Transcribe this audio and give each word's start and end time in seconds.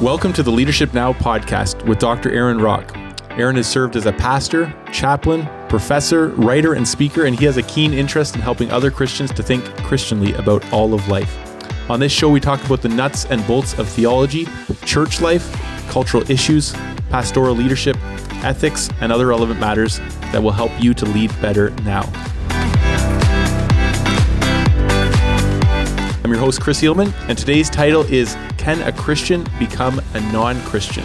Welcome 0.00 0.32
to 0.32 0.42
the 0.42 0.50
Leadership 0.50 0.92
Now 0.92 1.12
podcast 1.12 1.86
with 1.86 2.00
Dr. 2.00 2.32
Aaron 2.32 2.58
Rock. 2.58 2.96
Aaron 3.30 3.54
has 3.54 3.68
served 3.68 3.94
as 3.94 4.06
a 4.06 4.12
pastor, 4.12 4.74
chaplain, 4.90 5.48
professor, 5.68 6.30
writer, 6.30 6.74
and 6.74 6.86
speaker, 6.86 7.26
and 7.26 7.38
he 7.38 7.44
has 7.44 7.58
a 7.58 7.62
keen 7.62 7.94
interest 7.94 8.34
in 8.34 8.42
helping 8.42 8.72
other 8.72 8.90
Christians 8.90 9.32
to 9.34 9.42
think 9.44 9.64
Christianly 9.84 10.34
about 10.34 10.70
all 10.72 10.94
of 10.94 11.06
life. 11.06 11.38
On 11.88 12.00
this 12.00 12.10
show, 12.10 12.28
we 12.28 12.40
talk 12.40 12.62
about 12.64 12.82
the 12.82 12.88
nuts 12.88 13.26
and 13.26 13.46
bolts 13.46 13.78
of 13.78 13.88
theology, 13.88 14.48
church 14.84 15.20
life, 15.20 15.48
cultural 15.88 16.28
issues, 16.28 16.72
pastoral 17.08 17.54
leadership, 17.54 17.96
ethics, 18.42 18.90
and 19.00 19.12
other 19.12 19.28
relevant 19.28 19.60
matters 19.60 20.00
that 20.32 20.42
will 20.42 20.50
help 20.50 20.72
you 20.82 20.92
to 20.92 21.06
lead 21.06 21.30
better 21.40 21.70
now. 21.84 22.02
I'm 26.24 26.30
your 26.30 26.40
host, 26.40 26.62
Chris 26.62 26.80
Eelman, 26.80 27.12
and 27.28 27.36
today's 27.36 27.68
title 27.68 28.00
is 28.04 28.34
Can 28.56 28.80
a 28.80 28.92
Christian 28.92 29.46
Become 29.58 30.00
a 30.14 30.20
Non 30.32 30.58
Christian? 30.62 31.04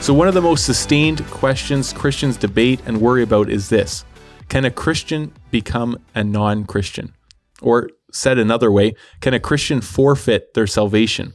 So, 0.00 0.14
one 0.14 0.28
of 0.28 0.34
the 0.34 0.40
most 0.40 0.64
sustained 0.64 1.26
questions 1.26 1.92
Christians 1.92 2.36
debate 2.36 2.80
and 2.86 3.00
worry 3.00 3.24
about 3.24 3.50
is 3.50 3.68
this 3.68 4.04
Can 4.48 4.64
a 4.64 4.70
Christian 4.70 5.32
become 5.50 5.98
a 6.14 6.22
non 6.22 6.64
Christian? 6.64 7.12
Or, 7.60 7.90
said 8.12 8.38
another 8.38 8.70
way, 8.70 8.94
can 9.20 9.34
a 9.34 9.40
Christian 9.40 9.80
forfeit 9.80 10.54
their 10.54 10.68
salvation? 10.68 11.34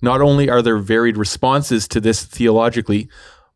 Not 0.00 0.20
only 0.20 0.48
are 0.48 0.62
there 0.62 0.78
varied 0.78 1.16
responses 1.16 1.88
to 1.88 2.00
this 2.00 2.22
theologically, 2.22 3.08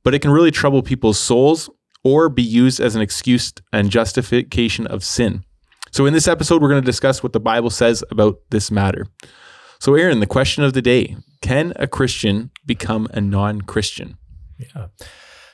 but 0.03 0.13
it 0.13 0.23
can 0.23 0.33
really 0.33 0.51
trouble 0.51 0.83
people's 0.83 1.21
souls 1.21 1.71
or 2.03 2.29
be 2.29 2.43
used 2.43 2.81
as 2.81 2.97
an 2.97 3.03
excuse 3.03 3.53
and 3.73 3.91
justification 3.91 4.89
of 4.89 5.05
sin. 5.05 5.45
So, 5.91 6.07
in 6.07 6.13
this 6.13 6.29
episode, 6.29 6.63
we're 6.63 6.69
going 6.69 6.83
to 6.83 6.87
discuss 6.87 7.23
what 7.23 7.33
the 7.33 7.41
Bible 7.41 7.71
says 7.71 8.05
about 8.11 8.41
this 8.51 8.71
matter. 8.71 9.07
So, 9.81 9.95
Aaron, 9.95 10.21
the 10.21 10.27
question 10.27 10.65
of 10.65 10.73
the 10.73 10.83
day 10.83 11.17
can 11.41 11.73
a 11.77 11.87
Christian 11.87 12.51
become 12.67 13.09
a 13.13 13.21
non 13.21 13.63
Christian? 13.63 14.17
Yeah. 14.59 14.89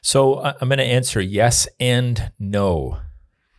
So, 0.02 0.34
uh, 0.34 0.54
I'm 0.60 0.68
going 0.68 0.78
to 0.78 0.84
answer 0.84 1.20
yes 1.20 1.68
and 1.78 2.32
no 2.38 2.98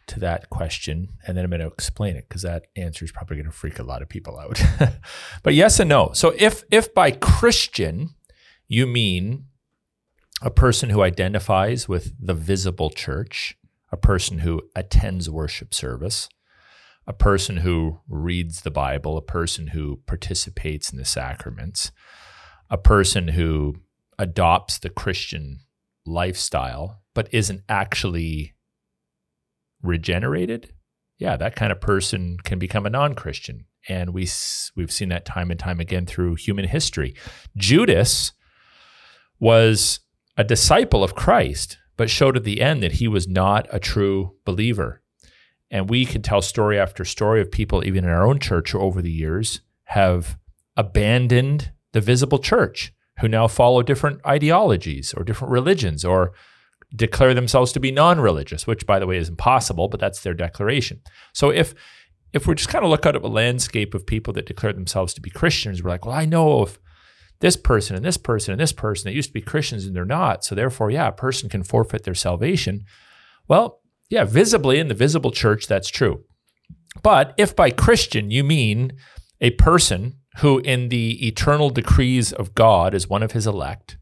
to 0.07 0.19
that 0.19 0.49
question. 0.49 1.09
And 1.25 1.35
then 1.35 1.45
I'm 1.45 1.49
going 1.49 1.61
to 1.61 1.67
explain 1.67 2.15
it 2.15 2.25
because 2.27 2.43
that 2.43 2.65
answer 2.75 3.05
is 3.05 3.11
probably 3.11 3.37
going 3.37 3.47
to 3.47 3.51
freak 3.51 3.79
a 3.79 3.83
lot 3.83 4.01
of 4.01 4.09
people 4.09 4.37
out. 4.37 4.61
but 5.43 5.53
yes 5.53 5.79
and 5.79 5.89
no. 5.89 6.11
So, 6.13 6.33
if, 6.37 6.63
if 6.71 6.93
by 6.93 7.11
Christian 7.11 8.15
you 8.67 8.87
mean 8.87 9.45
a 10.41 10.51
person 10.51 10.89
who 10.89 11.01
identifies 11.01 11.87
with 11.87 12.13
the 12.19 12.33
visible 12.33 12.89
church, 12.89 13.57
a 13.91 13.97
person 13.97 14.39
who 14.39 14.61
attends 14.75 15.29
worship 15.29 15.73
service, 15.73 16.27
a 17.07 17.13
person 17.13 17.57
who 17.57 17.99
reads 18.07 18.61
the 18.61 18.71
Bible, 18.71 19.17
a 19.17 19.21
person 19.21 19.67
who 19.67 20.01
participates 20.07 20.91
in 20.91 20.97
the 20.97 21.05
sacraments, 21.05 21.91
a 22.69 22.77
person 22.77 23.29
who 23.29 23.75
adopts 24.17 24.79
the 24.79 24.89
Christian 24.89 25.59
lifestyle, 26.05 27.01
but 27.13 27.31
isn't 27.31 27.61
actually 27.69 28.53
regenerated, 29.81 30.73
yeah, 31.17 31.37
that 31.37 31.55
kind 31.55 31.71
of 31.71 31.79
person 31.79 32.37
can 32.43 32.59
become 32.59 32.85
a 32.85 32.89
non-Christian. 32.89 33.65
And 33.87 34.13
we 34.13 34.27
we've 34.75 34.91
seen 34.91 35.09
that 35.09 35.25
time 35.25 35.51
and 35.51 35.59
time 35.59 35.79
again 35.79 36.05
through 36.05 36.35
human 36.35 36.67
history. 36.67 37.15
Judas 37.55 38.31
was 39.39 39.99
a 40.37 40.43
disciple 40.43 41.03
of 41.03 41.15
Christ, 41.15 41.77
but 41.97 42.09
showed 42.09 42.35
at 42.35 42.43
the 42.43 42.61
end 42.61 42.81
that 42.81 42.93
he 42.93 43.07
was 43.07 43.27
not 43.27 43.67
a 43.71 43.79
true 43.79 44.35
believer. 44.43 45.03
And 45.71 45.89
we 45.89 46.05
can 46.05 46.21
tell 46.21 46.41
story 46.41 46.79
after 46.79 47.03
story 47.03 47.41
of 47.41 47.51
people, 47.51 47.85
even 47.85 48.03
in 48.03 48.09
our 48.09 48.25
own 48.25 48.39
church 48.39 48.75
over 48.75 49.01
the 49.01 49.11
years, 49.11 49.61
have 49.85 50.37
abandoned 50.77 51.71
the 51.93 52.01
visible 52.01 52.39
church, 52.39 52.93
who 53.19 53.27
now 53.27 53.47
follow 53.47 53.81
different 53.81 54.19
ideologies 54.25 55.13
or 55.13 55.23
different 55.23 55.51
religions 55.51 56.03
or 56.03 56.33
declare 56.95 57.33
themselves 57.33 57.71
to 57.71 57.79
be 57.79 57.91
non-religious, 57.91 58.67
which 58.67 58.85
by 58.85 58.99
the 58.99 59.07
way 59.07 59.17
is 59.17 59.29
impossible, 59.29 59.87
but 59.87 59.99
that's 59.99 60.21
their 60.21 60.33
declaration. 60.33 61.01
So 61.33 61.49
if 61.49 61.73
if 62.33 62.45
we 62.45 62.55
just 62.55 62.67
kind 62.67 62.83
of 62.83 62.91
look 62.91 63.05
out 63.05 63.15
at 63.15 63.23
a 63.23 63.27
landscape 63.29 63.93
of 63.93 64.05
people 64.05 64.33
that 64.33 64.45
declare 64.45 64.73
themselves 64.73 65.13
to 65.13 65.21
be 65.21 65.29
Christians, 65.29 65.81
we're 65.81 65.91
like, 65.91 66.05
well, 66.05 66.15
I 66.15 66.25
know 66.25 66.59
of 66.59 66.77
this 67.39 67.55
person 67.55 67.95
and 67.95 68.03
this 68.03 68.17
person 68.17 68.51
and 68.51 68.59
this 68.59 68.73
person 68.73 69.09
that 69.09 69.15
used 69.15 69.29
to 69.29 69.33
be 69.33 69.41
Christians 69.41 69.85
and 69.85 69.95
they're 69.95 70.03
not. 70.03 70.43
So 70.43 70.53
therefore, 70.53 70.91
yeah, 70.91 71.07
a 71.07 71.13
person 71.13 71.47
can 71.47 71.63
forfeit 71.63 72.03
their 72.03 72.13
salvation. 72.13 72.83
Well, 73.47 73.79
yeah, 74.09 74.23
visibly 74.23 74.79
in 74.79 74.87
the 74.87 74.93
visible 74.93 75.31
church, 75.31 75.67
that's 75.67 75.89
true. 75.89 76.23
But 77.01 77.33
if 77.37 77.55
by 77.55 77.71
Christian 77.71 78.31
you 78.31 78.43
mean 78.43 78.93
a 79.41 79.51
person 79.51 80.19
who, 80.37 80.59
in 80.59 80.89
the 80.89 81.25
eternal 81.27 81.69
decrees 81.69 82.31
of 82.31 82.55
God, 82.55 82.93
is 82.93 83.09
one 83.09 83.23
of 83.23 83.31
his 83.31 83.47
elect, 83.47 83.97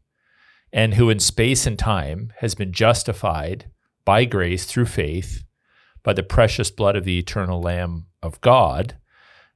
and 0.72 0.94
who 0.94 1.10
in 1.10 1.18
space 1.18 1.66
and 1.66 1.78
time 1.78 2.32
has 2.38 2.54
been 2.54 2.72
justified 2.72 3.70
by 4.04 4.24
grace 4.24 4.66
through 4.66 4.86
faith 4.86 5.42
by 6.02 6.12
the 6.12 6.22
precious 6.22 6.70
blood 6.70 6.96
of 6.96 7.04
the 7.04 7.18
eternal 7.18 7.60
Lamb 7.60 8.06
of 8.22 8.40
God, 8.40 8.98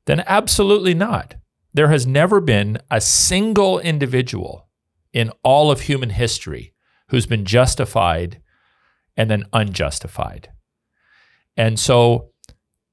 then 0.06 0.24
absolutely 0.26 0.94
not. 0.94 1.34
There 1.74 1.88
has 1.88 2.06
never 2.06 2.40
been 2.40 2.78
a 2.90 3.00
single 3.00 3.78
individual 3.78 4.68
in 5.12 5.30
all 5.42 5.70
of 5.70 5.82
human 5.82 6.10
history 6.10 6.74
who's 7.08 7.26
been 7.26 7.44
justified 7.44 8.40
and 9.18 9.28
then 9.30 9.44
unjustified. 9.52 10.48
And 11.56 11.78
so 11.78 12.30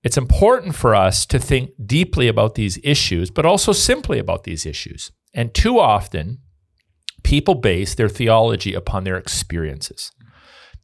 it's 0.03 0.18
important 0.18 0.75
for 0.75 0.96
us 0.96 1.25
to 1.28 1.40
think 1.40 1.69
deeply 1.86 2.28
about 2.28 2.56
these 2.56 2.80
issues, 2.84 3.30
but 3.30 3.46
also 3.46 3.72
simply 3.72 4.19
about 4.19 4.44
these 4.44 4.66
issues. 4.66 5.12
And 5.34 5.53
too 5.53 5.80
often, 5.80 6.40
people 7.24 7.56
base 7.56 7.96
their 7.96 8.09
theology 8.09 8.74
upon 8.74 9.03
their 9.03 9.18
experiences. 9.18 10.12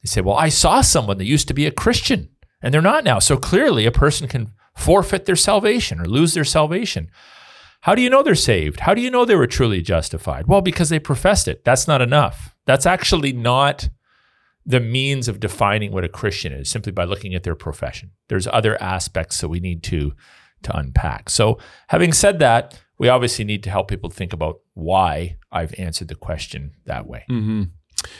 They 0.02 0.06
say, 0.06 0.20
Well, 0.20 0.36
I 0.36 0.48
saw 0.48 0.80
someone 0.80 1.18
that 1.18 1.24
used 1.24 1.48
to 1.48 1.54
be 1.54 1.66
a 1.66 1.70
Christian 1.72 2.30
and 2.62 2.72
they're 2.72 2.80
not 2.80 3.04
now. 3.04 3.18
So 3.18 3.36
clearly, 3.36 3.84
a 3.84 3.92
person 3.92 4.28
can 4.28 4.52
forfeit 4.76 5.26
their 5.26 5.36
salvation 5.36 6.00
or 6.00 6.06
lose 6.06 6.34
their 6.34 6.44
salvation. 6.44 7.10
How 7.80 7.96
do 7.96 8.02
you 8.02 8.08
know 8.08 8.22
they're 8.22 8.36
saved? 8.36 8.80
How 8.80 8.94
do 8.94 9.00
you 9.00 9.10
know 9.10 9.24
they 9.24 9.34
were 9.34 9.48
truly 9.48 9.82
justified? 9.82 10.46
Well, 10.46 10.60
because 10.60 10.88
they 10.88 11.00
professed 11.00 11.48
it. 11.48 11.64
That's 11.64 11.88
not 11.88 12.00
enough. 12.00 12.54
That's 12.64 12.86
actually 12.86 13.32
not 13.32 13.88
the 14.64 14.80
means 14.80 15.28
of 15.28 15.40
defining 15.40 15.92
what 15.92 16.04
a 16.04 16.08
Christian 16.08 16.52
is 16.52 16.70
simply 16.70 16.92
by 16.92 17.04
looking 17.04 17.34
at 17.34 17.42
their 17.42 17.54
profession. 17.54 18.12
There's 18.28 18.46
other 18.46 18.80
aspects 18.82 19.40
that 19.40 19.48
we 19.48 19.60
need 19.60 19.82
to 19.84 20.12
to 20.62 20.76
unpack. 20.76 21.28
So, 21.28 21.58
having 21.88 22.12
said 22.12 22.38
that, 22.38 22.80
we 22.98 23.08
obviously 23.08 23.44
need 23.44 23.64
to 23.64 23.70
help 23.70 23.88
people 23.88 24.10
think 24.10 24.32
about 24.32 24.60
why 24.74 25.36
I've 25.50 25.74
answered 25.78 26.06
the 26.08 26.14
question 26.14 26.72
that 26.86 27.06
way. 27.06 27.24
Mm-hmm. 27.28 27.64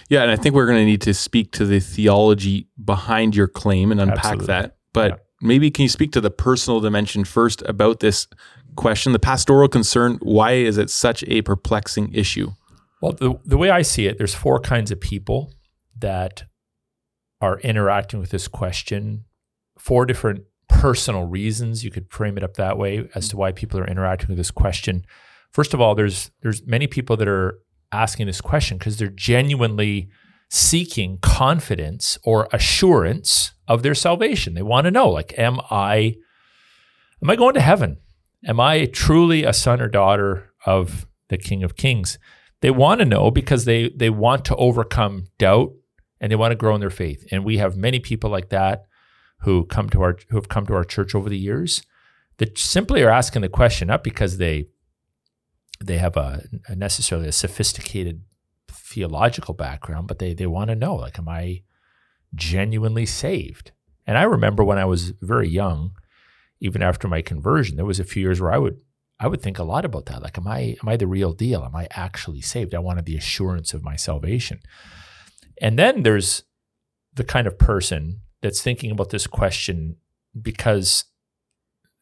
Yeah, 0.08 0.22
and 0.22 0.30
I 0.30 0.36
think 0.36 0.54
we're 0.54 0.66
going 0.66 0.78
to 0.78 0.84
need 0.84 1.02
to 1.02 1.14
speak 1.14 1.52
to 1.52 1.64
the 1.64 1.80
theology 1.80 2.68
behind 2.84 3.36
your 3.36 3.48
claim 3.48 3.92
and 3.92 4.00
unpack 4.00 4.24
Absolutely. 4.24 4.46
that. 4.46 4.76
But 4.92 5.10
yeah. 5.10 5.16
maybe 5.40 5.70
can 5.70 5.84
you 5.84 5.88
speak 5.88 6.12
to 6.12 6.20
the 6.20 6.30
personal 6.30 6.80
dimension 6.80 7.24
first 7.24 7.62
about 7.62 8.00
this 8.00 8.26
question, 8.76 9.12
the 9.12 9.18
pastoral 9.18 9.68
concern? 9.68 10.18
Why 10.20 10.52
is 10.52 10.78
it 10.78 10.90
such 10.90 11.22
a 11.28 11.42
perplexing 11.42 12.12
issue? 12.12 12.50
Well, 13.00 13.12
the, 13.12 13.38
the 13.44 13.56
way 13.56 13.70
I 13.70 13.82
see 13.82 14.06
it, 14.06 14.18
there's 14.18 14.34
four 14.34 14.60
kinds 14.60 14.90
of 14.90 15.00
people 15.00 15.52
that 16.02 16.44
are 17.40 17.58
interacting 17.60 18.20
with 18.20 18.30
this 18.30 18.46
question 18.46 19.24
four 19.76 20.06
different 20.06 20.44
personal 20.68 21.24
reasons 21.24 21.84
you 21.84 21.90
could 21.90 22.10
frame 22.10 22.36
it 22.36 22.44
up 22.44 22.54
that 22.54 22.78
way 22.78 23.08
as 23.14 23.28
to 23.28 23.36
why 23.36 23.52
people 23.52 23.80
are 23.80 23.86
interacting 23.86 24.28
with 24.28 24.36
this 24.36 24.50
question. 24.50 25.04
First 25.50 25.74
of 25.74 25.80
all 25.80 25.94
there's 25.94 26.30
there's 26.42 26.64
many 26.66 26.86
people 26.86 27.16
that 27.16 27.28
are 27.28 27.58
asking 27.90 28.26
this 28.26 28.40
question 28.40 28.78
because 28.78 28.96
they're 28.96 29.08
genuinely 29.08 30.08
seeking 30.48 31.18
confidence 31.18 32.18
or 32.24 32.48
assurance 32.52 33.52
of 33.68 33.82
their 33.82 33.94
salvation. 33.94 34.54
They 34.54 34.62
want 34.62 34.84
to 34.84 34.90
know 34.90 35.08
like 35.08 35.36
am 35.38 35.58
i 35.70 36.14
am 37.22 37.30
i 37.30 37.36
going 37.36 37.54
to 37.54 37.60
heaven? 37.60 37.98
Am 38.46 38.60
i 38.60 38.86
truly 38.86 39.44
a 39.44 39.52
son 39.52 39.80
or 39.80 39.88
daughter 39.88 40.50
of 40.64 41.06
the 41.28 41.38
king 41.38 41.62
of 41.62 41.76
kings? 41.76 42.18
They 42.60 42.70
want 42.70 43.00
to 43.00 43.04
know 43.04 43.30
because 43.30 43.64
they 43.64 43.90
they 43.96 44.10
want 44.10 44.44
to 44.46 44.56
overcome 44.56 45.26
doubt 45.38 45.72
and 46.22 46.30
they 46.30 46.36
want 46.36 46.52
to 46.52 46.56
grow 46.56 46.74
in 46.74 46.80
their 46.80 46.88
faith. 46.88 47.26
And 47.30 47.44
we 47.44 47.58
have 47.58 47.76
many 47.76 47.98
people 47.98 48.30
like 48.30 48.48
that 48.50 48.86
who 49.40 49.66
come 49.66 49.90
to 49.90 50.00
our 50.00 50.16
who 50.30 50.36
have 50.36 50.48
come 50.48 50.64
to 50.66 50.74
our 50.74 50.84
church 50.84 51.14
over 51.14 51.28
the 51.28 51.36
years 51.36 51.82
that 52.38 52.56
simply 52.56 53.02
are 53.02 53.10
asking 53.10 53.42
the 53.42 53.48
question 53.48 53.88
not 53.88 54.04
because 54.04 54.38
they 54.38 54.68
they 55.84 55.98
have 55.98 56.16
a, 56.16 56.44
a 56.68 56.76
necessarily 56.76 57.26
a 57.26 57.32
sophisticated 57.32 58.22
theological 58.70 59.52
background, 59.52 60.06
but 60.06 60.20
they 60.20 60.32
they 60.32 60.46
want 60.46 60.70
to 60.70 60.76
know 60.76 60.94
like, 60.94 61.18
am 61.18 61.28
I 61.28 61.62
genuinely 62.34 63.04
saved? 63.04 63.72
And 64.06 64.16
I 64.16 64.22
remember 64.22 64.64
when 64.64 64.78
I 64.78 64.84
was 64.84 65.12
very 65.20 65.48
young, 65.48 65.92
even 66.60 66.82
after 66.82 67.08
my 67.08 67.20
conversion, 67.20 67.76
there 67.76 67.84
was 67.84 68.00
a 68.00 68.04
few 68.04 68.22
years 68.22 68.40
where 68.40 68.52
I 68.52 68.58
would 68.58 68.78
I 69.18 69.26
would 69.26 69.42
think 69.42 69.58
a 69.58 69.64
lot 69.64 69.84
about 69.84 70.06
that. 70.06 70.22
Like, 70.22 70.38
am 70.38 70.46
I 70.46 70.76
am 70.80 70.88
I 70.88 70.96
the 70.96 71.08
real 71.08 71.32
deal? 71.32 71.64
Am 71.64 71.74
I 71.74 71.88
actually 71.90 72.42
saved? 72.42 72.76
I 72.76 72.78
wanted 72.78 73.06
the 73.06 73.16
assurance 73.16 73.74
of 73.74 73.82
my 73.82 73.96
salvation. 73.96 74.60
And 75.62 75.78
then 75.78 76.02
there's 76.02 76.42
the 77.14 77.24
kind 77.24 77.46
of 77.46 77.56
person 77.56 78.20
that's 78.42 78.60
thinking 78.60 78.90
about 78.90 79.10
this 79.10 79.28
question 79.28 79.96
because 80.38 81.04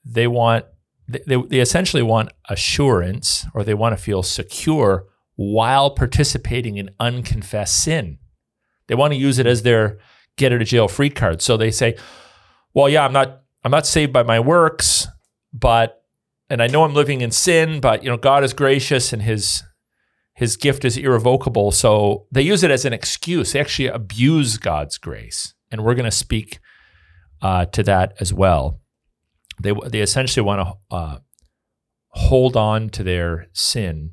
they 0.05 0.27
want 0.27 0.65
they, 1.07 1.37
they 1.37 1.61
essentially 1.61 2.03
want 2.03 2.31
assurance 2.49 3.45
or 3.53 3.63
they 3.63 3.75
want 3.75 3.97
to 3.97 4.03
feel 4.03 4.23
secure 4.23 5.07
while 5.35 5.91
participating 5.91 6.77
in 6.77 6.91
unconfessed 7.01 7.83
sin. 7.83 8.19
They 8.87 8.95
want 8.95 9.13
to 9.13 9.19
use 9.19 9.39
it 9.39 9.47
as 9.47 9.63
their 9.63 9.99
get 10.37 10.53
out 10.53 10.63
of 10.63 10.69
jail 10.69 10.89
free 10.89 11.11
card. 11.11 11.43
So 11.43 11.57
they 11.57 11.71
say, 11.71 11.97
"Well, 12.73 12.89
yeah, 12.89 13.05
I'm 13.05 13.13
not 13.13 13.43
I'm 13.63 13.73
not 13.73 13.87
saved 13.87 14.13
by 14.13 14.23
my 14.23 14.41
works, 14.41 15.09
but 15.53 16.03
and 16.49 16.63
I 16.63 16.69
know 16.69 16.85
I'm 16.85 16.95
living 16.95 17.21
in 17.21 17.31
sin, 17.31 17.81
but 17.81 18.03
you 18.03 18.09
know 18.09 18.17
God 18.17 18.43
is 18.43 18.55
gracious 18.55 19.13
and 19.13 19.21
his 19.21 19.65
his 20.35 20.57
gift 20.57 20.85
is 20.85 20.97
irrevocable." 20.97 21.71
So 21.71 22.27
they 22.31 22.43
use 22.43 22.63
it 22.63 22.71
as 22.71 22.85
an 22.85 22.93
excuse. 22.93 23.53
They 23.53 23.61
actually 23.61 23.89
abuse 23.89 24.59
God's 24.59 24.99
grace. 24.99 25.55
And 25.71 25.85
we're 25.85 25.95
going 25.95 26.05
to 26.05 26.11
speak 26.11 26.59
uh, 27.43 27.67
to 27.67 27.83
that 27.85 28.15
as 28.21 28.33
well. 28.33 28.81
They 29.63 29.73
they 29.89 30.01
essentially 30.01 30.45
want 30.45 30.67
to 30.67 30.97
uh, 30.97 31.19
hold 32.11 32.57
on 32.57 32.89
to 32.91 33.03
their 33.03 33.49
sin 33.53 34.13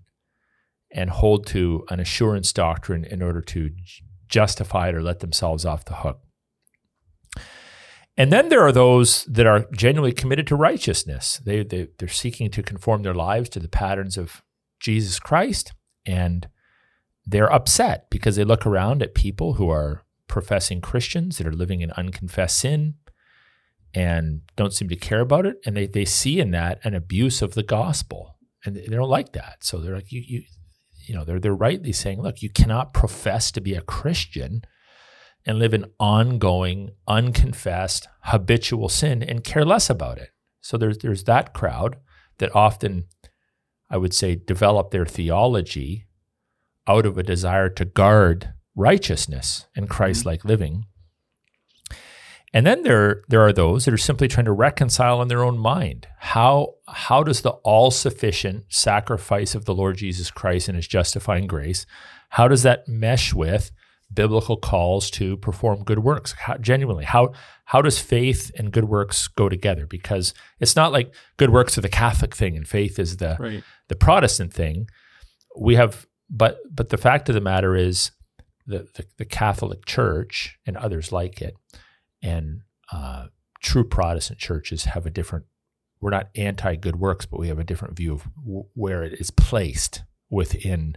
and 0.91 1.09
hold 1.09 1.45
to 1.47 1.85
an 1.89 1.99
assurance 1.99 2.53
doctrine 2.53 3.03
in 3.03 3.21
order 3.21 3.41
to 3.41 3.71
justify 4.27 4.89
it 4.89 4.95
or 4.95 5.01
let 5.01 5.19
themselves 5.19 5.65
off 5.65 5.85
the 5.85 5.95
hook. 5.95 6.21
And 8.17 8.33
then 8.33 8.49
there 8.49 8.61
are 8.61 8.71
those 8.71 9.25
that 9.25 9.45
are 9.45 9.67
genuinely 9.71 10.11
committed 10.11 10.47
to 10.47 10.55
righteousness. 10.55 11.39
They, 11.45 11.63
they, 11.63 11.89
they're 11.99 12.07
seeking 12.07 12.49
to 12.51 12.63
conform 12.63 13.03
their 13.03 13.13
lives 13.13 13.49
to 13.49 13.59
the 13.59 13.67
patterns 13.67 14.17
of 14.17 14.41
Jesus 14.79 15.19
Christ. 15.19 15.73
And 16.07 16.47
they're 17.25 17.51
upset 17.51 18.09
because 18.09 18.35
they 18.37 18.43
look 18.43 18.65
around 18.65 19.03
at 19.03 19.13
people 19.13 19.53
who 19.53 19.69
are 19.69 20.03
professing 20.27 20.81
Christians 20.81 21.37
that 21.37 21.45
are 21.45 21.53
living 21.53 21.81
in 21.81 21.91
unconfessed 21.91 22.57
sin 22.57 22.95
and 23.93 24.41
don't 24.55 24.73
seem 24.73 24.89
to 24.89 24.95
care 24.95 25.19
about 25.19 25.45
it. 25.45 25.57
And 25.65 25.77
they, 25.77 25.85
they 25.85 26.05
see 26.05 26.39
in 26.39 26.51
that 26.51 26.79
an 26.83 26.95
abuse 26.95 27.41
of 27.41 27.53
the 27.53 27.63
gospel. 27.63 28.37
And 28.65 28.75
they 28.75 28.85
don't 28.87 29.09
like 29.09 29.33
that. 29.33 29.57
So 29.61 29.77
they're 29.77 29.95
like, 29.95 30.11
you, 30.11 30.23
you, 30.25 30.43
you 31.05 31.15
know, 31.15 31.23
they're, 31.23 31.39
they're 31.39 31.53
rightly 31.53 31.93
saying, 31.93 32.21
look, 32.21 32.41
you 32.41 32.49
cannot 32.49 32.93
profess 32.93 33.51
to 33.51 33.61
be 33.61 33.75
a 33.75 33.81
Christian 33.81 34.63
and 35.45 35.59
live 35.59 35.73
in 35.73 35.85
ongoing, 35.99 36.91
unconfessed, 37.07 38.07
habitual 38.21 38.89
sin 38.89 39.23
and 39.23 39.43
care 39.43 39.63
less 39.63 39.89
about 39.89 40.17
it. 40.17 40.31
So 40.61 40.77
there's 40.77 40.97
there's 40.97 41.23
that 41.23 41.53
crowd 41.53 41.95
that 42.39 42.53
often, 42.53 43.05
I 43.89 43.97
would 43.97 44.13
say, 44.13 44.35
develop 44.35 44.91
their 44.91 45.05
theology 45.05 46.05
out 46.87 47.05
of 47.05 47.17
a 47.17 47.23
desire 47.23 47.69
to 47.69 47.85
guard 47.85 48.53
righteousness 48.75 49.67
and 49.75 49.85
mm-hmm. 49.85 49.93
Christ-like 49.93 50.45
living. 50.45 50.85
And 52.53 52.65
then 52.65 52.83
there, 52.83 53.23
there 53.27 53.41
are 53.41 53.53
those 53.53 53.85
that 53.85 53.93
are 53.93 53.97
simply 53.97 54.27
trying 54.27 54.45
to 54.45 54.53
reconcile 54.53 55.21
in 55.21 55.27
their 55.27 55.43
own 55.43 55.57
mind 55.57 56.07
how, 56.19 56.75
how 56.87 57.21
does 57.21 57.41
the 57.41 57.51
all 57.51 57.91
sufficient 57.91 58.65
sacrifice 58.69 59.53
of 59.53 59.65
the 59.65 59.75
Lord 59.75 59.97
Jesus 59.97 60.31
Christ 60.31 60.69
and 60.69 60.75
his 60.75 60.87
justifying 60.87 61.45
grace, 61.45 61.85
how 62.29 62.47
does 62.47 62.63
that 62.63 62.87
mesh 62.87 63.33
with 63.33 63.71
biblical 64.13 64.57
calls 64.57 65.09
to 65.11 65.37
perform 65.37 65.83
good 65.83 65.99
works? 65.99 66.33
How, 66.33 66.57
genuinely, 66.57 67.05
how, 67.05 67.33
how 67.65 67.81
does 67.81 67.99
faith 67.99 68.51
and 68.57 68.71
good 68.71 68.85
works 68.85 69.27
go 69.27 69.49
together? 69.49 69.85
Because 69.85 70.33
it's 70.59 70.75
not 70.75 70.91
like 70.91 71.13
good 71.37 71.49
works 71.51 71.77
are 71.77 71.81
the 71.81 71.89
Catholic 71.89 72.35
thing 72.35 72.55
and 72.55 72.67
faith 72.67 72.99
is 72.99 73.17
the, 73.17 73.37
Right. 73.39 73.63
the 73.89 73.95
Protestant 73.95 74.53
thing. 74.53 74.87
We 75.59 75.75
have, 75.75 76.07
but, 76.29 76.59
but 76.73 76.89
the 76.89 76.97
fact 76.97 77.29
of 77.29 77.35
the 77.35 77.41
matter 77.41 77.75
is 77.75 78.11
the, 78.65 78.87
the, 78.95 79.05
the 79.17 79.25
Catholic 79.25 79.85
Church 79.85 80.57
and 80.65 80.77
others 80.77 81.11
like 81.11 81.41
it 81.41 81.55
and 82.21 82.61
uh, 82.91 83.27
true 83.61 83.83
Protestant 83.83 84.39
churches 84.39 84.85
have 84.85 85.05
a 85.05 85.09
different. 85.09 85.45
We're 85.99 86.11
not 86.11 86.29
anti 86.35 86.75
good 86.75 86.97
works, 86.97 87.25
but 87.25 87.39
we 87.39 87.47
have 87.47 87.59
a 87.59 87.63
different 87.63 87.95
view 87.97 88.13
of 88.13 88.27
w- 88.35 88.65
where 88.75 89.03
it 89.03 89.19
is 89.19 89.31
placed 89.31 90.03
within 90.29 90.95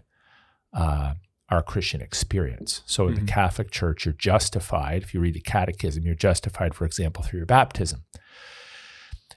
uh, 0.74 1.14
our 1.50 1.62
Christian 1.62 2.00
experience. 2.00 2.82
So 2.86 3.08
in 3.08 3.14
Mhm. 3.14 3.20
the 3.20 3.32
Catholic 3.32 3.70
Church, 3.70 4.04
you're 4.04 4.14
justified. 4.14 5.02
If 5.02 5.12
you 5.14 5.20
read 5.20 5.34
the 5.34 5.40
Catechism, 5.40 6.04
you're 6.04 6.14
justified, 6.14 6.74
for 6.74 6.84
example, 6.84 7.22
through 7.24 7.38
your 7.40 7.46
baptism, 7.46 8.04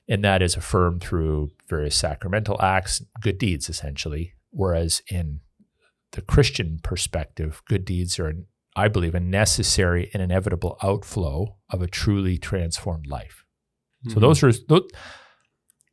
and 0.08 0.24
that 0.24 0.42
is 0.42 0.56
affirmed 0.56 1.02
through 1.02 1.52
various 1.68 1.96
sacramental 1.96 2.62
acts, 2.62 3.02
good 3.22 3.38
deeds, 3.38 3.70
essentially. 3.70 4.34
Whereas 4.52 5.02
in 5.10 5.42
the 6.12 6.22
Christian 6.22 6.80
perspective, 6.84 7.62
good 7.68 7.86
deeds 7.86 8.20
are 8.20 8.34
I 8.76 8.88
believe, 8.88 9.14
a 9.14 9.20
necessary 9.20 10.10
and 10.16 10.24
inevitable 10.24 10.78
outflow 10.82 11.58
of 11.70 11.84
a 11.84 11.88
truly 11.88 12.40
transformed 12.40 13.06
life. 13.06 13.46
So 14.08 14.16
Mhm. 14.16 14.22
those 14.22 14.44
are 14.44 14.52
those, 14.68 14.90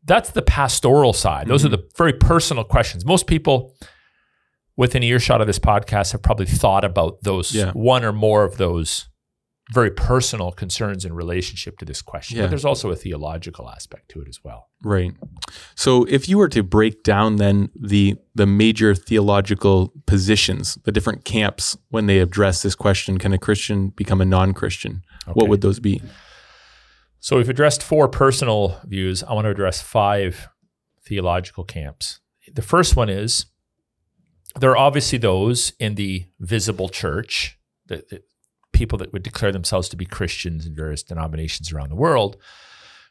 that's 0.03 0.31
the 0.31 0.41
pastoral 0.41 1.13
side. 1.13 1.47
Those 1.47 1.63
are 1.63 1.69
the 1.69 1.87
very 1.99 2.15
personal 2.15 2.65
questions. 2.65 3.05
Most 3.05 3.27
people 3.27 3.77
within 4.81 5.03
earshot 5.03 5.41
of 5.43 5.47
this 5.47 5.59
podcast 5.59 6.13
have 6.13 6.23
probably 6.23 6.47
thought 6.47 6.85
about 6.85 7.23
those 7.23 7.55
Yeah. 7.55 7.71
one 7.73 8.03
or 8.03 8.13
more 8.13 8.45
of 8.45 8.57
those 8.57 9.09
very 9.75 9.91
personal 9.91 10.51
concerns 10.53 11.05
in 11.05 11.13
relationship 11.13 11.79
to 11.79 11.85
this 11.85 12.01
question. 12.03 12.37
Yeah. 12.39 12.45
But 12.45 12.51
there's 12.51 12.65
also 12.65 12.91
a 12.91 12.97
theological 12.97 13.69
aspect 13.69 14.09
to 14.13 14.23
it 14.23 14.27
as 14.29 14.39
well. 14.43 14.69
Right. 14.83 15.13
So 15.75 16.05
if 16.09 16.29
you 16.31 16.39
were 16.39 16.49
to 16.49 16.63
break 16.63 17.03
down 17.05 17.37
then 17.37 17.69
the 17.79 18.17
the 18.35 18.47
major 18.47 18.95
theological 18.95 19.93
positions, 20.07 20.79
the 20.85 20.93
different 20.93 21.25
camps 21.25 21.77
when 21.91 22.07
they 22.07 22.19
address 22.19 22.63
this 22.63 22.75
question, 22.75 23.19
can 23.19 23.33
a 23.35 23.39
Christian 23.39 23.91
become 23.91 24.21
a 24.23 24.25
non-Christian? 24.25 25.03
Okay. 25.29 25.33
What 25.35 25.49
would 25.51 25.61
those 25.61 25.79
be? 25.79 26.01
So 27.21 27.37
we've 27.37 27.51
addressed 27.51 27.83
four 27.83 28.09
personal 28.09 28.81
views. 28.87 29.23
I 29.23 29.35
want 29.35 29.45
to 29.45 29.51
address 29.51 29.83
five 29.83 30.49
theological 31.07 31.65
camps. 31.65 32.21
The 32.55 32.63
first 32.63 32.97
one 32.97 33.11
is 33.11 33.45
there 34.59 34.71
are 34.71 34.77
obviously 34.77 35.19
those 35.19 35.73
in 35.79 35.95
the 35.95 36.27
visible 36.41 36.89
church, 36.89 37.59
the, 37.87 38.05
the 38.09 38.23
people 38.73 38.99
that 38.99 39.13
would 39.13 39.23
declare 39.23 39.53
themselves 39.53 39.89
to 39.91 39.97
be 39.97 40.07
Christians 40.07 40.67
in 40.67 40.75
various 40.75 41.03
denominations 41.03 41.73
around 41.73 41.91
the 41.91 41.97
world, 41.97 42.37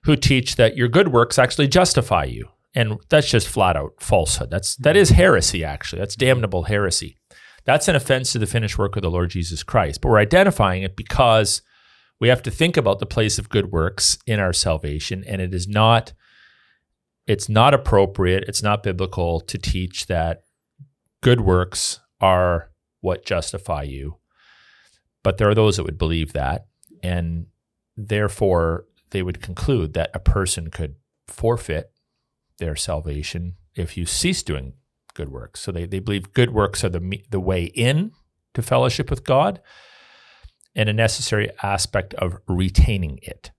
who 0.03 0.15
teach 0.15 0.55
that 0.55 0.77
your 0.77 0.87
good 0.87 1.09
works 1.09 1.37
actually 1.37 1.67
justify 1.67 2.23
you. 2.23 2.49
And 2.75 2.99
that's 3.09 3.29
just 3.29 3.47
flat 3.47 3.75
out 3.75 3.93
falsehood. 3.99 4.51
That's 4.51 4.75
that 4.77 4.95
is 4.95 5.09
heresy, 5.09 5.63
actually. 5.63 5.99
That's 5.99 6.15
damnable 6.15 6.63
heresy. 6.63 7.17
That's 7.65 7.87
an 7.87 7.95
offense 7.95 8.31
to 8.31 8.39
the 8.39 8.45
finished 8.45 8.77
work 8.77 8.95
of 8.95 9.01
the 9.01 9.11
Lord 9.11 9.31
Jesus 9.31 9.63
Christ. 9.63 10.01
But 10.01 10.09
we're 10.09 10.19
identifying 10.19 10.83
it 10.83 10.95
because 10.95 11.61
we 12.19 12.27
have 12.27 12.43
to 12.43 12.51
think 12.51 12.77
about 12.77 12.99
the 12.99 13.05
place 13.05 13.39
of 13.39 13.49
good 13.49 13.71
works 13.71 14.17
in 14.25 14.39
our 14.39 14.53
salvation 14.53 15.23
and 15.27 15.41
it 15.41 15.53
is 15.53 15.67
not 15.67 16.13
it's 17.27 17.47
not 17.47 17.73
appropriate 17.73 18.43
it's 18.47 18.63
not 18.63 18.83
biblical 18.83 19.39
to 19.39 19.57
teach 19.57 20.07
that 20.07 20.43
good 21.21 21.41
works 21.41 21.99
are 22.19 22.71
what 23.01 23.25
justify 23.25 23.83
you 23.83 24.17
but 25.23 25.37
there 25.37 25.49
are 25.49 25.55
those 25.55 25.77
that 25.77 25.83
would 25.83 25.97
believe 25.97 26.33
that 26.33 26.65
and 27.01 27.47
therefore 27.95 28.85
they 29.11 29.21
would 29.21 29.41
conclude 29.41 29.93
that 29.93 30.11
a 30.13 30.19
person 30.19 30.69
could 30.69 30.95
forfeit 31.27 31.91
their 32.57 32.75
salvation 32.75 33.55
if 33.75 33.95
you 33.97 34.05
cease 34.05 34.43
doing 34.43 34.73
good 35.13 35.29
works 35.29 35.61
so 35.61 35.71
they, 35.71 35.85
they 35.85 35.99
believe 35.99 36.33
good 36.33 36.51
works 36.51 36.83
are 36.83 36.89
the 36.89 37.21
the 37.29 37.39
way 37.39 37.65
in 37.65 38.11
to 38.53 38.61
fellowship 38.61 39.09
with 39.09 39.23
god 39.23 39.61
and 40.75 40.89
a 40.89 40.93
necessary 40.93 41.49
aspect 41.61 42.13
of 42.15 42.37
retaining 42.47 43.19
it. 43.21 43.51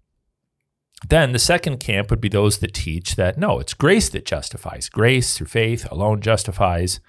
Then 1.09 1.33
the 1.33 1.38
second 1.38 1.79
camp 1.79 2.11
would 2.11 2.21
be 2.21 2.29
those 2.29 2.59
that 2.59 2.75
teach 2.75 3.17
that 3.17 3.38
no, 3.38 3.59
it's 3.59 3.75
grace 3.75 4.09
that 4.11 4.26
justifies. 4.26 4.88
Grace 4.88 5.37
through 5.37 5.49
faith 5.49 5.87
alone 5.90 6.21
justifies. 6.21 7.00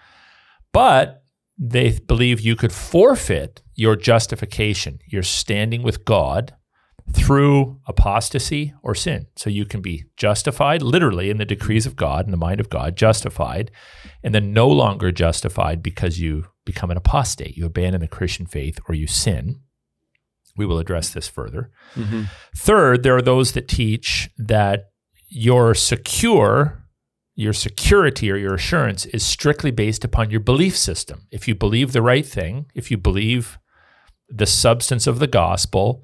But 0.73 1.23
they 1.57 1.99
believe 1.99 2.39
you 2.39 2.55
could 2.55 2.71
forfeit 2.71 3.61
your 3.75 3.95
justification, 3.95 4.99
your 5.07 5.23
standing 5.23 5.83
with 5.83 6.05
God 6.05 6.55
through 7.13 7.79
apostasy 7.87 8.73
or 8.83 8.95
sin. 8.95 9.27
So 9.35 9.49
you 9.49 9.65
can 9.65 9.81
be 9.81 10.05
justified 10.17 10.81
literally 10.81 11.29
in 11.29 11.37
the 11.37 11.45
decrees 11.45 11.85
of 11.85 11.95
God, 11.95 12.25
in 12.25 12.31
the 12.31 12.37
mind 12.37 12.59
of 12.59 12.69
God, 12.69 12.95
justified, 12.95 13.69
and 14.23 14.33
then 14.33 14.53
no 14.53 14.67
longer 14.67 15.11
justified 15.11 15.83
because 15.83 16.19
you 16.19 16.45
become 16.65 16.89
an 16.91 16.97
apostate. 16.97 17.57
You 17.57 17.65
abandon 17.65 18.01
the 18.01 18.07
Christian 18.07 18.45
faith 18.45 18.79
or 18.87 18.95
you 18.95 19.07
sin. 19.07 19.61
We 20.55 20.65
will 20.65 20.79
address 20.79 21.09
this 21.09 21.27
further. 21.27 21.71
Mhm. 21.95 22.27
Third, 22.55 23.03
there 23.03 23.15
are 23.15 23.21
those 23.21 23.53
that 23.53 23.67
teach 23.67 24.29
that 24.37 24.85
you're 25.27 25.73
secure, 25.73 26.80
your 27.35 27.53
security 27.53 28.31
or 28.31 28.35
your 28.35 28.55
assurance 28.55 29.05
is 29.07 29.25
strictly 29.25 29.71
based 29.71 30.03
upon 30.03 30.29
your 30.29 30.39
belief 30.39 30.77
system. 30.77 31.27
If 31.31 31.47
you 31.47 31.55
believe 31.55 31.91
the 31.91 32.01
right 32.01 32.25
thing, 32.25 32.65
if 32.75 32.91
you 32.91 32.97
believe 32.97 33.57
the 34.29 34.45
substance 34.45 35.07
of 35.07 35.19
the 35.19 35.27
gospel, 35.27 36.03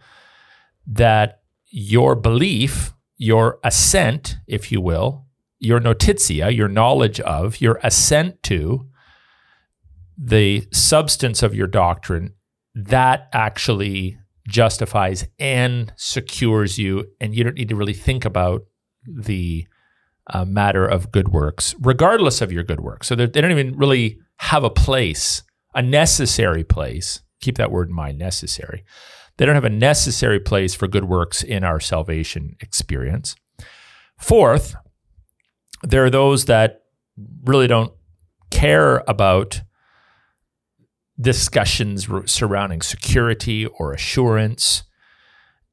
that 0.86 1.42
your 1.70 2.16
belief, 2.16 2.94
your 3.18 3.60
assent, 3.64 4.38
if 4.48 4.72
you 4.72 4.80
will, 4.80 5.26
your 5.60 5.80
notitia, 5.80 6.52
your 6.52 6.68
knowledge 6.68 7.20
of, 7.22 7.60
your 7.60 7.80
assent 7.84 8.42
to 8.44 8.88
the 10.18 10.68
substance 10.72 11.44
of 11.44 11.54
your 11.54 11.68
doctrine, 11.68 12.34
that 12.74 13.28
actually 13.34 14.18
justifies 14.48 15.28
and 15.40 15.92
secures 15.98 16.78
you, 16.78 17.06
and 17.20 17.36
you 17.36 17.44
don't 17.44 17.56
need 17.56 17.70
to 17.70 17.76
really 17.76 17.94
think 17.94 18.24
about 18.24 18.66
the 19.06 19.68
uh, 20.30 20.46
matter 20.46 20.86
of 20.86 21.12
good 21.12 21.30
works, 21.30 21.76
regardless 21.80 22.42
of 22.42 22.52
your 22.52 22.64
good 22.64 22.82
works. 22.82 23.08
So 23.08 23.16
they 23.16 23.26
they 23.26 23.42
don't 23.42 23.52
even 23.52 23.78
really 23.78 24.20
have 24.38 24.64
a 24.64 24.70
place, 24.70 25.44
a 25.74 25.82
necessary 25.82 26.64
place. 26.64 27.22
Keep 27.42 27.58
that 27.58 27.72
word 27.72 27.90
in 27.90 27.96
mind, 27.96 28.18
necessary. 28.18 28.84
They 29.38 29.46
don't 29.46 29.56
have 29.56 29.64
a 29.64 29.70
necessary 29.70 30.40
place 30.40 30.74
for 30.74 30.88
good 30.88 31.06
works 31.06 31.44
in 31.44 31.64
our 31.64 31.80
salvation 31.80 32.56
experience. 32.60 33.36
Fourth, 34.18 34.76
there 35.84 36.04
are 36.04 36.10
those 36.10 36.46
that 36.46 36.82
really 37.44 37.68
don't 37.68 37.94
care 38.50 39.04
about 39.08 39.62
discussions 41.20 42.08
surrounding 42.26 42.82
security 42.82 43.66
or 43.66 43.94
assurance, 43.94 44.84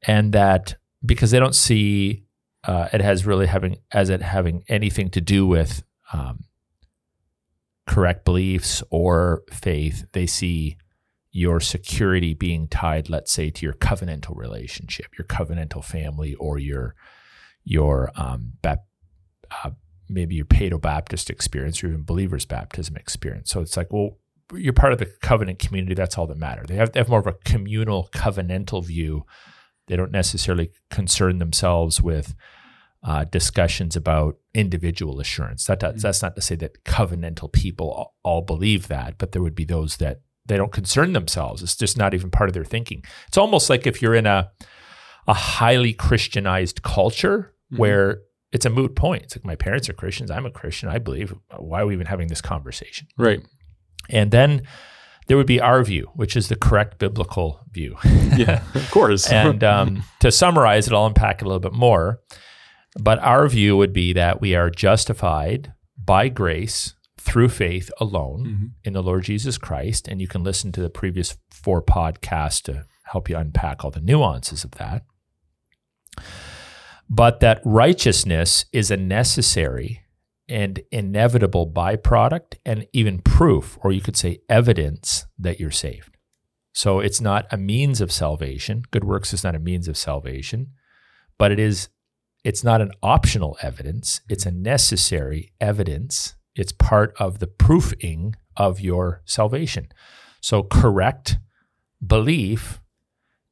and 0.06 0.32
that 0.32 0.76
because 1.04 1.30
they 1.30 1.38
don't 1.38 1.54
see 1.54 2.23
uh, 2.66 2.88
it 2.92 3.00
has 3.00 3.26
really 3.26 3.46
having 3.46 3.78
as 3.92 4.10
it 4.10 4.22
having 4.22 4.64
anything 4.68 5.10
to 5.10 5.20
do 5.20 5.46
with 5.46 5.82
um, 6.12 6.44
correct 7.86 8.24
beliefs 8.24 8.82
or 8.90 9.42
faith, 9.50 10.06
they 10.12 10.26
see 10.26 10.76
your 11.30 11.58
security 11.60 12.32
being 12.32 12.68
tied, 12.68 13.10
let's 13.10 13.32
say, 13.32 13.50
to 13.50 13.66
your 13.66 13.72
covenantal 13.74 14.36
relationship, 14.36 15.06
your 15.18 15.26
covenantal 15.26 15.84
family, 15.84 16.34
or 16.36 16.58
your 16.58 16.94
your 17.64 18.12
um, 18.14 18.52
bap- 18.62 18.86
uh, 19.64 19.70
maybe 20.08 20.34
your 20.34 20.44
Paedo 20.44 20.80
Baptist 20.80 21.30
experience 21.30 21.82
or 21.82 21.88
even 21.88 22.02
believers 22.02 22.44
baptism 22.44 22.96
experience. 22.96 23.50
So 23.50 23.60
it's 23.60 23.76
like, 23.76 23.92
well, 23.92 24.18
you're 24.52 24.72
part 24.74 24.92
of 24.92 24.98
the 24.98 25.06
covenant 25.22 25.58
community. 25.58 25.94
That's 25.94 26.18
all 26.18 26.26
that 26.26 26.36
matters. 26.36 26.66
They 26.68 26.76
have, 26.76 26.92
they 26.92 27.00
have 27.00 27.08
more 27.08 27.20
of 27.20 27.26
a 27.26 27.32
communal 27.44 28.10
covenantal 28.12 28.84
view. 28.84 29.24
They 29.86 29.96
don't 29.96 30.12
necessarily 30.12 30.70
concern 30.90 31.38
themselves 31.38 32.00
with 32.00 32.34
uh, 33.02 33.24
discussions 33.24 33.96
about 33.96 34.36
individual 34.54 35.20
assurance. 35.20 35.66
That 35.66 35.80
mm-hmm. 35.80 35.98
that's 35.98 36.22
not 36.22 36.34
to 36.36 36.42
say 36.42 36.54
that 36.56 36.84
covenantal 36.84 37.52
people 37.52 37.90
all, 37.90 38.14
all 38.22 38.42
believe 38.42 38.88
that, 38.88 39.18
but 39.18 39.32
there 39.32 39.42
would 39.42 39.54
be 39.54 39.64
those 39.64 39.98
that 39.98 40.20
they 40.46 40.56
don't 40.56 40.72
concern 40.72 41.12
themselves. 41.12 41.62
It's 41.62 41.76
just 41.76 41.98
not 41.98 42.14
even 42.14 42.30
part 42.30 42.48
of 42.48 42.54
their 42.54 42.64
thinking. 42.64 43.04
It's 43.28 43.38
almost 43.38 43.68
like 43.68 43.86
if 43.86 44.00
you're 44.00 44.14
in 44.14 44.26
a 44.26 44.50
a 45.26 45.34
highly 45.34 45.92
Christianized 45.92 46.82
culture 46.82 47.54
mm-hmm. 47.72 47.80
where 47.80 48.20
it's 48.52 48.66
a 48.66 48.70
moot 48.70 48.94
point. 48.94 49.24
It's 49.24 49.36
like 49.36 49.44
my 49.44 49.56
parents 49.56 49.88
are 49.88 49.94
Christians. 49.94 50.30
I'm 50.30 50.46
a 50.46 50.50
Christian. 50.50 50.88
I 50.88 50.98
believe. 50.98 51.34
Why 51.58 51.80
are 51.80 51.86
we 51.86 51.94
even 51.94 52.06
having 52.06 52.28
this 52.28 52.40
conversation? 52.40 53.08
Right. 53.18 53.44
And 54.10 54.30
then 54.30 54.62
there 55.26 55.36
would 55.36 55.46
be 55.46 55.60
our 55.60 55.82
view, 55.82 56.10
which 56.14 56.36
is 56.36 56.48
the 56.48 56.56
correct 56.56 56.98
biblical 56.98 57.60
view. 57.70 57.96
yeah, 58.36 58.62
of 58.74 58.90
course. 58.90 59.30
and 59.30 59.64
um, 59.64 60.02
to 60.20 60.30
summarize 60.30 60.86
it, 60.86 60.92
I'll 60.92 61.06
unpack 61.06 61.40
it 61.40 61.44
a 61.44 61.48
little 61.48 61.60
bit 61.60 61.72
more. 61.72 62.20
But 63.00 63.18
our 63.20 63.48
view 63.48 63.76
would 63.76 63.92
be 63.92 64.12
that 64.12 64.40
we 64.40 64.54
are 64.54 64.70
justified 64.70 65.72
by 66.02 66.28
grace 66.28 66.94
through 67.18 67.48
faith 67.48 67.90
alone 67.98 68.44
mm-hmm. 68.44 68.66
in 68.84 68.92
the 68.92 69.02
Lord 69.02 69.24
Jesus 69.24 69.58
Christ. 69.58 70.06
And 70.06 70.20
you 70.20 70.28
can 70.28 70.44
listen 70.44 70.70
to 70.72 70.80
the 70.80 70.90
previous 70.90 71.36
four 71.50 71.82
podcasts 71.82 72.62
to 72.64 72.84
help 73.04 73.28
you 73.28 73.36
unpack 73.36 73.84
all 73.84 73.90
the 73.90 74.00
nuances 74.00 74.62
of 74.62 74.72
that. 74.72 75.04
But 77.08 77.40
that 77.40 77.60
righteousness 77.64 78.66
is 78.72 78.90
a 78.90 78.96
necessary 78.96 80.03
and 80.48 80.80
inevitable 80.90 81.70
byproduct 81.70 82.56
and 82.64 82.86
even 82.92 83.20
proof, 83.20 83.78
or 83.82 83.92
you 83.92 84.00
could 84.00 84.16
say 84.16 84.38
evidence 84.48 85.26
that 85.38 85.58
you're 85.58 85.70
saved. 85.70 86.16
So 86.72 87.00
it's 87.00 87.20
not 87.20 87.46
a 87.50 87.56
means 87.56 88.00
of 88.00 88.12
salvation. 88.12 88.82
Good 88.90 89.04
works 89.04 89.32
is 89.32 89.44
not 89.44 89.54
a 89.54 89.60
means 89.60 89.88
of 89.88 89.96
salvation, 89.96 90.72
but 91.38 91.52
it 91.52 91.58
is 91.58 91.88
it's 92.42 92.62
not 92.62 92.82
an 92.82 92.90
optional 93.02 93.56
evidence, 93.62 94.20
it's 94.28 94.44
a 94.44 94.50
necessary 94.50 95.52
evidence. 95.60 96.34
It's 96.54 96.72
part 96.72 97.14
of 97.18 97.38
the 97.38 97.46
proofing 97.46 98.36
of 98.56 98.80
your 98.80 99.22
salvation. 99.24 99.88
So 100.40 100.62
correct 100.62 101.38
belief 102.06 102.80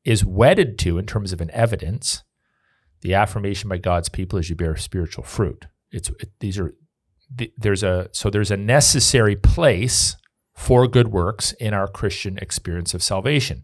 is 0.05 0.25
wedded 0.25 0.79
to 0.81 0.99
in 0.99 1.07
terms 1.07 1.33
of 1.33 1.41
an 1.41 1.51
evidence 1.53 2.23
the 3.01 3.15
affirmation 3.15 3.69
by 3.69 3.79
God's 3.79 4.09
people 4.09 4.39
as 4.39 4.49
you 4.49 4.57
bear 4.57 4.77
spiritual 4.77 5.25
fruit. 5.25 5.67
It's 5.91 6.09
it, 6.21 6.31
these 6.41 6.59
are 6.59 6.75
there's 7.57 7.83
a 7.83 8.09
so 8.13 8.31
there's 8.31 8.51
a 8.51 8.57
necessary 8.57 9.37
place 9.37 10.17
for 10.55 10.87
good 10.87 11.09
works 11.09 11.53
in 11.53 11.75
our 11.75 11.89
Christian 11.89 12.39
experience 12.39 12.95
of 12.95 13.03
salvation. 13.03 13.63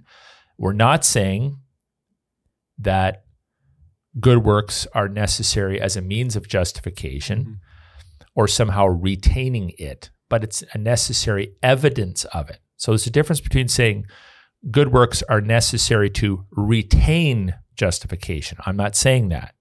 We're 0.56 0.72
not 0.72 1.04
saying 1.04 1.58
that 2.78 3.25
good 4.18 4.38
works 4.38 4.87
are 4.94 5.08
necessary 5.08 5.80
as 5.80 5.96
a 5.96 6.02
means 6.02 6.34
of 6.34 6.48
justification 6.48 7.40
mm-hmm. 7.40 7.52
or 8.34 8.48
somehow 8.48 8.87
retaining 8.87 9.72
it, 9.78 10.10
but 10.28 10.42
it's 10.42 10.64
a 10.72 10.78
necessary 10.78 11.54
evidence 11.62 12.25
of 12.26 12.48
it. 12.50 12.60
So 12.76 12.92
there's 12.92 13.06
a 13.06 13.10
difference 13.10 13.40
between 13.40 13.68
saying 13.68 14.06
good 14.70 14.92
works 14.92 15.22
are 15.28 15.40
necessary 15.40 16.10
to 16.10 16.44
retain 16.50 17.54
justification. 17.76 18.58
I'm 18.66 18.76
not 18.76 18.96
saying 18.96 19.28
that, 19.28 19.54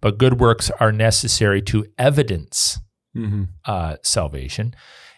but 0.00 0.18
good 0.18 0.38
works 0.38 0.70
are 0.78 0.92
necessary 0.92 1.62
to 1.62 1.86
evidence 1.98 2.78
mm-hmm. 3.14 3.44
uh, 3.64 3.96
salvation. 4.02 4.74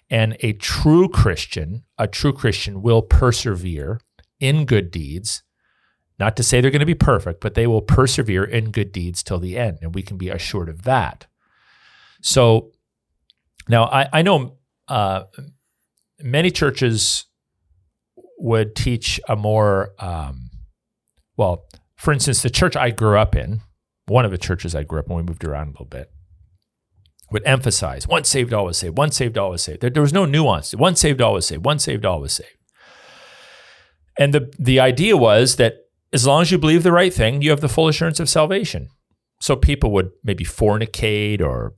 And 0.09 0.37
a 0.41 0.53
true 0.53 1.09
Christian, 1.09 1.85
a 1.99 2.07
true 2.07 2.33
Christian 2.33 2.83
will 2.83 3.03
persevere 3.03 4.01
in 4.39 4.65
good 4.65 4.91
deeds. 4.91 5.43
Not 6.19 6.37
to 6.37 6.43
say 6.43 6.61
they're 6.61 6.71
going 6.71 6.81
to 6.81 6.87
be 6.87 6.95
perfect, 6.95 7.41
but 7.41 7.55
they 7.55 7.67
will 7.67 7.83
persevere 7.83 8.45
in 8.45 8.71
good 8.71 8.93
deeds 8.93 9.23
till 9.23 9.39
the 9.39 9.59
end. 9.59 9.79
And 9.83 9.95
we 9.95 10.03
can 10.03 10.17
be 10.17 10.31
assured 10.31 10.69
of 10.69 10.83
that. 10.83 11.27
So 12.23 12.73
now 13.69 13.85
I, 13.85 14.09
I 14.13 14.23
know 14.23 14.57
uh, 14.89 15.25
many 16.21 16.51
churches 16.51 17.27
would 18.39 18.75
teach 18.75 19.21
a 19.29 19.37
more, 19.37 19.91
um, 19.99 20.51
well, 21.37 21.67
for 21.97 22.13
instance, 22.13 22.43
the 22.43 22.51
church 22.51 22.77
I 22.77 22.91
grew 22.91 23.19
up 23.19 23.35
in, 23.35 23.61
one 24.07 24.25
of 24.25 24.31
the 24.31 24.39
churches 24.39 24.75
I 24.75 24.85
grew 24.85 25.01
up 25.01 25.11
in, 25.11 25.17
we 25.17 25.23
moved 25.23 25.45
around 25.45 25.69
a 25.69 25.71
little 25.73 25.87
bit, 25.87 26.11
would 27.31 27.43
emphasize 27.45 28.07
once 28.07 28.29
saved, 28.29 28.53
always 28.53 28.77
saved, 28.77 28.97
once 28.97 29.17
saved, 29.17 29.37
always 29.37 29.63
saved. 29.63 29.81
There, 29.81 29.91
there 29.91 30.03
was 30.03 30.13
no 30.13 30.25
nuance. 30.25 30.75
Once 30.75 31.01
saved, 31.01 31.21
always 31.21 31.47
saved, 31.47 31.65
once 31.65 31.85
saved, 31.85 32.05
always 32.05 32.33
saved. 32.33 32.51
And 34.19 34.33
the, 34.33 34.53
the 34.59 34.81
idea 34.81 35.17
was 35.17 35.57
that 35.57 35.87
as 36.13 36.27
long 36.27 36.43
as 36.43 36.51
you 36.51 36.59
believe 36.59 36.83
the 36.83 36.93
right 36.93 37.13
thing, 37.13 37.43
you 37.43 37.51
have 37.51 37.61
the 37.61 37.69
full 37.69 37.89
assurance 37.89 38.21
of 38.21 38.29
salvation. 38.29 38.89
So 39.41 39.57
people 39.57 39.91
would 39.93 40.11
maybe 40.25 40.45
fornicate 40.45 41.43
or 41.43 41.75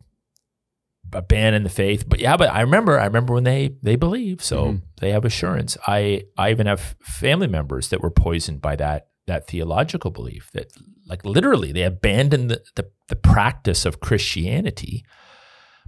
abandon 1.12 1.64
the 1.64 1.70
faith. 1.70 2.08
But 2.08 2.20
yeah, 2.20 2.36
but 2.36 2.50
I 2.50 2.60
remember, 2.60 3.00
I 3.00 3.06
remember 3.06 3.34
when 3.34 3.44
they 3.44 3.76
they 3.82 3.96
believe, 3.96 4.42
so 4.44 4.64
mm-hmm. 4.64 4.76
they 5.00 5.10
have 5.10 5.24
assurance. 5.24 5.76
I 5.86 6.24
I 6.36 6.50
even 6.50 6.66
have 6.66 6.94
family 7.00 7.48
members 7.48 7.88
that 7.88 8.00
were 8.00 8.10
poisoned 8.10 8.60
by 8.60 8.76
that 8.76 9.08
that 9.26 9.46
theological 9.46 10.10
belief 10.10 10.50
that 10.52 10.72
like 11.06 11.24
literally 11.24 11.72
they 11.72 11.82
abandoned 11.82 12.50
the, 12.50 12.62
the, 12.76 12.90
the 13.08 13.16
practice 13.16 13.84
of 13.84 14.00
Christianity 14.00 15.04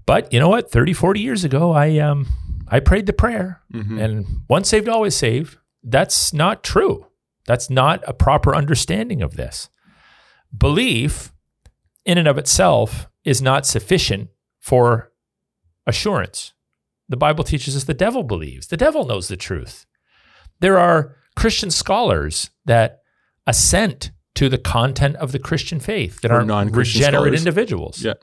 but 0.06 0.32
you 0.32 0.40
know 0.40 0.48
what? 0.48 0.70
30, 0.70 0.92
40 0.92 1.20
years 1.20 1.44
ago, 1.44 1.72
I 1.72 1.98
um 1.98 2.26
I 2.68 2.80
prayed 2.80 3.06
the 3.06 3.12
prayer 3.12 3.60
mm-hmm. 3.72 3.98
and 3.98 4.26
once 4.48 4.68
saved, 4.68 4.88
always 4.88 5.16
saved. 5.16 5.58
That's 5.82 6.32
not 6.32 6.62
true. 6.62 7.06
That's 7.46 7.70
not 7.70 8.02
a 8.06 8.12
proper 8.12 8.54
understanding 8.54 9.22
of 9.22 9.36
this. 9.36 9.68
Belief 10.56 11.32
in 12.04 12.18
and 12.18 12.28
of 12.28 12.38
itself 12.38 13.08
is 13.24 13.42
not 13.42 13.66
sufficient 13.66 14.30
for 14.58 15.12
assurance. 15.86 16.52
The 17.08 17.16
Bible 17.16 17.42
teaches 17.42 17.76
us 17.76 17.84
the 17.84 17.94
devil 17.94 18.22
believes. 18.22 18.68
The 18.68 18.76
devil 18.76 19.04
knows 19.04 19.28
the 19.28 19.36
truth. 19.36 19.86
There 20.60 20.78
are 20.78 21.16
Christian 21.34 21.70
scholars 21.70 22.50
that 22.66 23.00
assent 23.46 24.12
to 24.36 24.48
the 24.48 24.58
content 24.58 25.16
of 25.16 25.32
the 25.32 25.38
Christian 25.38 25.80
faith 25.80 26.20
that 26.20 26.30
are 26.30 26.44
regenerate 26.44 26.84
scholars. 26.84 27.40
individuals. 27.40 28.02
Yeah. 28.02 28.14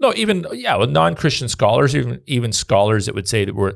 No, 0.00 0.14
even 0.16 0.46
yeah, 0.52 0.76
with 0.76 0.90
non-Christian 0.90 1.48
scholars, 1.48 1.94
even 1.94 2.22
even 2.26 2.52
scholars 2.52 3.06
that 3.06 3.14
would 3.14 3.28
say 3.28 3.44
that 3.44 3.54
we're 3.54 3.74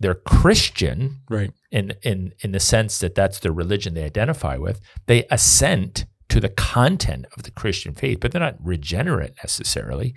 they're 0.00 0.14
Christian, 0.14 1.20
right? 1.28 1.52
In 1.70 1.94
in 2.02 2.32
in 2.40 2.52
the 2.52 2.60
sense 2.60 2.98
that 3.00 3.14
that's 3.14 3.40
their 3.40 3.52
religion 3.52 3.94
they 3.94 4.04
identify 4.04 4.56
with. 4.56 4.80
They 5.06 5.24
assent 5.30 6.06
to 6.28 6.40
the 6.40 6.48
content 6.48 7.26
of 7.36 7.42
the 7.42 7.50
Christian 7.50 7.94
faith, 7.94 8.18
but 8.20 8.32
they're 8.32 8.40
not 8.40 8.56
regenerate 8.64 9.34
necessarily. 9.42 10.14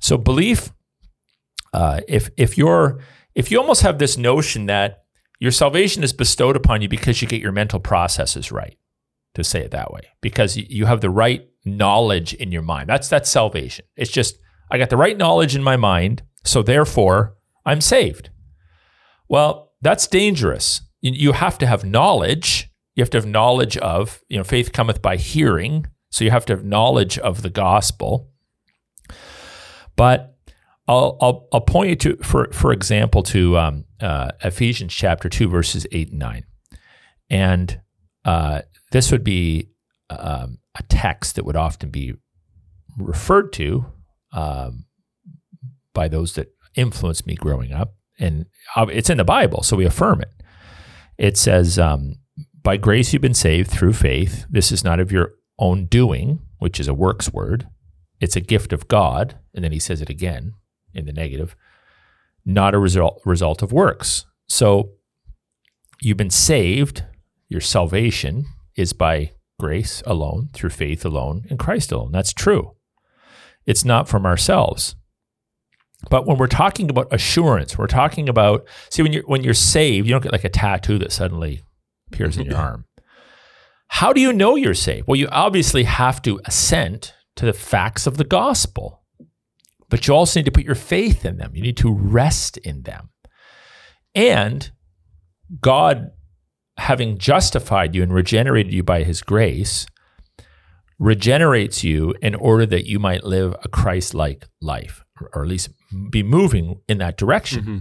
So 0.00 0.16
belief, 0.16 0.72
uh, 1.72 2.00
if 2.08 2.30
if 2.36 2.56
you're 2.56 3.00
if 3.34 3.50
you 3.50 3.60
almost 3.60 3.82
have 3.82 3.98
this 3.98 4.16
notion 4.16 4.66
that 4.66 5.04
your 5.40 5.52
salvation 5.52 6.04
is 6.04 6.12
bestowed 6.12 6.56
upon 6.56 6.82
you 6.82 6.88
because 6.88 7.20
you 7.20 7.26
get 7.28 7.40
your 7.40 7.52
mental 7.52 7.80
processes 7.80 8.52
right, 8.52 8.76
to 9.34 9.42
say 9.42 9.60
it 9.60 9.72
that 9.72 9.92
way, 9.92 10.02
because 10.20 10.56
you 10.56 10.86
have 10.86 11.00
the 11.00 11.10
right 11.10 11.48
knowledge 11.64 12.34
in 12.34 12.52
your 12.52 12.62
mind. 12.62 12.88
That's 12.88 13.08
that's 13.08 13.30
salvation. 13.30 13.84
It's 13.96 14.10
just 14.10 14.38
I 14.72 14.78
got 14.78 14.88
the 14.88 14.96
right 14.96 15.18
knowledge 15.18 15.54
in 15.54 15.62
my 15.62 15.76
mind, 15.76 16.22
so 16.44 16.62
therefore 16.62 17.36
I'm 17.66 17.82
saved. 17.82 18.30
Well, 19.28 19.72
that's 19.82 20.06
dangerous. 20.06 20.80
You 21.02 21.32
have 21.32 21.58
to 21.58 21.66
have 21.66 21.84
knowledge. 21.84 22.70
You 22.94 23.02
have 23.02 23.10
to 23.10 23.18
have 23.18 23.26
knowledge 23.26 23.76
of, 23.76 24.22
you 24.28 24.38
know, 24.38 24.44
faith 24.44 24.72
cometh 24.72 25.02
by 25.02 25.16
hearing. 25.16 25.86
So 26.08 26.24
you 26.24 26.30
have 26.30 26.46
to 26.46 26.54
have 26.54 26.64
knowledge 26.64 27.18
of 27.18 27.42
the 27.42 27.50
gospel. 27.50 28.30
But 29.94 30.38
I'll, 30.88 31.18
I'll, 31.20 31.48
I'll 31.52 31.60
point 31.60 31.90
you 31.90 31.96
to, 31.96 32.16
for, 32.22 32.50
for 32.52 32.72
example, 32.72 33.22
to 33.24 33.58
um, 33.58 33.84
uh, 34.00 34.30
Ephesians 34.42 34.94
chapter 34.94 35.28
2, 35.28 35.48
verses 35.48 35.86
8 35.92 36.10
and 36.10 36.18
9. 36.18 36.44
And 37.28 37.80
uh, 38.24 38.62
this 38.90 39.12
would 39.12 39.22
be 39.22 39.68
um, 40.08 40.60
a 40.78 40.82
text 40.88 41.36
that 41.36 41.44
would 41.44 41.56
often 41.56 41.90
be 41.90 42.14
referred 42.96 43.52
to 43.54 43.84
um, 44.32 44.86
by 45.94 46.08
those 46.08 46.34
that 46.34 46.54
influenced 46.74 47.26
me 47.26 47.34
growing 47.34 47.72
up. 47.72 47.94
And 48.18 48.46
it's 48.76 49.10
in 49.10 49.18
the 49.18 49.24
Bible, 49.24 49.62
so 49.62 49.76
we 49.76 49.84
affirm 49.84 50.20
it. 50.20 50.32
It 51.18 51.36
says, 51.36 51.78
um, 51.78 52.16
By 52.62 52.76
grace 52.76 53.12
you've 53.12 53.22
been 53.22 53.34
saved 53.34 53.70
through 53.70 53.94
faith. 53.94 54.46
This 54.48 54.72
is 54.72 54.84
not 54.84 55.00
of 55.00 55.12
your 55.12 55.34
own 55.58 55.86
doing, 55.86 56.40
which 56.58 56.78
is 56.78 56.88
a 56.88 56.94
works 56.94 57.32
word. 57.32 57.68
It's 58.20 58.36
a 58.36 58.40
gift 58.40 58.72
of 58.72 58.88
God. 58.88 59.38
And 59.54 59.64
then 59.64 59.72
he 59.72 59.78
says 59.78 60.00
it 60.00 60.10
again 60.10 60.54
in 60.94 61.06
the 61.06 61.12
negative, 61.12 61.56
not 62.44 62.74
a 62.74 62.78
result, 62.78 63.20
result 63.24 63.62
of 63.62 63.72
works. 63.72 64.26
So 64.48 64.92
you've 66.00 66.16
been 66.16 66.30
saved. 66.30 67.04
Your 67.48 67.60
salvation 67.60 68.46
is 68.76 68.92
by 68.92 69.32
grace 69.58 70.02
alone, 70.06 70.48
through 70.52 70.70
faith 70.70 71.04
alone, 71.04 71.44
in 71.48 71.58
Christ 71.58 71.92
alone. 71.92 72.12
That's 72.12 72.32
true. 72.32 72.74
It's 73.66 73.84
not 73.84 74.08
from 74.08 74.26
ourselves. 74.26 74.96
But 76.10 76.26
when 76.26 76.36
we're 76.36 76.48
talking 76.48 76.90
about 76.90 77.12
assurance, 77.12 77.78
we're 77.78 77.86
talking 77.86 78.28
about 78.28 78.66
see 78.90 79.02
when 79.02 79.12
you're 79.12 79.22
when 79.24 79.44
you're 79.44 79.54
saved, 79.54 80.06
you 80.06 80.12
don't 80.12 80.22
get 80.22 80.32
like 80.32 80.44
a 80.44 80.48
tattoo 80.48 80.98
that 80.98 81.12
suddenly 81.12 81.62
appears 82.08 82.36
in 82.36 82.46
your 82.46 82.56
arm. 82.68 82.86
How 83.88 84.12
do 84.12 84.20
you 84.20 84.32
know 84.32 84.56
you're 84.56 84.74
saved? 84.74 85.06
Well, 85.06 85.16
you 85.16 85.28
obviously 85.30 85.84
have 85.84 86.22
to 86.22 86.40
assent 86.46 87.14
to 87.36 87.46
the 87.46 87.52
facts 87.52 88.06
of 88.06 88.16
the 88.16 88.24
gospel. 88.24 89.02
But 89.88 90.08
you 90.08 90.14
also 90.14 90.40
need 90.40 90.46
to 90.46 90.50
put 90.50 90.64
your 90.64 90.74
faith 90.74 91.26
in 91.26 91.36
them. 91.36 91.54
You 91.54 91.62
need 91.62 91.76
to 91.76 91.92
rest 91.92 92.56
in 92.56 92.82
them. 92.82 93.10
And 94.14 94.70
God 95.60 96.12
having 96.78 97.18
justified 97.18 97.94
you 97.94 98.02
and 98.02 98.12
regenerated 98.12 98.72
you 98.72 98.82
by 98.82 99.02
his 99.02 99.20
grace 99.20 99.86
regenerates 101.02 101.82
you 101.82 102.14
in 102.22 102.32
order 102.36 102.64
that 102.64 102.86
you 102.86 103.00
might 103.00 103.24
live 103.24 103.56
a 103.64 103.68
Christ-like 103.68 104.46
life 104.60 105.02
or 105.34 105.42
at 105.42 105.48
least 105.48 105.70
be 106.10 106.22
moving 106.22 106.80
in 106.88 106.98
that 106.98 107.16
direction. 107.16 107.62
Mm-hmm. 107.62 107.78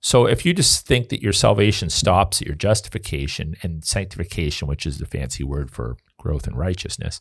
So 0.00 0.26
if 0.26 0.46
you 0.46 0.54
just 0.54 0.86
think 0.86 1.08
that 1.08 1.20
your 1.20 1.32
salvation 1.32 1.90
stops 1.90 2.40
at 2.40 2.46
your 2.46 2.54
justification 2.54 3.56
and 3.62 3.84
sanctification, 3.84 4.68
which 4.68 4.86
is 4.86 4.98
the 4.98 5.06
fancy 5.06 5.42
word 5.42 5.72
for 5.72 5.96
growth 6.16 6.46
in 6.46 6.54
righteousness, 6.54 7.20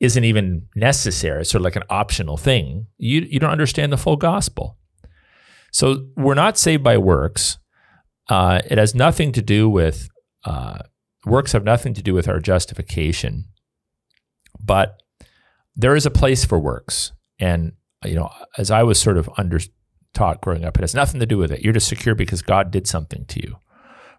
isn't 0.00 0.24
even 0.24 0.66
necessary, 0.74 1.42
it's 1.42 1.50
sort 1.50 1.60
of 1.60 1.64
like 1.64 1.76
an 1.76 1.84
optional 1.88 2.36
thing, 2.36 2.86
you, 2.98 3.20
you 3.20 3.38
don't 3.38 3.50
understand 3.50 3.92
the 3.92 3.96
full 3.96 4.16
gospel. 4.16 4.76
So 5.70 6.08
we're 6.16 6.34
not 6.34 6.58
saved 6.58 6.82
by 6.82 6.98
works. 6.98 7.58
Uh, 8.28 8.62
it 8.68 8.78
has 8.78 8.96
nothing 8.96 9.30
to 9.30 9.42
do 9.42 9.70
with, 9.70 10.08
uh, 10.44 10.80
works 11.24 11.52
have 11.52 11.64
nothing 11.64 11.94
to 11.94 12.02
do 12.02 12.14
with 12.14 12.28
our 12.28 12.40
justification, 12.40 13.44
but 14.60 15.02
there 15.74 15.94
is 15.94 16.06
a 16.06 16.10
place 16.10 16.44
for 16.44 16.58
works. 16.58 17.12
And 17.38 17.72
you 18.04 18.14
know, 18.14 18.30
as 18.58 18.70
I 18.70 18.82
was 18.82 19.00
sort 19.00 19.18
of 19.18 19.28
under 19.36 19.60
taught 20.14 20.40
growing 20.40 20.64
up, 20.64 20.76
it 20.76 20.82
has 20.82 20.94
nothing 20.94 21.20
to 21.20 21.26
do 21.26 21.38
with 21.38 21.52
it. 21.52 21.62
You're 21.62 21.72
just 21.72 21.88
secure 21.88 22.14
because 22.14 22.42
God 22.42 22.70
did 22.70 22.86
something 22.86 23.24
to 23.26 23.40
you. 23.40 23.56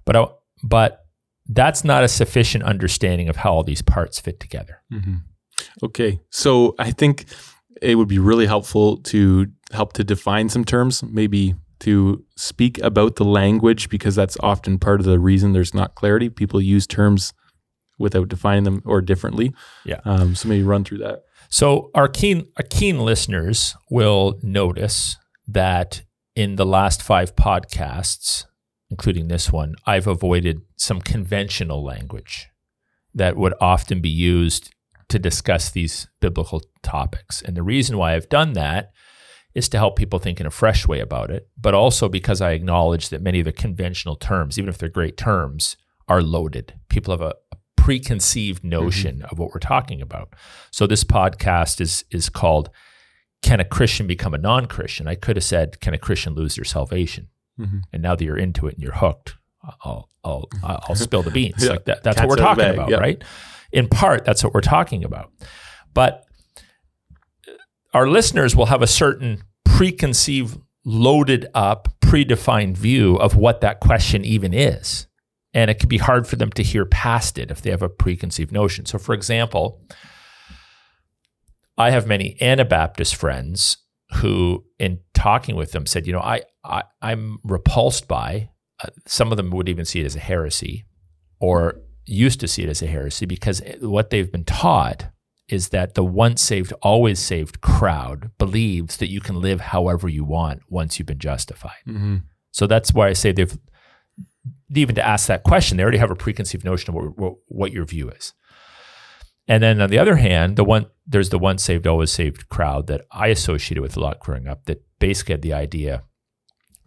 But 0.05 0.15
I, 0.15 0.27
but 0.63 1.05
that's 1.47 1.83
not 1.83 2.03
a 2.03 2.07
sufficient 2.07 2.63
understanding 2.63 3.29
of 3.29 3.37
how 3.37 3.53
all 3.53 3.63
these 3.63 3.81
parts 3.81 4.19
fit 4.19 4.39
together. 4.39 4.81
Mm-hmm. 4.91 5.15
Okay, 5.83 6.19
so 6.29 6.75
I 6.77 6.91
think 6.91 7.25
it 7.81 7.95
would 7.95 8.07
be 8.07 8.19
really 8.19 8.45
helpful 8.45 8.97
to 8.97 9.47
help 9.71 9.93
to 9.93 10.03
define 10.03 10.49
some 10.49 10.65
terms, 10.65 11.03
maybe 11.03 11.55
to 11.79 12.23
speak 12.35 12.79
about 12.79 13.15
the 13.15 13.23
language 13.23 13.89
because 13.89 14.15
that's 14.15 14.37
often 14.41 14.79
part 14.79 14.99
of 14.99 15.05
the 15.05 15.19
reason 15.19 15.53
there's 15.53 15.73
not 15.73 15.95
clarity. 15.95 16.29
People 16.29 16.61
use 16.61 16.87
terms 16.87 17.33
without 17.97 18.27
defining 18.27 18.63
them 18.63 18.81
or 18.85 19.01
differently. 19.01 19.53
Yeah. 19.85 19.99
Um, 20.05 20.35
so 20.35 20.47
maybe 20.47 20.63
run 20.63 20.83
through 20.83 20.99
that. 20.99 21.23
So 21.49 21.91
our 21.95 22.07
keen 22.07 22.47
our 22.57 22.65
keen 22.69 22.99
listeners 22.99 23.75
will 23.89 24.39
notice 24.41 25.17
that 25.47 26.03
in 26.35 26.55
the 26.55 26.65
last 26.65 27.01
five 27.01 27.35
podcasts, 27.35 28.45
including 28.89 29.27
this 29.27 29.51
one, 29.51 29.75
I've 29.85 30.07
avoided 30.07 30.61
some 30.75 31.01
conventional 31.01 31.83
language 31.83 32.47
that 33.13 33.35
would 33.35 33.53
often 33.59 34.01
be 34.01 34.09
used 34.09 34.73
to 35.09 35.17
discuss 35.17 35.71
these 35.71 36.07
biblical 36.19 36.61
topics. 36.83 37.41
And 37.41 37.55
the 37.55 37.63
reason 37.63 37.97
why 37.97 38.13
I've 38.13 38.29
done 38.29 38.53
that 38.53 38.91
is 39.55 39.69
to 39.69 39.77
help 39.77 39.95
people 39.95 40.19
think 40.19 40.39
in 40.39 40.45
a 40.45 40.51
fresh 40.51 40.87
way 40.87 40.99
about 40.99 41.31
it, 41.31 41.47
but 41.59 41.73
also 41.73 42.09
because 42.09 42.41
I 42.41 42.51
acknowledge 42.51 43.09
that 43.09 43.23
many 43.23 43.39
of 43.39 43.45
the 43.45 43.53
conventional 43.53 44.15
terms, 44.15 44.59
even 44.59 44.69
if 44.69 44.77
they're 44.77 44.89
great 44.89 45.17
terms, 45.17 45.77
are 46.07 46.21
loaded. 46.21 46.75
People 46.89 47.11
have 47.11 47.21
a, 47.21 47.33
preconceived 47.87 48.59
mm-hmm. 48.59 48.69
notion 48.69 49.15
mm-hmm. 49.15 49.31
of 49.31 49.39
what 49.39 49.53
we're 49.53 49.59
talking 49.59 50.01
about. 50.01 50.33
So 50.71 50.87
this 50.87 51.05
podcast 51.05 51.79
is 51.79 52.03
is 52.11 52.27
called 52.27 52.69
"Can 53.41 53.61
a 53.61 53.65
Christian 53.65 54.07
Become 54.07 54.33
a 54.33 54.37
Non-Christian?" 54.37 55.07
I 55.07 55.15
could 55.15 55.37
have 55.37 55.45
said, 55.45 55.79
"Can 55.79 55.93
a 55.93 55.97
Christian 55.97 56.33
lose 56.33 56.55
their 56.55 56.65
salvation?" 56.65 57.29
Mm-hmm. 57.57 57.77
And 57.93 58.03
now 58.03 58.13
that 58.13 58.25
you're 58.25 58.37
into 58.37 58.67
it 58.67 58.73
and 58.73 58.83
you're 58.83 58.91
hooked, 58.91 59.35
I'll 59.85 60.09
I'll 60.25 60.49
I'll 60.61 60.95
spill 60.95 61.23
the 61.23 61.31
beans. 61.31 61.55
yeah. 61.63 61.69
Like 61.69 61.85
that, 61.85 62.03
that's 62.03 62.17
Cat's 62.17 62.27
what 62.27 62.37
we're 62.37 62.45
talking 62.45 62.73
about, 62.73 62.89
yeah. 62.89 62.97
right? 62.97 63.23
In 63.71 63.87
part, 63.87 64.25
that's 64.25 64.43
what 64.43 64.53
we're 64.53 64.59
talking 64.59 65.05
about. 65.05 65.31
But 65.93 66.25
our 67.93 68.09
listeners 68.09 68.53
will 68.53 68.65
have 68.65 68.81
a 68.81 68.87
certain 68.87 69.43
preconceived, 69.63 70.59
loaded 70.83 71.47
up, 71.53 71.87
predefined 72.01 72.75
view 72.75 73.15
of 73.15 73.37
what 73.37 73.61
that 73.61 73.79
question 73.79 74.25
even 74.25 74.53
is 74.53 75.06
and 75.57 75.71
it 75.71 75.79
can 75.79 75.89
be 75.89 75.97
hard 75.97 76.27
for 76.27 76.35
them 76.35 76.51
to 76.51 76.61
hear 76.61 76.85
past 76.85 77.39
it 77.39 77.49
if 77.49 77.63
they 77.63 77.71
have 77.71 77.81
a 77.81 77.89
preconceived 77.89 78.51
notion. 78.51 78.85
So, 78.85 78.99
for 78.99 79.15
example, 79.15 79.81
I 81.79 81.89
have 81.89 82.05
many 82.05 82.39
Anabaptist 82.39 83.15
friends 83.15 83.77
who, 84.17 84.65
in 84.77 84.99
talking 85.15 85.55
with 85.55 85.71
them, 85.71 85.87
said, 85.87 86.05
you 86.05 86.13
know, 86.13 86.19
I, 86.19 86.43
I 86.63 86.83
am 87.01 87.39
repulsed 87.43 88.07
by. 88.07 88.51
Uh, 88.83 88.89
some 89.07 89.31
of 89.31 89.37
them 89.37 89.49
would 89.49 89.67
even 89.67 89.83
see 89.83 89.99
it 89.99 90.05
as 90.05 90.15
a 90.15 90.19
heresy, 90.19 90.85
or 91.39 91.81
used 92.05 92.39
to 92.41 92.47
see 92.47 92.61
it 92.61 92.69
as 92.69 92.83
a 92.83 92.87
heresy 92.87 93.25
because 93.25 93.59
what 93.81 94.11
they've 94.11 94.31
been 94.31 94.45
taught 94.45 95.07
is 95.47 95.69
that 95.69 95.95
the 95.95 96.03
once 96.03 96.39
saved, 96.39 96.71
always 96.83 97.17
saved 97.17 97.61
crowd 97.61 98.29
believes 98.37 98.97
that 98.97 99.09
you 99.09 99.19
can 99.19 99.41
live 99.41 99.59
however 99.59 100.07
you 100.07 100.23
want 100.23 100.61
once 100.69 100.99
you've 100.99 101.07
been 101.07 101.17
justified. 101.17 101.81
Mm-hmm. 101.87 102.17
So 102.51 102.67
that's 102.67 102.93
why 102.93 103.07
I 103.07 103.13
say 103.13 103.31
they've 103.31 103.57
even 104.73 104.95
to 104.95 105.05
ask 105.05 105.27
that 105.27 105.43
question, 105.43 105.77
they 105.77 105.83
already 105.83 105.97
have 105.97 106.11
a 106.11 106.15
preconceived 106.15 106.65
notion 106.65 106.89
of 106.89 106.95
what, 106.95 107.17
what, 107.17 107.33
what 107.47 107.71
your 107.71 107.85
view 107.85 108.09
is. 108.09 108.33
And 109.47 109.63
then 109.63 109.79
on 109.79 109.89
the 109.89 109.99
other 109.99 110.17
hand, 110.17 110.57
the 110.57 110.65
one 110.65 110.87
there's 111.05 111.29
the 111.29 111.39
once 111.39 111.63
saved 111.63 111.87
always 111.87 112.11
saved 112.11 112.49
crowd 112.49 112.87
that 112.87 113.05
I 113.11 113.27
associated 113.27 113.81
with 113.81 113.95
a 113.95 114.01
lot 114.01 114.19
growing 114.19 114.47
up 114.47 114.65
that 114.65 114.83
basically 114.99 115.33
had 115.33 115.41
the 115.41 115.53
idea 115.53 116.03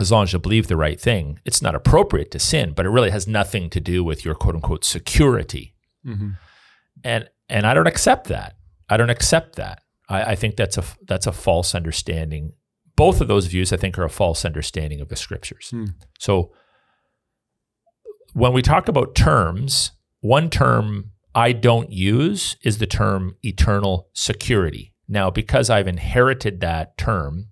as 0.01 0.11
long 0.11 0.25
as 0.25 0.33
you 0.33 0.39
believe 0.39 0.67
the 0.67 0.77
right 0.77 0.99
thing, 0.99 1.39
it's 1.45 1.61
not 1.61 1.75
appropriate 1.75 2.31
to 2.31 2.39
sin, 2.39 2.73
but 2.73 2.87
it 2.87 2.89
really 2.89 3.11
has 3.11 3.29
nothing 3.29 3.69
to 3.71 3.81
do 3.81 4.03
with 4.03 4.25
your 4.25 4.35
quote 4.35 4.55
unquote 4.55 4.85
security. 4.85 5.75
Mm-hmm. 6.05 6.31
And 7.05 7.29
and 7.49 7.67
I 7.67 7.75
don't 7.75 7.87
accept 7.87 8.29
that. 8.29 8.57
I 8.89 8.97
don't 8.97 9.11
accept 9.11 9.57
that. 9.57 9.83
I, 10.09 10.33
I 10.33 10.35
think 10.37 10.57
that's 10.57 10.79
a 10.79 10.85
that's 11.07 11.27
a 11.27 11.33
false 11.33 11.75
understanding. 11.75 12.55
Both 12.97 13.21
of 13.21 13.29
those 13.29 13.47
views, 13.47 13.73
I 13.73 13.77
think, 13.77 13.99
are 13.99 14.05
a 14.05 14.11
false 14.11 14.45
understanding 14.45 15.01
of 15.01 15.09
the 15.09 15.17
scriptures. 15.17 15.71
Mm. 15.73 15.95
So 16.19 16.53
when 18.33 18.53
we 18.53 18.63
talk 18.63 18.89
about 18.89 19.15
terms, 19.15 19.93
one 20.21 20.51
term 20.51 21.13
I 21.35 21.53
don't 21.53 21.91
use 21.91 22.57
is 22.63 22.79
the 22.79 22.87
term 22.87 23.37
eternal 23.45 24.09
security. 24.13 24.93
Now, 25.09 25.31
because 25.31 25.71
I've 25.71 25.89
inherited 25.89 26.61
that 26.61 26.97
term 26.97 27.49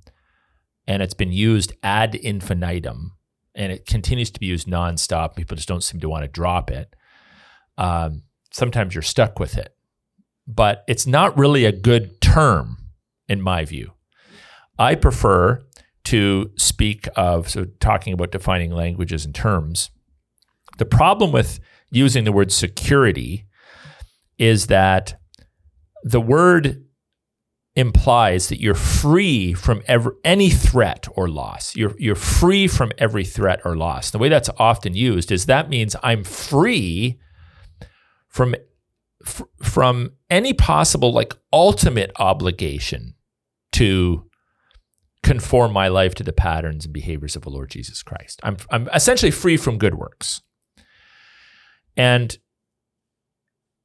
and 0.87 1.03
it's 1.03 1.15
been 1.15 1.33
used 1.33 1.73
ad 1.83 2.15
infinitum 2.15 3.13
and 3.55 3.73
it 3.73 3.87
continues 3.87 4.31
to 4.31 4.41
be 4.41 4.47
used 4.47 4.69
nonstop, 4.69 5.37
people 5.37 5.57
just 5.57 5.69
don't 5.69 5.83
seem 5.83 6.01
to 6.01 6.09
want 6.09 6.23
to 6.23 6.29
drop 6.29 6.71
it. 6.71 6.95
Um, 7.77 8.23
sometimes 8.53 8.95
you're 8.95 9.03
stuck 9.03 9.39
with 9.39 9.57
it, 9.57 9.75
but 10.47 10.85
it's 10.87 11.07
not 11.07 11.37
really 11.37 11.65
a 11.65 11.73
good 11.73 12.21
term 12.21 12.79
in 13.29 13.41
my 13.41 13.65
view. 13.65 13.93
I 14.79 14.95
prefer 14.95 15.63
to 16.05 16.51
speak 16.57 17.09
of, 17.17 17.49
so 17.49 17.67
talking 17.81 18.13
about 18.13 18.31
defining 18.33 18.71
languages 18.71 19.25
and 19.25 19.35
terms, 19.35 19.91
the 20.79 20.87
problem 20.87 21.33
with 21.33 21.61
using 21.91 22.25
the 22.25 22.33
word 22.33 22.51
security 22.51 23.47
is 24.39 24.67
that 24.69 25.21
the 26.03 26.21
word 26.21 26.85
implies 27.75 28.49
that 28.49 28.61
you're 28.61 28.75
free 28.75 29.53
from 29.53 29.83
any 30.25 30.51
threat 30.51 31.07
or 31.15 31.29
loss. 31.29 31.77
You're, 31.77 31.95
you're 31.99 32.17
free 32.17 32.67
from 32.67 32.91
every 32.99 33.25
threat 33.25 33.61
or 33.65 33.77
loss. 33.77 34.11
The 34.11 34.19
way 34.19 34.29
that's 34.29 34.51
often 34.59 34.95
used 34.95 35.31
is 35.31 35.47
that 35.47 35.69
means 35.69 35.95
I'm 36.03 36.25
free 36.25 37.21
from 38.29 38.57
f- 39.25 39.43
from 39.63 40.13
any 40.29 40.53
possible 40.53 41.13
like 41.13 41.35
ultimate 41.53 42.11
obligation 42.17 43.15
to 43.73 44.29
conform 45.23 45.73
my 45.73 45.89
life 45.89 46.15
to 46.17 46.25
the 46.25 46.33
patterns 46.33 46.85
and 46.85 46.93
behaviors 46.93 47.37
of 47.37 47.43
the 47.43 47.51
Lord 47.51 47.71
Jesus 47.71 48.03
Christ. 48.03 48.41
I'm, 48.43 48.57
I'm 48.71 48.89
essentially 48.95 49.31
free 49.31 49.57
from 49.57 49.79
good 49.79 49.95
works. 49.95 50.41
And 51.99 52.39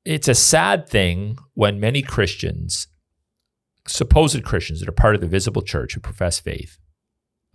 it's 0.05 0.27
a 0.27 0.35
sad 0.35 0.87
thing 0.87 1.37
when 1.55 1.79
many 1.79 2.03
Christians, 2.03 2.87
supposed 3.87 4.43
Christians 4.43 4.79
that 4.79 4.87
are 4.87 4.93
part 4.93 5.15
of 5.15 5.21
the 5.21 5.27
visible 5.27 5.63
church 5.63 5.95
who 5.95 5.99
profess 5.99 6.39
faith, 6.39 6.77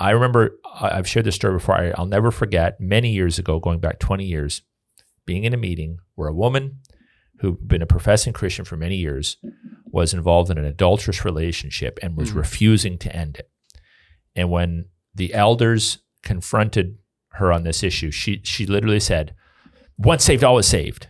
I 0.01 0.11
remember 0.11 0.59
I've 0.81 1.09
shared 1.09 1.27
this 1.27 1.37
story 1.37 1.55
before. 1.55 1.92
I'll 1.97 2.07
never 2.07 2.31
forget 2.31 2.81
many 2.81 3.12
years 3.12 3.38
ago, 3.38 3.59
going 3.59 3.81
back 3.81 3.99
20 3.99 4.25
years, 4.25 4.62
being 5.27 5.44
in 5.44 5.55
a 5.55 5.59
meeting 5.59 5.99
where 6.14 6.29
a 6.29 6.35
woman 6.35 6.81
who'd 7.40 7.66
been 7.66 7.83
a 7.83 7.87
professing 7.87 8.33
Christian 8.33 8.64
for 8.64 8.77
many 8.77 8.97
years 8.97 9.37
was 9.87 10.12
involved 10.12 10.51
in 10.51 10.59
an 10.59 10.64
adulterous 10.64 11.25
relationship 11.25 11.99
and 12.03 12.16
was 12.16 12.33
mm. 12.33 12.37
refusing 12.37 12.99
to 12.99 13.14
end 13.14 13.38
it. 13.38 13.51
And 14.35 14.51
when 14.51 14.87
the 15.14 15.35
elders 15.35 15.99
confronted 16.23 16.99
her 17.33 17.53
on 17.53 17.62
this 17.62 17.83
issue, 17.83 18.11
she 18.11 18.40
she 18.44 18.66
literally 18.66 19.01
said, 19.01 19.35
"Once 19.98 20.24
saved, 20.24 20.44
always 20.44 20.66
saved." 20.66 21.08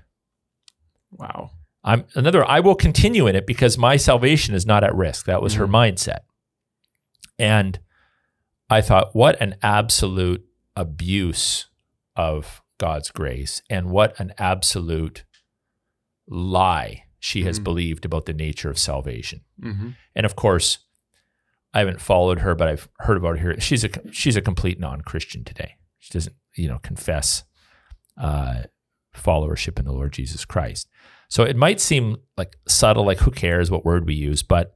Wow. 1.11 1.51
I'm 1.85 2.05
another. 2.15 2.45
I 2.45 2.61
will 2.61 2.75
continue 2.75 3.27
in 3.27 3.37
it 3.37 3.47
because 3.47 3.79
my 3.79 3.97
salvation 3.97 4.55
is 4.55 4.67
not 4.67 4.85
at 4.85 4.95
risk. 4.95 5.27
That 5.27 5.41
was 5.41 5.55
mm. 5.55 5.59
her 5.59 5.69
mindset, 5.69 6.21
and 7.39 7.79
I 8.69 8.81
thought, 8.81 9.15
what 9.15 9.41
an 9.41 9.57
absolute 9.63 10.45
abuse 10.77 11.69
of 12.17 12.63
God's 12.79 13.11
grace, 13.11 13.63
and 13.71 13.91
what 13.91 14.19
an 14.21 14.35
absolute 14.39 15.25
lie 16.29 17.05
she 17.19 17.45
has 17.45 17.57
mm-hmm. 17.57 17.65
believed 17.65 18.05
about 18.05 18.27
the 18.27 18.33
nature 18.33 18.71
of 18.71 18.79
salvation. 18.79 19.41
Mm-hmm. 19.61 19.91
And 20.15 20.27
of 20.27 20.37
course, 20.37 20.79
I 21.73 21.81
haven't 21.81 22.01
followed 22.01 22.41
her, 22.41 22.55
but 22.55 22.69
I've 22.69 22.89
heard 22.99 23.17
about 23.17 23.39
her. 23.39 23.59
She's 23.61 23.85
a 23.85 23.91
she's 24.13 24.37
a 24.37 24.43
complete 24.43 24.79
non-Christian 24.79 25.45
today. 25.45 25.77
She 25.99 26.13
doesn't, 26.13 26.37
you 26.55 26.69
know, 26.69 26.79
confess 26.79 27.45
uh, 28.21 28.65
followership 29.19 29.79
in 29.79 29.85
the 29.85 29.93
Lord 29.93 30.13
Jesus 30.13 30.45
Christ. 30.45 30.89
So 31.29 31.43
it 31.43 31.57
might 31.57 31.81
seem 31.81 32.17
like 32.37 32.57
subtle, 32.67 33.05
like 33.05 33.19
who 33.19 33.31
cares 33.31 33.71
what 33.71 33.85
word 33.85 34.07
we 34.07 34.15
use, 34.15 34.43
but 34.43 34.73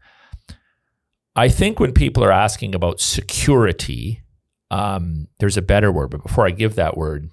I 1.34 1.48
think 1.48 1.80
when 1.80 1.92
people 1.92 2.22
are 2.22 2.32
asking 2.32 2.74
about 2.74 3.00
security, 3.00 4.22
um, 4.70 5.28
there's 5.38 5.56
a 5.56 5.62
better 5.62 5.90
word. 5.90 6.10
But 6.10 6.22
before 6.22 6.46
I 6.46 6.50
give 6.50 6.74
that 6.74 6.96
word, 6.96 7.30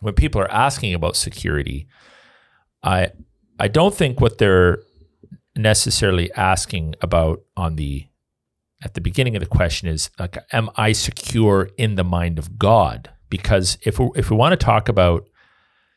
when 0.00 0.14
people 0.14 0.40
are 0.40 0.50
asking 0.50 0.94
about 0.94 1.16
security, 1.16 1.86
I 2.82 3.12
I 3.58 3.68
don't 3.68 3.94
think 3.94 4.20
what 4.20 4.38
they're 4.38 4.78
necessarily 5.56 6.32
asking 6.34 6.94
about 7.00 7.42
on 7.56 7.76
the 7.76 8.06
at 8.84 8.94
the 8.94 9.00
beginning 9.00 9.34
of 9.36 9.40
the 9.40 9.46
question 9.46 9.88
is 9.88 10.10
like 10.18 10.36
am 10.52 10.70
I 10.76 10.92
secure 10.92 11.70
in 11.78 11.94
the 11.94 12.04
mind 12.04 12.38
of 12.38 12.58
God? 12.58 13.10
Because 13.28 13.78
if 13.82 13.98
we, 13.98 14.10
if 14.14 14.30
we 14.30 14.36
want 14.36 14.52
to 14.52 14.64
talk 14.64 14.88
about 14.88 15.28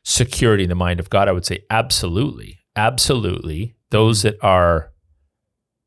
security 0.10 0.63
in 0.63 0.69
the 0.69 0.76
mind 0.76 1.00
of 1.00 1.10
God, 1.10 1.30
I 1.30 1.32
would 1.32 1.45
say 1.45 1.60
absolutely, 1.69 2.60
absolutely. 2.76 3.76
Those 3.91 4.24
that 4.24 4.43
are 4.43 4.91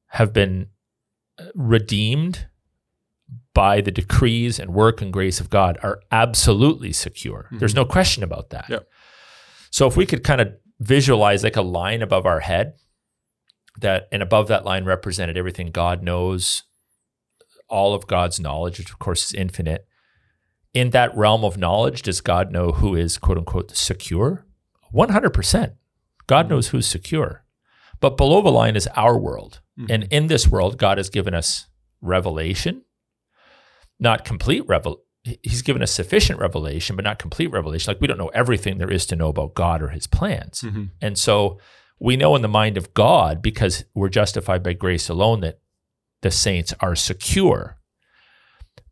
have 0.09 0.33
been 0.33 0.69
redeemed 1.55 2.47
by 3.55 3.81
the 3.81 3.91
decrees 3.91 4.59
and 4.59 4.73
work 4.73 5.03
and 5.03 5.13
grace 5.13 5.41
of 5.41 5.51
God 5.51 5.79
are 5.83 6.01
absolutely 6.11 6.93
secure. 6.93 7.45
Mm-hmm. 7.47 7.59
There's 7.59 7.75
no 7.75 7.85
question 7.85 8.23
about 8.23 8.51
that. 8.51 8.67
Yep. 8.69 8.89
So 9.71 9.87
if 9.87 9.97
we 9.97 10.07
could 10.07 10.23
kind 10.23 10.41
of 10.41 10.55
visualize 10.79 11.43
like 11.43 11.57
a 11.57 11.63
line 11.63 12.03
above 12.03 12.25
our 12.25 12.41
head 12.41 12.75
that 13.81 14.09
and 14.13 14.23
above 14.23 14.49
that 14.49 14.65
line 14.65 14.85
represented 14.85 15.37
everything 15.37 15.71
God 15.71 16.03
knows, 16.03 16.63
all 17.69 17.95
of 17.95 18.07
God's 18.07 18.39
knowledge, 18.39 18.79
which 18.79 18.91
of 18.91 18.99
course 18.99 19.27
is 19.27 19.35
infinite. 19.35 19.87
In 20.75 20.91
that 20.91 21.15
realm 21.17 21.45
of 21.45 21.59
knowledge, 21.59 22.03
does 22.03 22.21
God 22.21 22.51
know 22.51 22.73
who 22.73 22.95
is 22.95 23.19
quote 23.19 23.39
unquote 23.39 23.77
secure? 23.77 24.47
100%. 24.95 25.75
God 26.27 26.49
knows 26.49 26.69
who's 26.69 26.87
secure. 26.87 27.45
But 28.01 28.17
below 28.17 28.43
the 28.43 28.51
line 28.51 28.77
is 28.77 28.89
our 28.97 29.19
world. 29.19 29.61
Mm-hmm. 29.79 29.93
And 29.93 30.05
in 30.11 30.27
this 30.27 30.49
world, 30.49 30.79
God 30.79 30.99
has 30.99 31.11
given 31.11 31.35
us 31.35 31.67
revelation, 32.01 32.83
not 33.99 34.25
complete 34.25 34.67
revelation 34.67 35.03
he's 35.25 35.63
given 35.63 35.83
us 35.83 35.93
sufficient 35.93 36.39
revelation, 36.39 36.97
but 36.97 37.05
not 37.05 37.19
complete 37.19 37.49
revelation. 37.49 37.91
Like 37.91 38.01
we 38.01 38.07
don't 38.07 38.19
know 38.19 38.29
everything 38.29 38.79
there 38.79 38.91
is 38.91 39.07
to 39.07 39.17
know 39.17 39.29
about 39.29 39.55
God 39.55 39.83
or 39.83 39.89
his 39.89 40.07
plans. 40.07 40.63
Mm-hmm. 40.63 40.85
And 41.01 41.17
so 41.17 41.59
we 41.99 42.17
know 42.17 42.35
in 42.35 42.43
the 42.43 42.49
mind 42.49 42.77
of 42.77 42.93
God, 42.95 43.41
because 43.41 43.85
we're 43.95 44.09
justified 44.09 44.63
by 44.63 44.73
grace 44.73 45.09
alone, 45.09 45.41
that 45.41 45.61
the 46.23 46.31
saints 46.31 46.75
are 46.81 46.97
secure. 46.97 47.79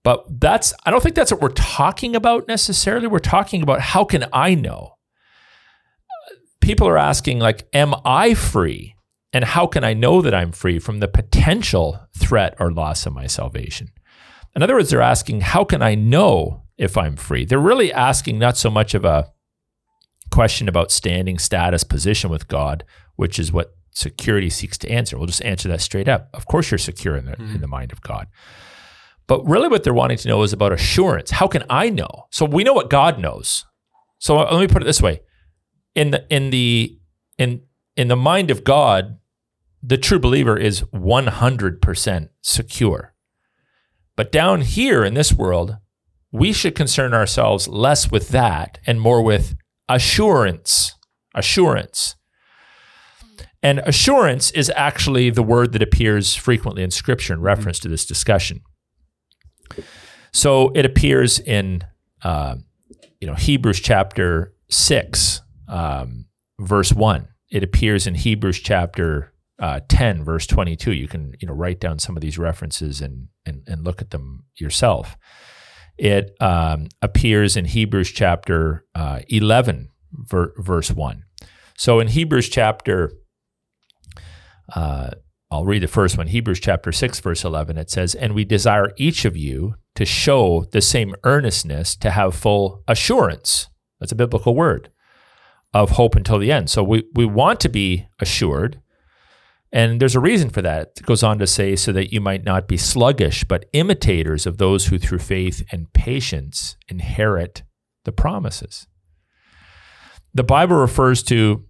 But 0.02 0.40
that's, 0.40 0.72
I 0.84 0.90
don't 0.90 1.02
think 1.02 1.14
that's 1.14 1.30
what 1.30 1.42
we're 1.42 1.48
talking 1.50 2.16
about 2.16 2.48
necessarily. 2.48 3.06
We're 3.06 3.18
talking 3.18 3.62
about 3.62 3.80
how 3.80 4.04
can 4.04 4.24
I 4.32 4.54
know? 4.54 4.94
People 6.60 6.88
are 6.88 6.98
asking, 6.98 7.38
like, 7.38 7.68
am 7.72 7.94
I 8.04 8.34
free? 8.34 8.94
And 9.32 9.44
how 9.44 9.66
can 9.66 9.84
I 9.84 9.94
know 9.94 10.22
that 10.22 10.34
I'm 10.34 10.52
free 10.52 10.78
from 10.78 10.98
the 10.98 11.08
potential 11.08 12.00
threat 12.18 12.54
or 12.58 12.72
loss 12.72 13.06
of 13.06 13.12
my 13.12 13.26
salvation? 13.26 13.88
In 14.56 14.62
other 14.62 14.74
words, 14.74 14.90
they're 14.90 15.02
asking, 15.02 15.42
how 15.42 15.64
can 15.64 15.82
I 15.82 15.94
know 15.94 16.62
if 16.76 16.96
I'm 16.96 17.16
free? 17.16 17.44
They're 17.44 17.58
really 17.58 17.92
asking 17.92 18.38
not 18.38 18.56
so 18.56 18.70
much 18.70 18.94
of 18.94 19.04
a 19.04 19.30
question 20.30 20.68
about 20.68 20.90
standing, 20.90 21.38
status, 21.38 21.84
position 21.84 22.30
with 22.30 22.48
God, 22.48 22.84
which 23.16 23.38
is 23.38 23.52
what 23.52 23.74
security 23.92 24.50
seeks 24.50 24.78
to 24.78 24.90
answer. 24.90 25.16
We'll 25.16 25.26
just 25.26 25.44
answer 25.44 25.68
that 25.68 25.80
straight 25.80 26.08
up. 26.08 26.28
Of 26.34 26.46
course, 26.46 26.70
you're 26.70 26.78
secure 26.78 27.16
in 27.16 27.26
the, 27.26 27.32
mm. 27.32 27.54
in 27.54 27.60
the 27.60 27.68
mind 27.68 27.92
of 27.92 28.00
God. 28.00 28.26
But 29.30 29.46
really, 29.46 29.68
what 29.68 29.84
they're 29.84 29.94
wanting 29.94 30.18
to 30.18 30.28
know 30.28 30.42
is 30.42 30.52
about 30.52 30.72
assurance. 30.72 31.30
How 31.30 31.46
can 31.46 31.62
I 31.70 31.88
know? 31.88 32.26
So 32.32 32.44
we 32.44 32.64
know 32.64 32.72
what 32.72 32.90
God 32.90 33.20
knows. 33.20 33.64
So 34.18 34.38
let 34.38 34.58
me 34.58 34.66
put 34.66 34.82
it 34.82 34.86
this 34.86 35.00
way: 35.00 35.20
in 35.94 36.10
the 36.10 36.26
in 36.34 36.50
the 36.50 36.98
in 37.38 37.62
in 37.94 38.08
the 38.08 38.16
mind 38.16 38.50
of 38.50 38.64
God, 38.64 39.20
the 39.80 39.96
true 39.96 40.18
believer 40.18 40.56
is 40.56 40.82
100% 40.92 42.28
secure. 42.42 43.14
But 44.16 44.32
down 44.32 44.62
here 44.62 45.04
in 45.04 45.14
this 45.14 45.32
world, 45.32 45.76
we 46.32 46.52
should 46.52 46.74
concern 46.74 47.14
ourselves 47.14 47.68
less 47.68 48.10
with 48.10 48.30
that 48.30 48.80
and 48.84 49.00
more 49.00 49.22
with 49.22 49.54
assurance. 49.88 50.96
Assurance. 51.36 52.16
And 53.62 53.78
assurance 53.86 54.50
is 54.50 54.72
actually 54.74 55.30
the 55.30 55.44
word 55.44 55.70
that 55.74 55.82
appears 55.82 56.34
frequently 56.34 56.82
in 56.82 56.90
Scripture 56.90 57.32
in 57.32 57.40
reference 57.40 57.78
to 57.78 57.88
this 57.88 58.04
discussion. 58.04 58.62
So 60.32 60.70
it 60.74 60.84
appears 60.84 61.38
in, 61.40 61.82
uh, 62.22 62.56
you 63.20 63.26
know, 63.26 63.34
Hebrews 63.34 63.80
chapter 63.80 64.54
six, 64.70 65.42
um, 65.68 66.26
verse 66.58 66.92
one. 66.92 67.28
It 67.50 67.64
appears 67.64 68.06
in 68.06 68.14
Hebrews 68.14 68.60
chapter 68.60 69.32
uh, 69.60 69.80
10 69.88 70.24
verse 70.24 70.46
22 70.46 70.92
you 70.92 71.06
can 71.06 71.34
you 71.38 71.46
know 71.46 71.52
write 71.52 71.80
down 71.80 71.98
some 71.98 72.16
of 72.16 72.22
these 72.22 72.38
references 72.38 73.00
and 73.02 73.28
and, 73.44 73.62
and 73.66 73.84
look 73.84 74.00
at 74.00 74.10
them 74.10 74.44
yourself. 74.56 75.16
It 75.98 76.34
um, 76.40 76.88
appears 77.02 77.56
in 77.56 77.66
hebrews 77.66 78.10
chapter 78.10 78.86
uh, 78.94 79.20
11 79.28 79.90
ver- 80.12 80.54
verse 80.56 80.90
1 80.90 81.24
so 81.76 82.00
in 82.00 82.08
hebrews 82.08 82.48
chapter 82.48 83.12
uh, 84.74 85.10
i'll 85.50 85.64
read 85.64 85.82
the 85.82 85.88
first 85.88 86.16
one 86.16 86.28
hebrews 86.28 86.60
chapter 86.60 86.92
6 86.92 87.20
verse 87.20 87.44
11 87.44 87.78
it 87.78 87.90
says 87.90 88.14
and 88.14 88.34
we 88.34 88.44
desire 88.44 88.92
each 88.96 89.24
of 89.24 89.36
you 89.36 89.74
to 89.94 90.04
show 90.04 90.64
the 90.72 90.80
same 90.80 91.14
earnestness 91.24 91.96
to 91.96 92.10
have 92.10 92.34
full 92.34 92.82
assurance 92.86 93.68
that's 93.98 94.12
a 94.12 94.16
biblical 94.16 94.54
word 94.54 94.90
of 95.72 95.90
hope 95.90 96.16
until 96.16 96.38
the 96.38 96.52
end 96.52 96.68
so 96.68 96.82
we, 96.82 97.04
we 97.14 97.24
want 97.24 97.60
to 97.60 97.68
be 97.68 98.08
assured 98.18 98.80
and 99.72 100.00
there's 100.00 100.16
a 100.16 100.20
reason 100.20 100.50
for 100.50 100.62
that. 100.62 100.92
It 100.96 101.06
goes 101.06 101.22
on 101.22 101.38
to 101.38 101.46
say, 101.46 101.76
so 101.76 101.92
that 101.92 102.12
you 102.12 102.20
might 102.20 102.44
not 102.44 102.66
be 102.66 102.76
sluggish, 102.76 103.44
but 103.44 103.66
imitators 103.72 104.46
of 104.46 104.58
those 104.58 104.86
who 104.86 104.98
through 104.98 105.20
faith 105.20 105.64
and 105.70 105.92
patience 105.92 106.76
inherit 106.88 107.62
the 108.04 108.12
promises. 108.12 108.88
The 110.34 110.42
Bible 110.42 110.76
refers 110.76 111.22
to, 111.24 111.64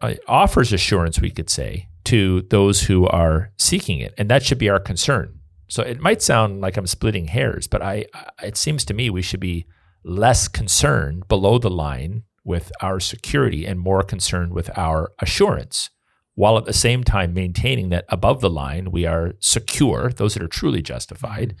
uh, 0.00 0.14
offers 0.28 0.72
assurance, 0.72 1.20
we 1.20 1.30
could 1.30 1.50
say, 1.50 1.88
to 2.04 2.42
those 2.50 2.82
who 2.82 3.06
are 3.06 3.52
seeking 3.58 4.00
it. 4.00 4.14
And 4.18 4.30
that 4.30 4.42
should 4.42 4.58
be 4.58 4.68
our 4.68 4.80
concern. 4.80 5.38
So 5.68 5.82
it 5.82 6.00
might 6.00 6.22
sound 6.22 6.60
like 6.60 6.76
I'm 6.76 6.86
splitting 6.86 7.28
hairs, 7.28 7.66
but 7.66 7.82
I, 7.82 8.06
it 8.42 8.56
seems 8.56 8.84
to 8.86 8.94
me 8.94 9.10
we 9.10 9.22
should 9.22 9.40
be 9.40 9.66
less 10.04 10.48
concerned 10.48 11.26
below 11.28 11.58
the 11.58 11.70
line 11.70 12.24
with 12.44 12.70
our 12.82 13.00
security 13.00 13.66
and 13.66 13.80
more 13.80 14.02
concerned 14.02 14.52
with 14.52 14.70
our 14.76 15.12
assurance 15.20 15.90
while 16.34 16.58
at 16.58 16.64
the 16.64 16.72
same 16.72 17.02
time 17.04 17.32
maintaining 17.32 17.88
that 17.88 18.04
above 18.08 18.40
the 18.40 18.50
line 18.50 18.90
we 18.90 19.06
are 19.06 19.32
secure 19.40 20.10
those 20.10 20.34
that 20.34 20.42
are 20.42 20.48
truly 20.48 20.82
justified 20.82 21.54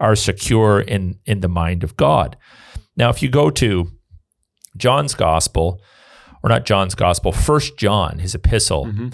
are 0.00 0.16
secure 0.16 0.80
in 0.80 1.18
in 1.26 1.40
the 1.40 1.48
mind 1.48 1.84
of 1.84 1.96
God 1.96 2.36
now 2.96 3.10
if 3.10 3.22
you 3.22 3.28
go 3.28 3.50
to 3.50 3.90
John's 4.76 5.14
gospel 5.14 5.80
or 6.42 6.48
not 6.48 6.64
John's 6.64 6.94
gospel 6.94 7.32
first 7.32 7.76
John 7.76 8.18
his 8.20 8.34
epistle 8.34 8.86
mm-hmm. 8.86 9.08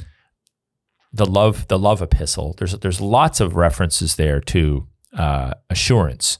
The 1.12 1.26
love 1.26 1.68
the 1.68 1.78
love 1.78 2.00
epistle. 2.02 2.54
There's 2.58 2.72
there's 2.78 3.00
lots 3.00 3.40
of 3.40 3.54
references 3.54 4.16
there 4.16 4.40
to 4.40 4.88
uh, 5.16 5.54
assurance, 5.68 6.38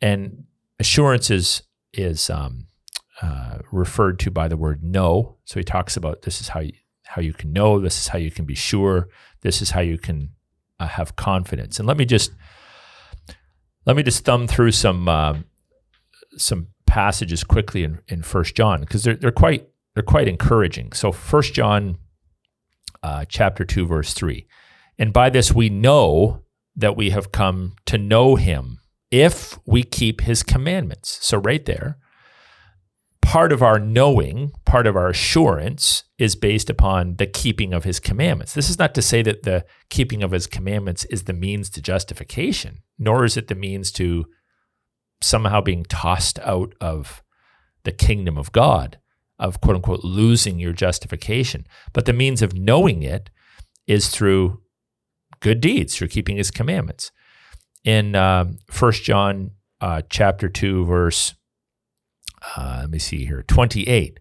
and 0.00 0.44
assurance 0.78 1.30
is 1.30 1.62
is 1.92 2.28
um, 2.28 2.66
uh, 3.22 3.58
referred 3.70 4.18
to 4.20 4.30
by 4.30 4.48
the 4.48 4.56
word 4.56 4.82
know. 4.82 5.36
So 5.44 5.60
he 5.60 5.64
talks 5.64 5.96
about 5.96 6.22
this 6.22 6.40
is 6.40 6.48
how 6.48 6.60
you, 6.60 6.72
how 7.04 7.22
you 7.22 7.32
can 7.32 7.52
know. 7.52 7.80
This 7.80 7.98
is 7.98 8.08
how 8.08 8.18
you 8.18 8.30
can 8.30 8.44
be 8.44 8.54
sure. 8.54 9.08
This 9.42 9.62
is 9.62 9.70
how 9.70 9.80
you 9.80 9.98
can 9.98 10.30
uh, 10.80 10.88
have 10.88 11.16
confidence. 11.16 11.78
And 11.78 11.86
let 11.86 11.96
me 11.96 12.04
just 12.04 12.32
let 13.84 13.96
me 13.96 14.02
just 14.02 14.24
thumb 14.24 14.46
through 14.46 14.72
some 14.72 15.08
um, 15.08 15.44
some 16.36 16.68
passages 16.86 17.44
quickly 17.44 17.84
in, 17.84 18.00
in 18.08 18.22
First 18.22 18.56
John 18.56 18.80
because 18.80 19.04
they're 19.04 19.16
they're 19.16 19.30
quite 19.30 19.68
they're 19.94 20.02
quite 20.02 20.28
encouraging. 20.28 20.92
So 20.92 21.12
First 21.12 21.54
John 21.54 21.98
uh, 23.06 23.24
chapter 23.28 23.64
two 23.64 23.86
verse 23.86 24.12
three, 24.12 24.40
and 24.98 25.12
by 25.12 25.30
this 25.30 25.52
we 25.52 25.68
know 25.68 26.42
that 26.74 26.96
we 26.96 27.10
have 27.10 27.30
come 27.30 27.60
to 27.86 27.96
know 27.96 28.36
Him 28.36 28.78
if 29.10 29.58
we 29.64 29.82
keep 29.82 30.20
His 30.22 30.42
commandments. 30.42 31.18
So 31.22 31.38
right 31.38 31.64
there, 31.64 31.98
part 33.26 33.52
of 33.52 33.62
our 33.62 33.78
knowing, 33.78 34.52
part 34.64 34.86
of 34.86 34.96
our 34.96 35.08
assurance 35.08 36.04
is 36.16 36.36
based 36.36 36.70
upon 36.70 37.16
the 37.16 37.26
keeping 37.26 37.74
of 37.74 37.84
his 37.84 37.98
commandments. 37.98 38.54
This 38.54 38.70
is 38.70 38.78
not 38.78 38.94
to 38.94 39.02
say 39.02 39.20
that 39.22 39.42
the 39.42 39.64
keeping 39.90 40.22
of 40.22 40.30
his 40.30 40.46
commandments 40.46 41.04
is 41.06 41.24
the 41.24 41.32
means 41.32 41.68
to 41.70 41.82
justification, 41.82 42.82
nor 42.98 43.24
is 43.24 43.36
it 43.36 43.48
the 43.48 43.54
means 43.56 43.90
to 43.92 44.26
somehow 45.20 45.60
being 45.60 45.84
tossed 45.84 46.38
out 46.40 46.74
of 46.80 47.22
the 47.82 47.92
kingdom 47.92 48.38
of 48.38 48.52
God, 48.52 48.98
of 49.38 49.60
quote 49.60 49.76
unquote 49.76 50.04
losing 50.04 50.58
your 50.58 50.72
justification. 50.72 51.66
But 51.92 52.06
the 52.06 52.12
means 52.12 52.42
of 52.42 52.54
knowing 52.54 53.02
it 53.02 53.30
is 53.86 54.08
through 54.08 54.60
good 55.40 55.60
deeds, 55.60 55.96
through 55.96 56.08
keeping 56.08 56.36
his 56.36 56.50
commandments. 56.50 57.12
In 57.84 58.14
uh, 58.14 58.46
1 58.78 58.92
John 58.92 59.52
uh, 59.80 60.02
chapter 60.08 60.48
2, 60.48 60.84
verse 60.84 61.34
uh, 62.56 62.78
let 62.80 62.90
me 62.90 62.98
see 62.98 63.26
here, 63.26 63.42
28. 63.42 64.20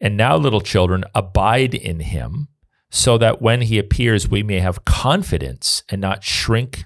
And 0.00 0.16
now, 0.16 0.36
little 0.36 0.60
children, 0.60 1.04
abide 1.14 1.74
in 1.74 2.00
him, 2.00 2.48
so 2.90 3.18
that 3.18 3.42
when 3.42 3.62
he 3.62 3.78
appears, 3.78 4.28
we 4.28 4.42
may 4.42 4.60
have 4.60 4.84
confidence 4.84 5.82
and 5.88 6.00
not 6.00 6.24
shrink 6.24 6.84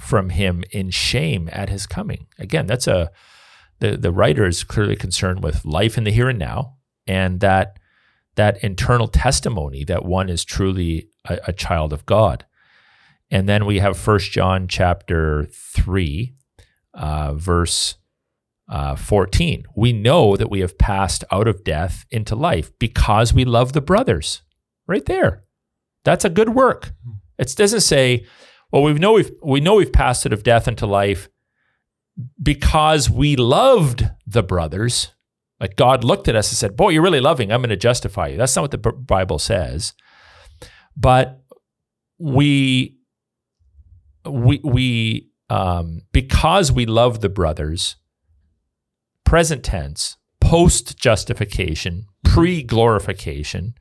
from 0.00 0.30
him 0.30 0.64
in 0.70 0.90
shame 0.90 1.48
at 1.52 1.68
his 1.68 1.86
coming. 1.86 2.26
Again, 2.38 2.66
that's 2.66 2.86
a 2.86 3.10
the, 3.80 3.96
the 3.96 4.12
writer 4.12 4.46
is 4.46 4.64
clearly 4.64 4.96
concerned 4.96 5.42
with 5.42 5.64
life 5.64 5.98
in 5.98 6.04
the 6.04 6.10
here 6.10 6.28
and 6.28 6.38
now 6.38 6.76
and 7.06 7.40
that 7.40 7.78
that 8.36 8.62
internal 8.64 9.06
testimony 9.06 9.84
that 9.84 10.04
one 10.04 10.28
is 10.28 10.44
truly 10.44 11.08
a, 11.28 11.38
a 11.48 11.52
child 11.52 11.92
of 11.92 12.04
God. 12.06 12.44
And 13.30 13.48
then 13.48 13.64
we 13.64 13.78
have 13.78 13.96
First 13.96 14.30
John 14.32 14.68
chapter 14.68 15.44
3, 15.50 16.34
uh, 16.94 17.34
verse 17.34 17.96
uh, 18.68 18.96
14. 18.96 19.64
We 19.76 19.92
know 19.92 20.36
that 20.36 20.50
we 20.50 20.60
have 20.60 20.78
passed 20.78 21.24
out 21.30 21.48
of 21.48 21.64
death 21.64 22.06
into 22.10 22.34
life 22.34 22.70
because 22.78 23.32
we 23.32 23.44
love 23.44 23.72
the 23.72 23.80
brothers. 23.80 24.42
Right 24.86 25.04
there. 25.06 25.44
That's 26.04 26.24
a 26.24 26.30
good 26.30 26.50
work. 26.50 26.92
It 27.38 27.54
doesn't 27.56 27.80
say, 27.80 28.26
well, 28.70 28.82
we 28.82 28.92
know 28.94 29.12
we've 29.14 29.30
we 29.42 29.60
know 29.60 29.76
we've 29.76 29.92
passed 29.92 30.26
out 30.26 30.32
of 30.32 30.42
death 30.42 30.68
into 30.68 30.86
life 30.86 31.28
because 32.42 33.08
we 33.08 33.36
loved 33.36 34.10
the 34.26 34.42
brothers. 34.42 35.13
Like 35.64 35.76
God 35.76 36.04
looked 36.04 36.28
at 36.28 36.36
us 36.36 36.50
and 36.50 36.58
said, 36.58 36.76
"Boy, 36.76 36.90
you're 36.90 37.00
really 37.00 37.22
loving. 37.22 37.50
I'm 37.50 37.62
going 37.62 37.70
to 37.70 37.76
justify 37.76 38.26
you." 38.26 38.36
That's 38.36 38.54
not 38.54 38.60
what 38.60 38.70
the 38.70 38.92
Bible 38.92 39.38
says. 39.38 39.94
But 40.94 41.40
we 42.18 42.98
we 44.26 44.60
we 44.62 45.30
um, 45.48 46.02
because 46.12 46.70
we 46.70 46.84
love 46.84 47.22
the 47.22 47.30
brothers, 47.30 47.96
present 49.24 49.64
tense, 49.64 50.18
post 50.38 50.98
justification, 50.98 52.04
pre 52.22 52.62
glorification, 52.62 53.72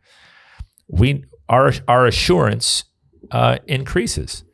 we 0.88 1.26
our 1.50 1.74
our 1.90 2.08
assurance 2.08 2.86
uh, 3.32 3.58
increases. 3.68 4.46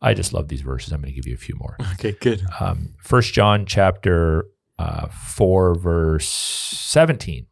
I 0.00 0.14
just 0.14 0.32
love 0.32 0.48
these 0.48 0.62
verses. 0.62 0.94
I'm 0.94 1.02
going 1.02 1.12
to 1.12 1.14
give 1.14 1.26
you 1.26 1.34
a 1.34 1.36
few 1.36 1.56
more. 1.56 1.76
Okay, 1.92 2.12
good. 2.12 2.46
Um, 2.58 2.94
First 3.02 3.34
John 3.34 3.66
chapter 3.66 4.46
uh, 4.78 5.08
four, 5.08 5.74
verse 5.74 6.28
seventeen. 6.28 7.46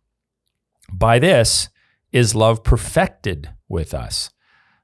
By 0.92 1.18
this 1.18 1.68
is 2.12 2.34
love 2.34 2.62
perfected 2.62 3.50
with 3.68 3.94
us, 3.94 4.30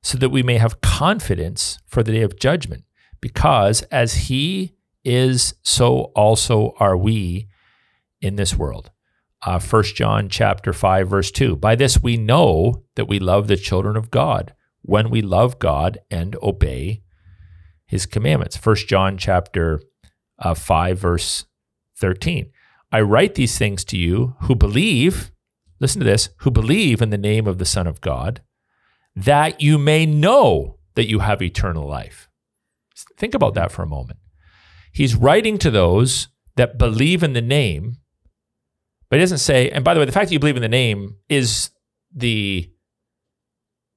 so 0.03 0.19
that 0.19 0.31
we 0.31 0.43
may 0.43 0.59
have 0.59 0.81
confidence 0.81 1.79
for 1.87 2.03
the 2.03 2.13
day 2.13 2.23
of 2.23 2.39
judgment. 2.39 2.85
Because 3.21 3.83
as 3.83 4.15
He 4.29 4.75
is, 5.05 5.55
so 5.63 6.13
also 6.15 6.75
are 6.79 6.97
we 6.97 7.49
in 8.21 8.37
this 8.37 8.57
world. 8.57 8.91
Uh, 9.43 9.59
1 9.59 9.83
John 9.95 10.29
chapter 10.29 10.73
5 10.73 11.09
verse 11.09 11.31
2. 11.31 11.57
By 11.57 11.75
this 11.75 12.03
we 12.03 12.17
know 12.17 12.85
that 12.97 13.09
we 13.09 13.19
love 13.19 13.49
the 13.49 13.57
children 13.57 13.97
of 13.97 14.11
God 14.11 14.55
when 14.83 15.09
we 15.09 15.23
love 15.23 15.59
God 15.59 15.99
and 16.11 16.37
obey 16.43 17.03
his 17.87 18.05
commandments. 18.07 18.63
1 18.63 18.77
John 18.87 19.17
chapter 19.17 19.81
uh, 20.39 20.55
5 20.55 20.99
verse 20.99 21.47
13. 22.01 22.51
I 22.93 23.01
write 23.01 23.35
these 23.37 23.57
things 23.57 23.85
to 23.85 23.97
you 23.97 24.35
who 24.43 24.55
believe, 24.55 25.31
listen 25.79 26.01
to 26.01 26.05
this, 26.05 26.31
who 26.39 26.51
believe 26.51 27.01
in 27.01 27.11
the 27.11 27.19
name 27.19 27.47
of 27.47 27.59
the 27.59 27.65
Son 27.65 27.87
of 27.87 28.01
God, 28.01 28.43
that 29.15 29.61
you 29.61 29.79
may 29.79 30.07
know 30.07 30.79
that 30.95 31.09
you 31.09 31.21
have 31.21 31.41
eternal 31.41 31.87
life. 31.87 32.29
Think 33.17 33.35
about 33.35 33.55
that 33.55 33.71
for 33.71 33.83
a 33.83 33.89
moment. 33.89 34.19
He's 34.93 35.15
writing 35.15 35.59
to 35.59 35.71
those 35.71 36.29
that 36.57 36.79
believe 36.79 37.23
in 37.23 37.33
the 37.33 37.41
name 37.41 38.01
but 39.11 39.19
he 39.19 39.23
doesn't 39.25 39.39
say, 39.39 39.69
and 39.71 39.85
by 39.85 39.93
the 39.93 40.01
way, 40.01 40.07
the 40.07 40.13
fact 40.13 40.29
that 40.29 40.33
you 40.33 40.39
believe 40.39 40.57
in 40.57 40.63
the 40.63 40.69
name 40.69 41.17
is 41.29 41.71
the 42.15 42.71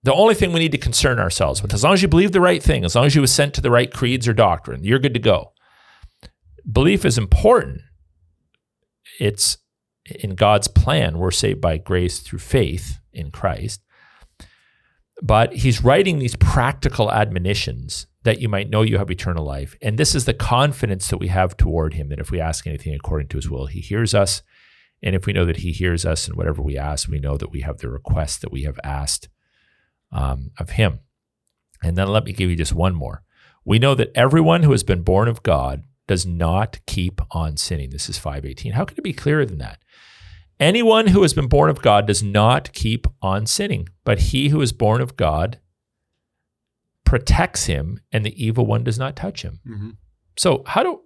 the 0.01 0.13
only 0.13 0.35
thing 0.35 0.51
we 0.51 0.59
need 0.59 0.73
to 0.73 0.77
concern 0.77 1.17
ourselves 1.17 1.61
with. 1.61 1.73
As 1.73 1.81
long 1.81 1.93
as 1.93 2.01
you 2.01 2.09
believe 2.09 2.33
the 2.33 2.41
right 2.41 2.61
thing, 2.61 2.83
as 2.83 2.93
long 2.93 3.05
as 3.05 3.15
you 3.15 3.23
assent 3.23 3.53
to 3.53 3.61
the 3.61 3.71
right 3.71 3.93
creeds 3.93 4.27
or 4.27 4.33
doctrine, 4.33 4.83
you're 4.83 4.99
good 4.99 5.13
to 5.13 5.19
go. 5.19 5.53
Belief 6.69 7.05
is 7.05 7.17
important. 7.17 7.79
It's 9.23 9.57
in 10.05 10.35
God's 10.35 10.67
plan. 10.67 11.17
We're 11.17 11.31
saved 11.31 11.61
by 11.61 11.77
grace 11.77 12.19
through 12.19 12.39
faith 12.39 12.99
in 13.13 13.31
Christ. 13.31 13.81
But 15.21 15.53
he's 15.53 15.83
writing 15.83 16.19
these 16.19 16.35
practical 16.35 17.11
admonitions 17.11 18.07
that 18.23 18.39
you 18.39 18.49
might 18.49 18.69
know 18.69 18.81
you 18.81 18.97
have 18.97 19.11
eternal 19.11 19.45
life. 19.45 19.75
And 19.81 19.97
this 19.97 20.15
is 20.15 20.25
the 20.25 20.33
confidence 20.33 21.09
that 21.09 21.17
we 21.17 21.27
have 21.27 21.55
toward 21.55 21.93
him 21.93 22.09
that 22.09 22.19
if 22.19 22.31
we 22.31 22.39
ask 22.39 22.65
anything 22.65 22.93
according 22.93 23.27
to 23.29 23.37
his 23.37 23.49
will, 23.49 23.67
he 23.67 23.79
hears 23.79 24.13
us 24.13 24.41
and 25.03 25.15
if 25.15 25.25
we 25.25 25.33
know 25.33 25.45
that 25.45 25.57
He 25.57 25.73
hears 25.73 26.05
us 26.05 26.27
and 26.27 26.37
whatever 26.37 26.61
we 26.61 26.77
ask, 26.77 27.09
we 27.09 27.19
know 27.19 27.37
that 27.37 27.51
we 27.51 27.61
have 27.61 27.79
the 27.79 27.89
request 27.89 28.41
that 28.41 28.53
we 28.53 28.63
have 28.63 28.79
asked 28.83 29.27
um, 30.13 30.51
of 30.57 30.71
Him. 30.71 30.99
And 31.83 31.97
then 31.97 32.07
let 32.07 32.23
me 32.23 32.31
give 32.31 32.49
you 32.49 32.55
just 32.55 32.73
one 32.73 32.95
more. 32.95 33.23
We 33.65 33.79
know 33.79 33.95
that 33.95 34.11
everyone 34.15 34.63
who 34.63 34.71
has 34.71 34.83
been 34.83 35.03
born 35.03 35.27
of 35.27 35.43
God 35.43 35.83
does 36.07 36.25
not 36.25 36.79
keep 36.85 37.21
on 37.31 37.57
sinning. 37.57 37.89
This 37.89 38.09
is 38.09 38.17
518. 38.17 38.73
How 38.73 38.85
can 38.85 38.97
it 38.97 39.03
be 39.03 39.13
clearer 39.13 39.45
than 39.45 39.59
that? 39.59 39.79
Anyone 40.59 41.07
who 41.07 41.21
has 41.23 41.33
been 41.33 41.47
born 41.47 41.69
of 41.69 41.81
God 41.81 42.05
does 42.07 42.21
not 42.21 42.73
keep 42.73 43.07
on 43.21 43.45
sinning, 43.45 43.89
but 44.03 44.19
he 44.19 44.49
who 44.49 44.61
is 44.61 44.71
born 44.71 45.01
of 45.01 45.17
God 45.17 45.59
protects 47.05 47.65
him, 47.65 47.99
and 48.11 48.25
the 48.25 48.43
evil 48.43 48.65
one 48.65 48.83
does 48.83 48.99
not 48.99 49.15
touch 49.15 49.41
him. 49.41 49.59
Mm-hmm. 49.67 49.89
So, 50.37 50.63
how 50.67 50.83
do 50.83 51.01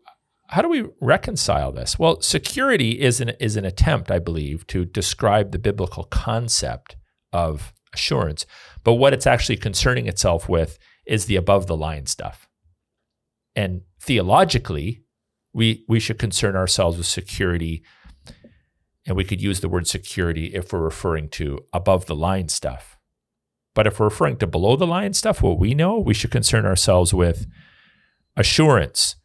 how 0.49 0.61
do 0.61 0.69
we 0.69 0.85
reconcile 1.01 1.71
this? 1.71 1.99
Well, 1.99 2.21
security 2.21 3.01
is 3.01 3.19
an 3.19 3.29
is 3.39 3.57
an 3.57 3.65
attempt, 3.65 4.11
I 4.11 4.19
believe, 4.19 4.65
to 4.67 4.85
describe 4.85 5.51
the 5.51 5.59
biblical 5.59 6.05
concept 6.05 6.95
of 7.33 7.73
assurance, 7.93 8.45
but 8.83 8.93
what 8.93 9.13
it's 9.13 9.27
actually 9.27 9.57
concerning 9.57 10.07
itself 10.07 10.47
with 10.47 10.77
is 11.05 11.25
the 11.25 11.35
above 11.35 11.67
the 11.67 11.77
line 11.77 12.05
stuff. 12.05 12.47
And 13.55 13.81
theologically, 14.07 15.03
we 15.53 15.85
we 15.87 15.99
should 15.99 16.17
concern 16.17 16.55
ourselves 16.55 16.97
with 16.97 17.05
security 17.05 17.83
and 19.05 19.15
we 19.15 19.23
could 19.23 19.41
use 19.41 19.61
the 19.61 19.69
word 19.69 19.87
security 19.87 20.47
if 20.47 20.73
we're 20.73 20.79
referring 20.79 21.29
to 21.29 21.59
above 21.71 22.07
the 22.07 22.15
line 22.15 22.49
stuff. 22.49 22.97
But 23.75 23.87
if 23.87 23.99
we're 23.99 24.07
referring 24.07 24.37
to 24.37 24.47
below 24.47 24.75
the 24.75 24.87
line 24.87 25.13
stuff, 25.13 25.41
what 25.41 25.59
we 25.59 25.75
know, 25.75 25.99
we 25.99 26.15
should 26.15 26.31
concern 26.31 26.65
ourselves 26.65 27.13
with 27.13 27.45
assurance 28.35 29.15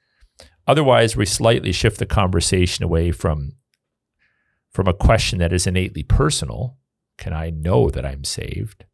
Otherwise, 0.66 1.16
we 1.16 1.27
slightly 1.27 1.73
shift 1.73 1.99
the 1.99 2.07
conversation 2.07 2.85
away 2.85 3.11
from, 3.11 3.53
from 4.71 4.87
a 4.87 4.95
question 4.95 5.38
that 5.40 5.53
is 5.53 5.66
innately 5.66 6.03
personal 6.03 6.77
can 7.18 7.33
I 7.33 7.51
know 7.51 7.90
that 7.90 8.07
I'm 8.07 8.25
saved? 8.25 8.85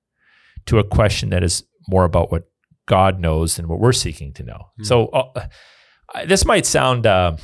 to 0.67 0.79
a 0.79 0.85
question 0.85 1.31
that 1.31 1.43
is 1.43 1.63
more 1.89 2.05
about 2.05 2.31
what 2.31 2.51
God 2.85 3.21
knows 3.21 3.57
than 3.57 3.69
what 3.69 3.79
we're 3.79 3.93
seeking 3.93 4.35
to 4.35 4.43
know. 4.43 4.67
Mm. 4.79 4.87
So 4.87 5.07
uh, 5.07 5.47
this 6.27 6.45
might 6.45 6.67
sound, 6.67 7.07
uh, 7.07 7.37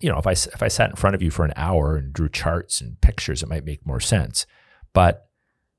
you 0.00 0.10
know, 0.10 0.18
if 0.18 0.26
I 0.26 0.32
if 0.32 0.62
I 0.62 0.68
sat 0.68 0.90
in 0.90 0.96
front 0.96 1.14
of 1.14 1.22
you 1.22 1.30
for 1.30 1.44
an 1.44 1.52
hour 1.56 1.96
and 1.96 2.12
drew 2.12 2.28
charts 2.28 2.80
and 2.80 3.00
pictures, 3.00 3.42
it 3.42 3.48
might 3.48 3.64
make 3.64 3.86
more 3.86 4.00
sense. 4.00 4.46
But 4.92 5.28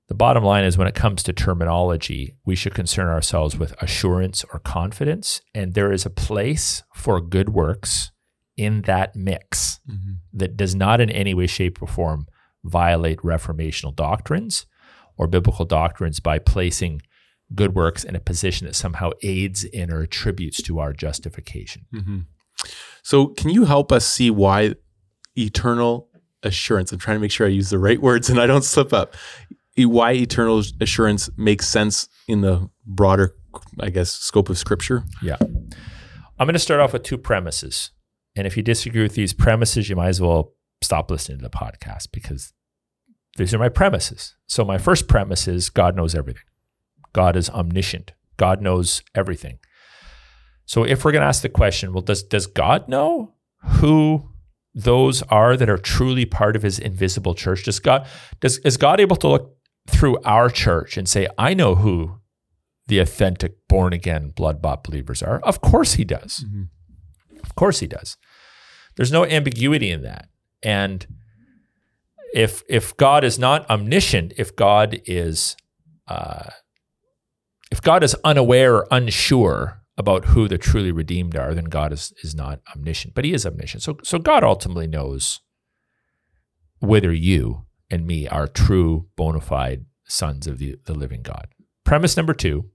The 0.09 0.15
bottom 0.15 0.43
line 0.43 0.65
is 0.65 0.77
when 0.77 0.87
it 0.87 0.95
comes 0.95 1.23
to 1.23 1.33
terminology, 1.33 2.35
we 2.45 2.55
should 2.55 2.73
concern 2.75 3.07
ourselves 3.07 3.57
with 3.57 3.73
assurance 3.81 4.43
or 4.51 4.59
confidence. 4.59 5.41
And 5.55 5.73
there 5.73 5.91
is 5.93 6.05
a 6.05 6.09
place 6.09 6.83
for 6.93 7.21
good 7.21 7.49
works 7.49 8.11
in 8.57 8.81
that 8.83 9.15
mix 9.15 9.79
Mm-hmm. 9.89 10.13
that 10.39 10.55
does 10.57 10.75
not 10.75 11.01
in 11.01 11.09
any 11.09 11.33
way, 11.33 11.47
shape, 11.47 11.81
or 11.81 11.87
form 11.87 12.27
violate 12.63 13.19
reformational 13.19 13.95
doctrines 13.95 14.65
or 15.17 15.27
biblical 15.27 15.65
doctrines 15.65 16.19
by 16.19 16.37
placing 16.39 17.01
good 17.55 17.75
works 17.75 18.03
in 18.03 18.15
a 18.15 18.19
position 18.19 18.67
that 18.67 18.75
somehow 18.75 19.11
aids 19.21 19.63
in 19.63 19.91
or 19.91 20.01
attributes 20.01 20.61
to 20.63 20.79
our 20.79 20.93
justification. 20.93 21.85
Mm-hmm. 21.93 22.19
So, 23.01 23.27
can 23.27 23.49
you 23.49 23.65
help 23.65 23.91
us 23.91 24.05
see 24.05 24.31
why 24.31 24.75
eternal 25.37 26.09
assurance? 26.43 26.91
I'm 26.91 26.99
trying 26.99 27.17
to 27.17 27.21
make 27.21 27.31
sure 27.31 27.47
I 27.47 27.49
use 27.49 27.69
the 27.69 27.79
right 27.79 28.01
words 28.01 28.29
and 28.29 28.39
I 28.39 28.47
don't 28.47 28.63
slip 28.63 28.93
up. 28.93 29.15
Why 29.75 30.11
eternal 30.11 30.61
assurance 30.79 31.29
makes 31.35 31.67
sense 31.67 32.07
in 32.27 32.41
the 32.41 32.69
broader, 32.85 33.35
I 33.79 33.89
guess, 33.89 34.11
scope 34.11 34.49
of 34.49 34.57
Scripture? 34.57 35.03
Yeah. 35.21 35.37
I'm 35.41 36.47
going 36.47 36.53
to 36.53 36.59
start 36.59 36.79
off 36.79 36.93
with 36.93 37.03
two 37.03 37.17
premises. 37.17 37.91
And 38.35 38.47
if 38.47 38.57
you 38.57 38.63
disagree 38.63 39.03
with 39.03 39.15
these 39.15 39.33
premises, 39.33 39.89
you 39.89 39.95
might 39.95 40.09
as 40.09 40.21
well 40.21 40.53
stop 40.81 41.09
listening 41.09 41.39
to 41.39 41.43
the 41.43 41.49
podcast 41.49 42.11
because 42.11 42.53
these 43.37 43.53
are 43.53 43.59
my 43.59 43.69
premises. 43.69 44.35
So, 44.47 44.63
my 44.63 44.77
first 44.77 45.07
premise 45.07 45.47
is 45.47 45.69
God 45.69 45.95
knows 45.95 46.15
everything, 46.15 46.43
God 47.13 47.35
is 47.35 47.49
omniscient, 47.49 48.13
God 48.37 48.61
knows 48.61 49.01
everything. 49.15 49.59
So, 50.65 50.83
if 50.83 51.03
we're 51.03 51.11
going 51.11 51.21
to 51.21 51.27
ask 51.27 51.41
the 51.41 51.49
question, 51.49 51.93
well, 51.93 52.01
does, 52.01 52.23
does 52.23 52.47
God 52.47 52.87
know 52.87 53.35
who 53.63 54.29
those 54.73 55.21
are 55.23 55.55
that 55.55 55.69
are 55.69 55.77
truly 55.77 56.25
part 56.25 56.55
of 56.55 56.63
his 56.63 56.79
invisible 56.79 57.35
church? 57.35 57.63
Does 57.63 57.79
God, 57.79 58.07
does, 58.39 58.57
is 58.59 58.77
God 58.77 58.99
able 58.99 59.15
to 59.17 59.27
look 59.27 59.57
through 59.87 60.17
our 60.23 60.49
church 60.49 60.97
and 60.97 61.07
say, 61.07 61.27
I 61.37 61.53
know 61.53 61.75
who 61.75 62.19
the 62.87 62.99
authentic 62.99 63.67
born 63.67 63.93
again 63.93 64.29
blood 64.29 64.61
bought 64.61 64.83
believers 64.83 65.21
are? 65.21 65.39
Of 65.41 65.61
course 65.61 65.93
he 65.93 66.05
does. 66.05 66.43
Of 67.43 67.55
course 67.55 67.79
he 67.79 67.87
does. 67.87 68.17
There's 68.95 69.11
no 69.11 69.25
ambiguity 69.25 69.91
in 69.91 70.01
that. 70.03 70.29
And 70.61 71.05
if 72.33 72.63
if 72.67 72.95
God 72.97 73.23
is 73.23 73.37
not 73.37 73.69
omniscient, 73.69 74.33
if 74.37 74.55
God 74.55 75.01
is 75.05 75.55
uh, 76.07 76.49
if 77.71 77.81
God 77.81 78.03
is 78.03 78.15
unaware 78.23 78.75
or 78.75 78.87
unsure 78.91 79.81
about 79.97 80.25
who 80.25 80.47
the 80.47 80.57
truly 80.57 80.91
redeemed 80.91 81.35
are, 81.35 81.53
then 81.53 81.65
God 81.65 81.91
is 81.91 82.13
is 82.23 82.33
not 82.35 82.61
omniscient. 82.75 83.13
But 83.13 83.25
He 83.25 83.33
is 83.33 83.45
omniscient. 83.45 83.83
So 83.83 83.97
so 84.03 84.19
God 84.19 84.43
ultimately 84.43 84.87
knows 84.87 85.41
whether 86.79 87.13
you 87.13 87.65
and 87.89 88.05
me 88.05 88.27
are 88.27 88.47
true 88.47 89.07
bona 89.15 89.39
fide 89.39 89.85
sons 90.05 90.47
of 90.47 90.57
the, 90.57 90.75
the 90.85 90.93
living 90.93 91.21
God. 91.21 91.47
Premise 91.85 92.17
number 92.17 92.33
two, 92.33 92.69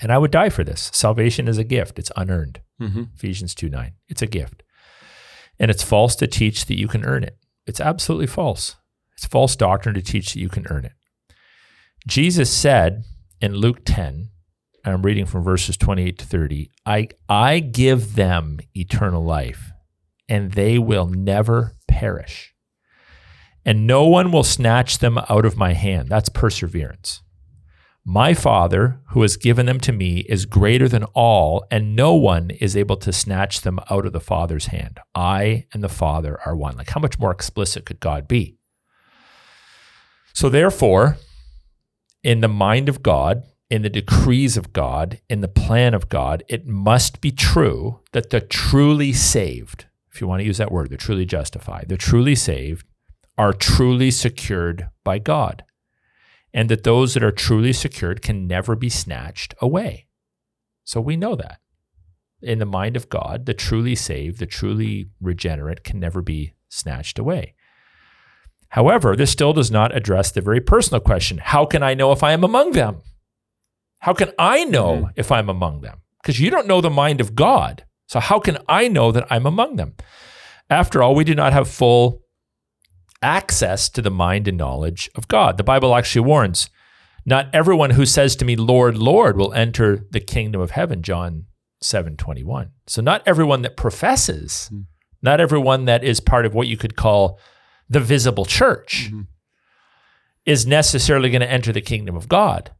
and 0.00 0.12
I 0.12 0.18
would 0.18 0.30
die 0.30 0.48
for 0.48 0.64
this. 0.64 0.90
Salvation 0.92 1.48
is 1.48 1.58
a 1.58 1.64
gift. 1.64 1.98
It's 1.98 2.12
unearned. 2.16 2.60
Mm-hmm. 2.80 3.04
Ephesians 3.14 3.54
2 3.54 3.68
9. 3.68 3.92
It's 4.08 4.22
a 4.22 4.26
gift. 4.26 4.62
And 5.58 5.70
it's 5.70 5.82
false 5.82 6.16
to 6.16 6.26
teach 6.26 6.66
that 6.66 6.78
you 6.78 6.88
can 6.88 7.04
earn 7.04 7.22
it. 7.22 7.38
It's 7.66 7.80
absolutely 7.80 8.26
false. 8.26 8.76
It's 9.16 9.26
false 9.26 9.54
doctrine 9.54 9.94
to 9.94 10.02
teach 10.02 10.32
that 10.32 10.40
you 10.40 10.48
can 10.48 10.66
earn 10.68 10.84
it. 10.84 10.92
Jesus 12.06 12.50
said 12.50 13.04
in 13.42 13.56
Luke 13.56 13.80
10, 13.84 14.30
and 14.84 14.94
I'm 14.94 15.02
reading 15.02 15.26
from 15.26 15.42
verses 15.42 15.76
28 15.76 16.16
to 16.18 16.24
30, 16.24 16.70
I, 16.86 17.08
I 17.28 17.58
give 17.58 18.14
them 18.14 18.60
eternal 18.74 19.24
life, 19.24 19.72
and 20.28 20.52
they 20.52 20.78
will 20.78 21.06
never 21.06 21.76
perish. 21.88 22.54
And 23.64 23.86
no 23.86 24.06
one 24.06 24.32
will 24.32 24.44
snatch 24.44 24.98
them 24.98 25.18
out 25.28 25.44
of 25.44 25.56
my 25.56 25.72
hand. 25.72 26.08
That's 26.08 26.28
perseverance. 26.28 27.22
My 28.04 28.34
Father, 28.34 29.00
who 29.08 29.22
has 29.22 29.36
given 29.36 29.66
them 29.66 29.78
to 29.80 29.92
me, 29.92 30.20
is 30.28 30.46
greater 30.46 30.88
than 30.88 31.04
all, 31.14 31.64
and 31.70 31.94
no 31.94 32.14
one 32.14 32.50
is 32.50 32.76
able 32.76 32.96
to 32.96 33.12
snatch 33.12 33.60
them 33.60 33.78
out 33.90 34.06
of 34.06 34.12
the 34.12 34.20
Father's 34.20 34.66
hand. 34.66 34.98
I 35.14 35.66
and 35.72 35.84
the 35.84 35.88
Father 35.88 36.40
are 36.44 36.56
one. 36.56 36.76
Like, 36.76 36.90
how 36.90 37.00
much 37.00 37.20
more 37.20 37.30
explicit 37.30 37.86
could 37.86 38.00
God 38.00 38.26
be? 38.26 38.56
So, 40.32 40.48
therefore, 40.48 41.18
in 42.22 42.40
the 42.40 42.48
mind 42.48 42.88
of 42.88 43.02
God, 43.02 43.44
in 43.70 43.82
the 43.82 43.90
decrees 43.90 44.56
of 44.56 44.72
God, 44.72 45.20
in 45.28 45.40
the 45.40 45.48
plan 45.48 45.94
of 45.94 46.08
God, 46.08 46.44
it 46.48 46.66
must 46.66 47.20
be 47.20 47.30
true 47.30 48.00
that 48.12 48.30
the 48.30 48.40
truly 48.40 49.12
saved, 49.12 49.86
if 50.12 50.20
you 50.20 50.26
want 50.26 50.40
to 50.40 50.46
use 50.46 50.58
that 50.58 50.72
word, 50.72 50.90
the 50.90 50.96
truly 50.96 51.24
justified, 51.24 51.86
the 51.88 51.96
truly 51.96 52.34
saved, 52.34 52.86
are 53.38 53.52
truly 53.52 54.10
secured 54.10 54.88
by 55.04 55.18
God 55.18 55.64
and 56.54 56.68
that 56.68 56.84
those 56.84 57.14
that 57.14 57.22
are 57.22 57.32
truly 57.32 57.72
secured 57.72 58.22
can 58.22 58.46
never 58.46 58.76
be 58.76 58.88
snatched 58.88 59.54
away. 59.60 60.06
So 60.84 61.00
we 61.00 61.16
know 61.16 61.34
that. 61.36 61.60
In 62.42 62.58
the 62.58 62.66
mind 62.66 62.96
of 62.96 63.08
God, 63.08 63.46
the 63.46 63.54
truly 63.54 63.94
saved, 63.94 64.38
the 64.38 64.46
truly 64.46 65.10
regenerate 65.20 65.84
can 65.84 66.00
never 66.00 66.20
be 66.20 66.54
snatched 66.68 67.18
away. 67.18 67.54
However, 68.72 69.14
this 69.14 69.30
still 69.30 69.52
does 69.52 69.70
not 69.70 69.94
address 69.94 70.30
the 70.30 70.40
very 70.40 70.60
personal 70.60 71.00
question 71.00 71.38
how 71.38 71.66
can 71.66 71.82
I 71.82 71.92
know 71.94 72.10
if 72.12 72.22
I 72.22 72.32
am 72.32 72.42
among 72.42 72.72
them? 72.72 73.02
How 74.00 74.14
can 74.14 74.30
I 74.38 74.64
know 74.64 74.92
Mhm. 75.04 75.10
if 75.16 75.30
I'm 75.30 75.48
among 75.50 75.82
them? 75.82 76.00
Because 76.22 76.40
you 76.40 76.50
don't 76.50 76.66
know 76.66 76.80
the 76.80 76.90
mind 76.90 77.20
of 77.20 77.34
God. 77.34 77.84
So, 78.08 78.18
how 78.18 78.38
can 78.40 78.58
I 78.68 78.88
know 78.88 79.12
that 79.12 79.26
I'm 79.30 79.46
among 79.46 79.76
them? 79.76 79.94
After 80.70 81.02
all, 81.02 81.14
we 81.14 81.24
do 81.24 81.34
not 81.34 81.52
have 81.52 81.68
full 81.68 82.22
access 83.22 83.88
to 83.90 84.02
the 84.02 84.10
mind 84.10 84.48
and 84.48 84.58
knowledge 84.58 85.08
of 85.14 85.28
God. 85.28 85.56
The 85.56 85.64
Bible 85.64 85.94
actually 85.94 86.26
warns 86.26 86.68
not 87.24 87.48
everyone 87.52 87.90
who 87.90 88.04
says 88.06 88.34
to 88.36 88.44
me, 88.44 88.56
Lord, 88.56 88.96
Lord, 88.98 89.36
will 89.36 89.52
enter 89.52 90.06
the 90.10 90.18
kingdom 90.20 90.60
of 90.60 90.72
heaven, 90.72 91.02
John 91.02 91.44
7 91.80 92.16
21. 92.16 92.70
So, 92.86 93.02
not 93.02 93.22
everyone 93.26 93.62
that 93.62 93.76
professes, 93.76 94.68
Hmm. 94.68 94.80
not 95.22 95.40
everyone 95.40 95.84
that 95.84 96.02
is 96.02 96.20
part 96.20 96.46
of 96.46 96.54
what 96.54 96.66
you 96.68 96.76
could 96.76 96.96
call 96.96 97.38
the 97.92 98.00
visible 98.00 98.44
church 98.46 99.10
Mhm. 99.10 99.26
is 100.46 100.66
necessarily 100.66 101.30
going 101.30 101.42
to 101.42 101.50
enter 101.50 101.72
the 101.72 101.80
kingdom 101.82 102.16
of 102.16 102.28
God. 102.28 102.74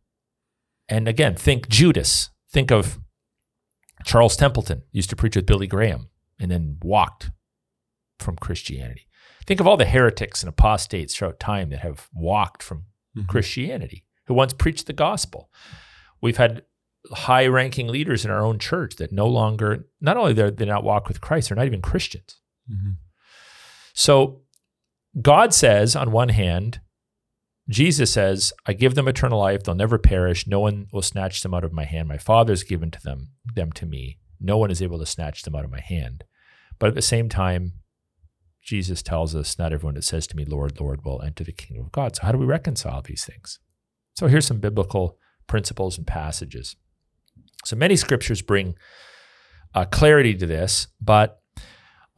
And 0.88 1.06
again, 1.06 1.36
think 1.36 1.68
Judas. 1.68 2.30
Think 2.50 2.70
of 2.70 2.98
Charles 4.04 4.36
Templeton, 4.36 4.82
used 4.90 5.10
to 5.10 5.16
preach 5.16 5.36
with 5.36 5.46
Billy 5.46 5.66
Graham 5.66 6.08
and 6.38 6.50
then 6.50 6.78
walked 6.82 7.30
from 8.18 8.36
Christianity. 8.36 9.06
Think 9.46 9.60
of 9.60 9.66
all 9.66 9.76
the 9.76 9.84
heretics 9.86 10.42
and 10.42 10.48
apostates 10.48 11.14
throughout 11.14 11.38
time 11.38 11.70
that 11.70 11.80
have 11.80 12.08
walked 12.12 12.62
from 12.62 12.86
Mhm. 13.16 13.28
Christianity, 13.28 14.04
who 14.26 14.34
once 14.34 14.52
preached 14.54 14.86
the 14.86 14.92
gospel. 14.92 15.50
We've 16.20 16.36
had 16.36 16.64
high 17.12 17.46
ranking 17.46 17.88
leaders 17.88 18.24
in 18.24 18.30
our 18.30 18.40
own 18.44 18.58
church 18.58 18.96
that 18.96 19.12
no 19.12 19.26
longer, 19.26 19.88
not 20.00 20.16
only 20.16 20.32
they're, 20.32 20.50
they 20.50 20.64
not 20.64 20.84
walk 20.84 21.06
with 21.08 21.20
Christ, 21.20 21.48
they're 21.48 21.56
not 21.56 21.66
even 21.66 21.82
Christians. 21.82 22.40
Mhm. 22.70 22.96
So 23.94 24.41
God 25.20 25.52
says, 25.52 25.94
on 25.94 26.10
one 26.10 26.30
hand, 26.30 26.80
Jesus 27.68 28.10
says, 28.12 28.52
I 28.66 28.72
give 28.72 28.94
them 28.94 29.08
eternal 29.08 29.38
life. 29.38 29.62
They'll 29.62 29.74
never 29.74 29.98
perish. 29.98 30.46
No 30.46 30.60
one 30.60 30.86
will 30.92 31.02
snatch 31.02 31.42
them 31.42 31.54
out 31.54 31.64
of 31.64 31.72
my 31.72 31.84
hand. 31.84 32.08
My 32.08 32.18
Father's 32.18 32.62
given 32.62 32.90
to 32.90 33.02
them, 33.02 33.28
them 33.54 33.72
to 33.72 33.86
me. 33.86 34.18
No 34.40 34.58
one 34.58 34.70
is 34.70 34.82
able 34.82 34.98
to 34.98 35.06
snatch 35.06 35.42
them 35.42 35.54
out 35.54 35.64
of 35.64 35.70
my 35.70 35.80
hand. 35.80 36.24
But 36.78 36.88
at 36.88 36.94
the 36.94 37.02
same 37.02 37.28
time, 37.28 37.74
Jesus 38.62 39.02
tells 39.02 39.34
us, 39.34 39.58
not 39.58 39.72
everyone 39.72 39.94
that 39.94 40.04
says 40.04 40.26
to 40.28 40.36
me, 40.36 40.44
Lord, 40.44 40.80
Lord, 40.80 41.04
will 41.04 41.22
enter 41.22 41.44
the 41.44 41.52
kingdom 41.52 41.86
of 41.86 41.92
God. 41.92 42.16
So 42.16 42.22
how 42.22 42.32
do 42.32 42.38
we 42.38 42.46
reconcile 42.46 43.02
these 43.02 43.24
things? 43.24 43.58
So 44.14 44.26
here's 44.28 44.46
some 44.46 44.60
biblical 44.60 45.18
principles 45.46 45.98
and 45.98 46.06
passages. 46.06 46.76
So 47.64 47.76
many 47.76 47.96
scriptures 47.96 48.42
bring 48.42 48.74
uh, 49.74 49.84
clarity 49.84 50.34
to 50.34 50.46
this, 50.46 50.88
but 51.00 51.41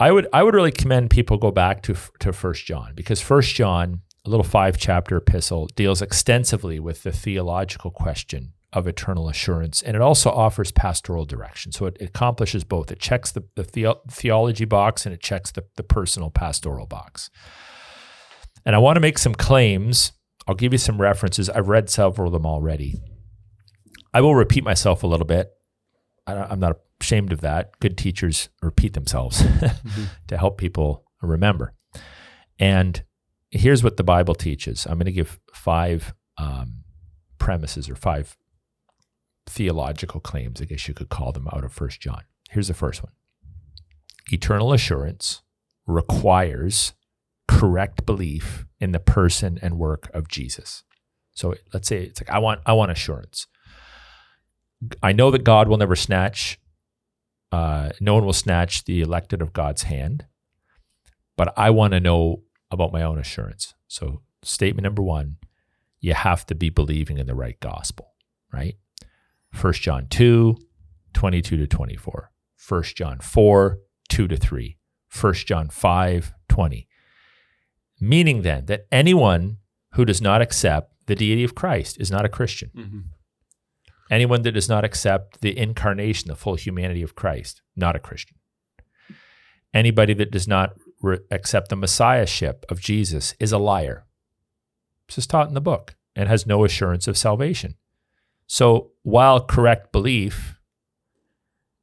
I 0.04 0.12
would 0.12 0.26
I 0.34 0.42
would 0.42 0.54
really 0.54 0.70
commend 0.70 1.08
people 1.08 1.38
go 1.38 1.50
back 1.50 1.80
to 1.84 1.96
to 2.18 2.34
First 2.34 2.66
John 2.66 2.92
because 2.94 3.22
First 3.22 3.54
John, 3.54 4.02
a 4.26 4.28
little 4.28 4.44
five 4.44 4.76
chapter 4.76 5.16
epistle, 5.16 5.66
deals 5.76 6.02
extensively 6.02 6.78
with 6.78 7.04
the 7.04 7.10
theological 7.10 7.90
question 7.90 8.52
of 8.70 8.86
eternal 8.86 9.30
assurance, 9.30 9.80
and 9.80 9.96
it 9.96 10.02
also 10.02 10.28
offers 10.28 10.70
pastoral 10.72 11.24
direction. 11.24 11.72
So 11.72 11.86
it, 11.86 11.96
it 12.00 12.10
accomplishes 12.10 12.64
both. 12.64 12.92
It 12.92 12.98
checks 12.98 13.32
the, 13.32 13.44
the 13.54 13.64
theo- 13.64 14.02
theology 14.10 14.66
box 14.66 15.06
and 15.06 15.14
it 15.14 15.22
checks 15.22 15.52
the, 15.52 15.64
the 15.76 15.82
personal 15.82 16.28
pastoral 16.28 16.86
box. 16.86 17.30
And 18.66 18.76
I 18.76 18.80
want 18.80 18.96
to 18.96 19.00
make 19.00 19.16
some 19.16 19.34
claims. 19.34 20.12
I'll 20.46 20.54
give 20.54 20.72
you 20.72 20.78
some 20.78 21.00
references. 21.00 21.48
I've 21.48 21.68
read 21.68 21.88
several 21.88 22.26
of 22.26 22.34
them 22.34 22.44
already. 22.44 23.00
I 24.12 24.20
will 24.20 24.34
repeat 24.34 24.64
myself 24.64 25.02
a 25.02 25.06
little 25.06 25.26
bit. 25.26 25.50
I, 26.26 26.34
I'm 26.34 26.60
not 26.60 26.76
ashamed 27.04 27.32
of 27.32 27.42
that. 27.42 27.78
Good 27.80 27.98
teachers 27.98 28.48
repeat 28.62 28.94
themselves 28.94 29.44
to 30.26 30.38
help 30.38 30.56
people 30.56 31.04
remember. 31.20 31.74
And 32.58 33.04
here's 33.50 33.84
what 33.84 33.98
the 33.98 34.02
Bible 34.04 34.34
teaches. 34.34 34.86
I'm 34.86 34.94
going 34.94 35.04
to 35.04 35.12
give 35.12 35.38
five 35.52 36.14
um, 36.38 36.84
premises 37.38 37.90
or 37.90 37.94
five 37.94 38.38
theological 39.46 40.20
claims, 40.20 40.62
I 40.62 40.64
guess 40.64 40.88
you 40.88 40.94
could 40.94 41.10
call 41.10 41.32
them, 41.32 41.46
out 41.52 41.62
of 41.62 41.72
First 41.72 42.00
John. 42.00 42.22
Here's 42.50 42.68
the 42.68 42.74
first 42.74 43.02
one 43.02 43.12
Eternal 44.32 44.72
assurance 44.72 45.42
requires 45.86 46.94
correct 47.46 48.06
belief 48.06 48.64
in 48.80 48.92
the 48.92 48.98
person 48.98 49.58
and 49.60 49.78
work 49.78 50.10
of 50.14 50.28
Jesus. 50.28 50.82
So 51.34 51.54
let's 51.74 51.88
say 51.88 51.98
it's 51.98 52.20
like 52.22 52.30
I 52.30 52.38
want 52.38 52.60
I 52.64 52.72
want 52.72 52.92
assurance. 52.92 53.46
I 55.02 55.12
know 55.12 55.30
that 55.30 55.44
God 55.44 55.68
will 55.68 55.76
never 55.76 55.96
snatch. 55.96 56.58
Uh, 57.54 57.90
no 58.00 58.14
one 58.14 58.24
will 58.24 58.32
snatch 58.32 58.84
the 58.84 59.00
elected 59.00 59.40
of 59.40 59.52
God's 59.52 59.84
hand, 59.84 60.26
but 61.36 61.54
I 61.56 61.70
want 61.70 61.92
to 61.92 62.00
know 62.00 62.42
about 62.70 62.92
my 62.92 63.02
own 63.02 63.16
assurance. 63.16 63.74
So 63.86 64.22
statement 64.42 64.82
number 64.82 65.02
one: 65.02 65.36
you 66.00 66.14
have 66.14 66.44
to 66.46 66.54
be 66.56 66.68
believing 66.68 67.18
in 67.18 67.28
the 67.28 67.34
right 67.34 67.58
gospel, 67.60 68.14
right? 68.52 68.74
1 69.60 69.72
John 69.74 70.08
2, 70.08 70.56
22 71.12 71.56
to 71.56 71.66
24. 71.68 72.32
1 72.68 72.82
John 72.96 73.20
4, 73.20 73.78
2 74.08 74.28
to 74.28 74.36
3. 74.36 74.78
1 75.20 75.34
John 75.34 75.68
5, 75.68 76.32
20. 76.48 76.88
Meaning 78.00 78.42
then 78.42 78.66
that 78.66 78.86
anyone 78.90 79.58
who 79.92 80.04
does 80.04 80.20
not 80.20 80.42
accept 80.42 80.92
the 81.06 81.14
deity 81.14 81.44
of 81.44 81.54
Christ 81.54 82.00
is 82.00 82.10
not 82.10 82.24
a 82.24 82.28
Christian. 82.28 82.70
Mm-hmm. 82.76 82.98
Anyone 84.10 84.42
that 84.42 84.52
does 84.52 84.68
not 84.68 84.84
accept 84.84 85.40
the 85.40 85.56
incarnation, 85.56 86.28
the 86.28 86.36
full 86.36 86.56
humanity 86.56 87.02
of 87.02 87.14
Christ, 87.14 87.62
not 87.74 87.96
a 87.96 88.00
Christian. 88.00 88.36
Anybody 89.72 90.14
that 90.14 90.30
does 90.30 90.46
not 90.46 90.74
re- 91.00 91.18
accept 91.30 91.68
the 91.68 91.76
messiahship 91.76 92.64
of 92.68 92.80
Jesus 92.80 93.34
is 93.40 93.52
a 93.52 93.58
liar. 93.58 94.06
This 95.08 95.18
is 95.18 95.26
taught 95.26 95.48
in 95.48 95.54
the 95.54 95.60
book 95.60 95.96
and 96.14 96.28
has 96.28 96.46
no 96.46 96.64
assurance 96.64 97.08
of 97.08 97.18
salvation. 97.18 97.76
So 98.46 98.92
while 99.02 99.40
correct 99.40 99.90
belief 99.92 100.60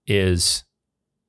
is 0.08 0.64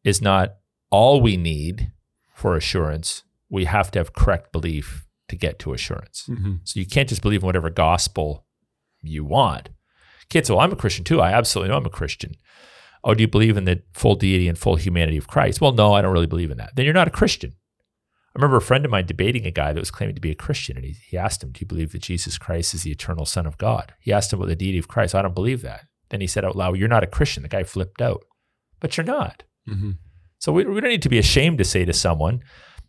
is 0.04 0.20
not 0.20 0.56
all 0.90 1.20
we 1.20 1.36
need 1.36 1.92
for 2.34 2.56
assurance, 2.56 3.22
we 3.48 3.64
have 3.64 3.90
to 3.92 3.98
have 3.98 4.12
correct 4.12 4.52
belief 4.52 5.06
to 5.28 5.36
get 5.36 5.58
to 5.60 5.72
assurance. 5.72 6.26
Mm-hmm. 6.28 6.56
So 6.64 6.80
you 6.80 6.86
can't 6.86 7.08
just 7.08 7.22
believe 7.22 7.42
in 7.42 7.46
whatever 7.46 7.70
gospel 7.70 8.44
you 9.00 9.24
want. 9.24 9.70
Kids, 10.32 10.48
well, 10.48 10.60
I'm 10.60 10.72
a 10.72 10.76
Christian 10.76 11.04
too. 11.04 11.20
I 11.20 11.30
absolutely 11.30 11.68
know 11.68 11.76
I'm 11.76 11.84
a 11.84 11.90
Christian. 11.90 12.36
Oh, 13.04 13.12
do 13.12 13.20
you 13.20 13.28
believe 13.28 13.58
in 13.58 13.66
the 13.66 13.82
full 13.92 14.14
deity 14.14 14.48
and 14.48 14.56
full 14.56 14.76
humanity 14.76 15.18
of 15.18 15.28
Christ? 15.28 15.60
Well, 15.60 15.72
no, 15.72 15.92
I 15.92 16.00
don't 16.00 16.14
really 16.14 16.26
believe 16.26 16.50
in 16.50 16.56
that. 16.56 16.74
Then 16.74 16.86
you're 16.86 16.94
not 16.94 17.06
a 17.06 17.10
Christian. 17.10 17.50
I 17.50 18.38
remember 18.38 18.56
a 18.56 18.62
friend 18.62 18.82
of 18.86 18.90
mine 18.90 19.04
debating 19.04 19.44
a 19.44 19.50
guy 19.50 19.74
that 19.74 19.78
was 19.78 19.90
claiming 19.90 20.14
to 20.14 20.22
be 20.22 20.30
a 20.30 20.34
Christian, 20.34 20.78
and 20.78 20.86
he, 20.86 20.94
he 21.06 21.18
asked 21.18 21.42
him, 21.42 21.50
Do 21.52 21.60
you 21.60 21.66
believe 21.66 21.92
that 21.92 22.00
Jesus 22.00 22.38
Christ 22.38 22.72
is 22.72 22.82
the 22.82 22.90
eternal 22.90 23.26
Son 23.26 23.46
of 23.46 23.58
God? 23.58 23.92
He 24.00 24.10
asked 24.10 24.32
him 24.32 24.38
about 24.38 24.48
the 24.48 24.56
deity 24.56 24.78
of 24.78 24.88
Christ. 24.88 25.14
I 25.14 25.20
don't 25.20 25.34
believe 25.34 25.60
that. 25.60 25.84
Then 26.08 26.22
he 26.22 26.26
said 26.26 26.46
out 26.46 26.56
loud, 26.56 26.78
You're 26.78 26.88
not 26.88 27.04
a 27.04 27.08
Christian. 27.08 27.42
The 27.42 27.50
guy 27.50 27.64
flipped 27.64 28.00
out. 28.00 28.24
But 28.80 28.96
you're 28.96 29.04
not. 29.04 29.42
Mm-hmm. 29.68 29.90
So 30.38 30.50
we, 30.50 30.64
we 30.64 30.80
don't 30.80 30.88
need 30.88 31.02
to 31.02 31.10
be 31.10 31.18
ashamed 31.18 31.58
to 31.58 31.64
say 31.64 31.84
to 31.84 31.92
someone, 31.92 32.42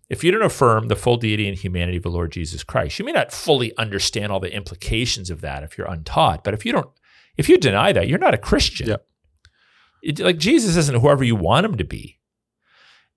if 0.10 0.24
you 0.24 0.32
don't 0.32 0.44
affirm 0.44 0.88
the 0.88 0.96
full 0.96 1.18
deity 1.18 1.50
and 1.50 1.58
humanity 1.58 1.98
of 1.98 2.04
the 2.04 2.10
Lord 2.10 2.32
Jesus 2.32 2.64
Christ, 2.64 3.00
you 3.00 3.04
may 3.04 3.12
not 3.12 3.34
fully 3.34 3.76
understand 3.78 4.32
all 4.32 4.40
the 4.40 4.56
implications 4.56 5.30
of 5.30 5.42
that 5.42 5.64
if 5.64 5.78
you're 5.78 5.88
untaught. 5.88 6.46
But 6.46 6.54
if 6.54 6.66
you 6.66 6.72
don't, 6.72 6.90
if 7.38 7.50
you 7.50 7.58
deny 7.58 7.92
that, 7.92 8.08
you're 8.08 8.20
not 8.20 8.34
a 8.34 8.38
Christian. 8.40 8.88
Yep. 8.90 9.06
It- 10.04 10.20
like 10.20 10.38
Jesus 10.38 10.76
isn't 10.76 11.00
whoever 11.00 11.24
you 11.24 11.36
want 11.36 11.66
him 11.66 11.76
to 11.78 11.84
be. 11.84 12.20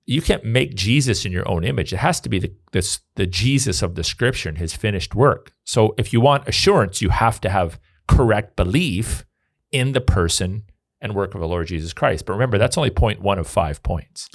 You 0.09 0.23
can't 0.23 0.45
make 0.45 0.77
Jesus 0.77 1.25
in 1.25 1.33
your 1.33 1.49
own 1.49 1.65
image. 1.65 1.93
It 1.93 1.97
has 1.97 2.21
to 2.21 2.29
be 2.29 2.39
the, 2.39 2.53
this, 2.71 3.01
the 3.17 3.27
Jesus 3.27 3.83
of 3.83 3.97
the 3.97 4.05
scripture 4.05 4.49
and 4.49 4.59
his 4.59 4.73
finished 4.73 5.17
work. 5.17 5.53
So 5.65 5.95
if 5.99 6.13
you 6.13 6.21
want 6.21 6.47
assurance, 6.49 7.03
you 7.03 7.09
have 7.09 7.41
to 7.41 7.49
have 7.49 7.81
correct 8.07 8.55
belief 8.55 9.25
in 9.73 9.93
the 9.93 10.01
person 10.01 10.63
and 11.01 11.13
work 11.15 11.35
of 11.35 11.41
the 11.41 11.49
Lord 11.49 11.67
Jesus 11.67 11.93
Christ. 11.93 12.25
But 12.25 12.35
remember, 12.35 12.57
that's 12.57 12.79
only 12.79 12.91
point 12.91 13.21
one 13.21 13.39
of 13.41 13.49
five 13.49 13.83
points. 13.83 14.29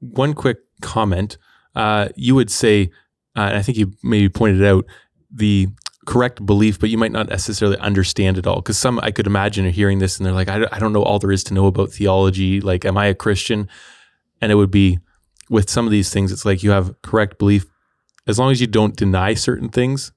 One 0.00 0.32
quick 0.32 0.58
comment. 0.80 1.36
Uh, 1.74 2.08
you 2.16 2.34
would 2.34 2.50
say, 2.50 2.90
uh, 3.36 3.42
and 3.42 3.56
I 3.58 3.62
think 3.62 3.76
you 3.76 3.92
maybe 4.02 4.30
pointed 4.30 4.64
out 4.64 4.86
the 5.30 5.68
correct 6.08 6.44
belief, 6.46 6.80
but 6.80 6.88
you 6.88 6.96
might 6.96 7.12
not 7.12 7.28
necessarily 7.28 7.76
understand 7.78 8.38
it 8.38 8.46
all. 8.46 8.56
Because 8.56 8.78
some, 8.78 8.98
I 9.02 9.10
could 9.10 9.26
imagine, 9.26 9.66
are 9.66 9.70
hearing 9.70 9.98
this 9.98 10.16
and 10.16 10.24
they're 10.24 10.32
like, 10.32 10.48
I 10.48 10.58
don't, 10.58 10.72
I 10.72 10.78
don't 10.78 10.94
know 10.94 11.02
all 11.02 11.18
there 11.18 11.30
is 11.30 11.44
to 11.44 11.54
know 11.54 11.66
about 11.66 11.92
theology. 11.92 12.62
Like, 12.62 12.86
am 12.86 12.96
I 12.96 13.06
a 13.06 13.14
Christian? 13.14 13.68
And 14.40 14.50
it 14.50 14.54
would 14.54 14.70
be 14.70 15.00
with 15.50 15.68
some 15.68 15.84
of 15.84 15.90
these 15.90 16.10
things, 16.10 16.32
it's 16.32 16.46
like 16.46 16.62
you 16.62 16.70
have 16.70 16.94
correct 17.02 17.38
belief. 17.38 17.66
As 18.26 18.38
long 18.38 18.50
as 18.50 18.58
you 18.58 18.66
don't 18.66 18.96
deny 18.96 19.34
certain 19.34 19.68
things, 19.68 20.12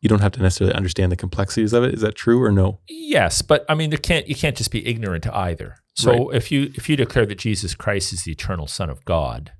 you 0.00 0.08
don't 0.08 0.20
have 0.20 0.32
to 0.32 0.42
necessarily 0.42 0.74
understand 0.74 1.10
the 1.10 1.16
complexities 1.16 1.72
of 1.72 1.82
it. 1.82 1.94
Is 1.94 2.00
that 2.02 2.14
true 2.14 2.40
or 2.40 2.52
no? 2.52 2.78
Yes, 2.88 3.42
but 3.42 3.64
I 3.68 3.74
mean, 3.74 3.90
there 3.90 3.98
can't 3.98 4.28
you 4.28 4.34
can't 4.34 4.56
just 4.56 4.70
be 4.70 4.86
ignorant 4.86 5.24
to 5.24 5.36
either. 5.36 5.76
So 5.94 6.30
if 6.30 6.52
you 6.52 6.70
if 6.74 6.88
you 6.88 6.96
declare 6.96 7.26
that 7.26 7.38
Jesus 7.38 7.74
Christ 7.74 8.12
is 8.12 8.24
the 8.24 8.32
eternal 8.32 8.66
Son 8.66 8.90
of 8.90 9.04
God, 9.04 9.52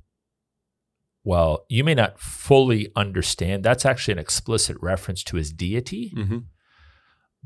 well, 1.24 1.64
you 1.68 1.82
may 1.84 1.94
not 1.94 2.20
fully 2.20 2.90
understand. 2.94 3.64
That's 3.64 3.86
actually 3.86 4.12
an 4.12 4.18
explicit 4.18 4.76
reference 4.80 5.24
to 5.24 5.36
his 5.36 5.52
deity, 5.52 6.12
Mm-hmm. 6.16 6.38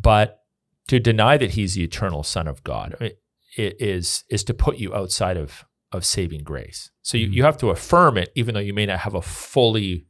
but 0.01 0.41
to 0.89 0.99
deny 0.99 1.37
that 1.37 1.51
he's 1.53 1.75
the 1.75 1.85
eternal 1.85 2.23
Son 2.23 2.49
of 2.49 2.65
God 2.65 2.97
it, 3.01 3.21
it 3.57 3.81
is 3.81 4.25
is 4.31 4.45
to 4.45 4.55
put 4.55 4.79
you 4.79 4.95
outside 4.95 5.37
of 5.37 5.65
of 5.93 6.05
saving 6.05 6.43
grace. 6.43 6.91
So 7.03 7.17
you, 7.17 7.29
Mhm. 7.29 7.33
you 7.33 7.43
have 7.45 7.57
to 7.59 7.71
affirm 7.71 8.19
it, 8.19 8.31
even 8.35 8.55
though 8.55 8.61
you 8.61 8.75
may 8.75 8.85
not 8.87 8.99
have 9.01 9.15
a 9.15 9.23
fully 9.23 10.07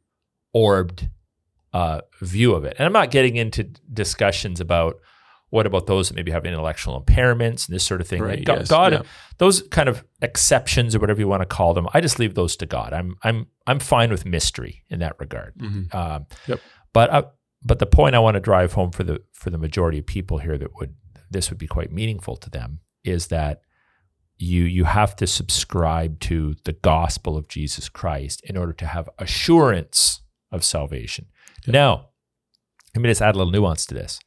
orbed 0.52 1.08
uh, 1.72 2.00
view 2.22 2.54
of 2.54 2.64
it. 2.64 2.74
And 2.78 2.86
I'm 2.86 2.92
not 2.92 3.10
getting 3.10 3.36
into 3.36 3.62
discussions 3.92 4.58
about 4.60 4.96
what 5.50 5.66
about 5.66 5.86
those 5.86 6.08
that 6.08 6.14
maybe 6.14 6.30
have 6.30 6.44
intellectual 6.44 7.00
impairments 7.02 7.66
and 7.66 7.74
this 7.74 7.84
sort 7.84 8.00
of 8.00 8.06
thing. 8.06 8.22
Right, 8.22 8.38
Like, 8.38 8.46
God, 8.46 8.58
yes, 8.58 8.68
God 8.68 8.92
yeah. 8.92 9.02
those 9.38 9.62
kind 9.62 9.88
of 9.88 10.04
exceptions 10.20 10.94
or 10.94 10.98
whatever 10.98 11.20
you 11.20 11.28
want 11.28 11.42
to 11.42 11.46
call 11.46 11.74
them, 11.74 11.88
I 11.94 12.00
just 12.00 12.18
leave 12.18 12.34
those 12.34 12.56
to 12.56 12.66
God. 12.66 12.92
I'm 12.92 13.16
I'm 13.22 13.46
I'm 13.66 13.78
fine 13.78 14.10
with 14.10 14.26
mystery 14.26 14.84
in 14.90 15.00
that 15.00 15.16
regard. 15.18 15.54
Mm-hmm. 15.58 15.96
Um, 15.96 16.26
Yep. 16.46 16.60
But 16.92 17.10
uh, 17.10 17.22
but 17.62 17.78
the 17.78 17.86
point 17.86 18.14
I 18.14 18.18
want 18.18 18.34
to 18.34 18.40
drive 18.40 18.72
home 18.72 18.90
for 18.90 19.04
the 19.04 19.22
for 19.32 19.50
the 19.50 19.58
majority 19.58 19.98
of 19.98 20.06
people 20.06 20.38
here 20.38 20.58
that 20.58 20.74
would 20.76 20.94
this 21.30 21.50
would 21.50 21.58
be 21.58 21.66
quite 21.66 21.92
meaningful 21.92 22.36
to 22.36 22.50
them 22.50 22.80
is 23.04 23.28
that 23.28 23.62
you 24.38 24.64
you 24.64 24.84
have 24.84 25.16
to 25.16 25.26
subscribe 25.26 26.20
to 26.20 26.54
the 26.64 26.72
gospel 26.72 27.36
of 27.36 27.48
Jesus 27.48 27.88
Christ 27.88 28.40
in 28.44 28.56
order 28.56 28.72
to 28.74 28.86
have 28.86 29.08
assurance 29.18 30.22
of 30.50 30.64
salvation. 30.64 31.26
Now, 31.66 32.08
let 32.94 33.02
me 33.02 33.08
just 33.08 33.20
add 33.20 33.34
a 33.34 33.38
little 33.38 33.52
nuance 33.52 33.84
to 33.86 33.94
this. 33.94 34.20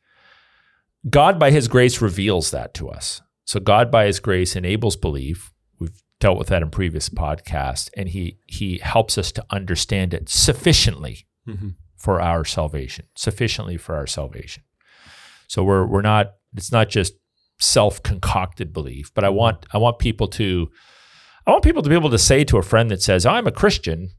God, 1.09 1.39
by 1.39 1.51
His 1.51 1.67
grace, 1.67 2.01
reveals 2.01 2.51
that 2.51 2.73
to 2.75 2.89
us. 2.89 3.21
So 3.45 3.59
God, 3.59 3.89
by 3.91 4.05
His 4.05 4.19
grace, 4.19 4.55
enables 4.55 4.95
belief. 4.95 5.51
We've 5.79 6.01
dealt 6.19 6.37
with 6.37 6.47
that 6.49 6.61
in 6.61 6.69
previous 6.69 7.09
podcasts, 7.09 7.89
and 7.97 8.09
He 8.09 8.37
He 8.45 8.77
helps 8.79 9.17
us 9.17 9.31
to 9.33 9.45
understand 9.49 10.13
it 10.13 10.29
sufficiently 10.29 11.25
Mm-hmm. 11.47 11.69
for 11.97 12.21
our 12.21 12.45
salvation, 12.45 13.05
sufficiently 13.15 13.75
for 13.77 13.95
our 13.95 14.05
salvation. 14.05 14.61
So 15.47 15.63
we're 15.63 15.87
we're 15.87 16.03
not. 16.03 16.33
It's 16.55 16.71
not 16.71 16.87
just 16.89 17.13
self-concocted 17.59 18.73
belief, 18.73 19.11
but 19.13 19.23
I 19.23 19.29
want 19.29 19.65
I 19.73 19.77
want 19.79 19.97
people 19.99 20.27
to 20.29 20.69
I 21.47 21.51
want 21.51 21.63
people 21.63 21.81
to 21.81 21.89
be 21.89 21.95
able 21.95 22.11
to 22.11 22.19
say 22.19 22.43
to 22.43 22.57
a 22.57 22.61
friend 22.63 22.91
that 22.91 23.01
says, 23.01 23.25
"I'm 23.25 23.47
a 23.47 23.51
Christian, 23.51 24.11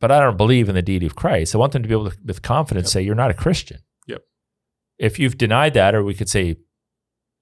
but 0.00 0.10
I 0.10 0.20
don't 0.20 0.36
believe 0.38 0.68
in 0.70 0.74
the 0.74 0.82
deity 0.82 1.06
of 1.06 1.16
Christ." 1.16 1.54
I 1.54 1.58
want 1.58 1.72
them 1.72 1.82
to 1.82 1.88
be 1.88 1.94
able 1.94 2.10
to, 2.10 2.16
with 2.24 2.40
confidence, 2.42 2.86
Yep. 2.88 2.92
say, 2.92 3.02
"You're 3.02 3.14
not 3.14 3.30
a 3.30 3.34
Christian." 3.34 3.80
If 5.00 5.18
you've 5.18 5.38
denied 5.38 5.74
that, 5.74 5.94
or 5.94 6.04
we 6.04 6.14
could 6.14 6.28
say, 6.28 6.56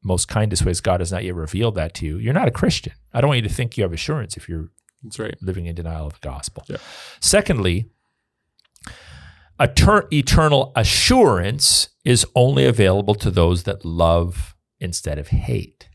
most 0.05 0.29
kindest 0.29 0.65
ways, 0.65 0.81
God 0.81 1.01
has 1.01 1.11
not 1.11 1.25
yet 1.25 1.35
revealed 1.35 1.75
that 1.75 1.93
to 1.95 2.07
you. 2.07 2.19
You're 2.19 2.33
not 2.33 2.47
a 2.47 2.53
Christian. 2.53 2.93
I 3.13 3.21
don't 3.21 3.29
want 3.29 3.43
you 3.43 3.49
to 3.49 3.55
think 3.55 3.77
you 3.77 3.83
have 3.83 3.93
assurance 3.93 4.37
if 4.37 4.49
you're 4.49 4.71
That's 5.03 5.19
right. 5.19 5.35
living 5.43 5.67
in 5.67 5.75
denial 5.75 6.07
of 6.07 6.15
the 6.15 6.21
gospel. 6.21 6.63
Yeah. 6.69 6.77
Secondly, 7.21 7.91
eter- 9.59 10.07
eternal 10.13 10.73
assurance 10.77 11.89
is 12.05 12.25
only 12.37 12.65
available 12.65 13.17
to 13.17 13.31
those 13.31 13.65
that 13.65 13.85
love 13.85 14.55
instead 14.79 15.19
of 15.19 15.29
hate. 15.29 15.89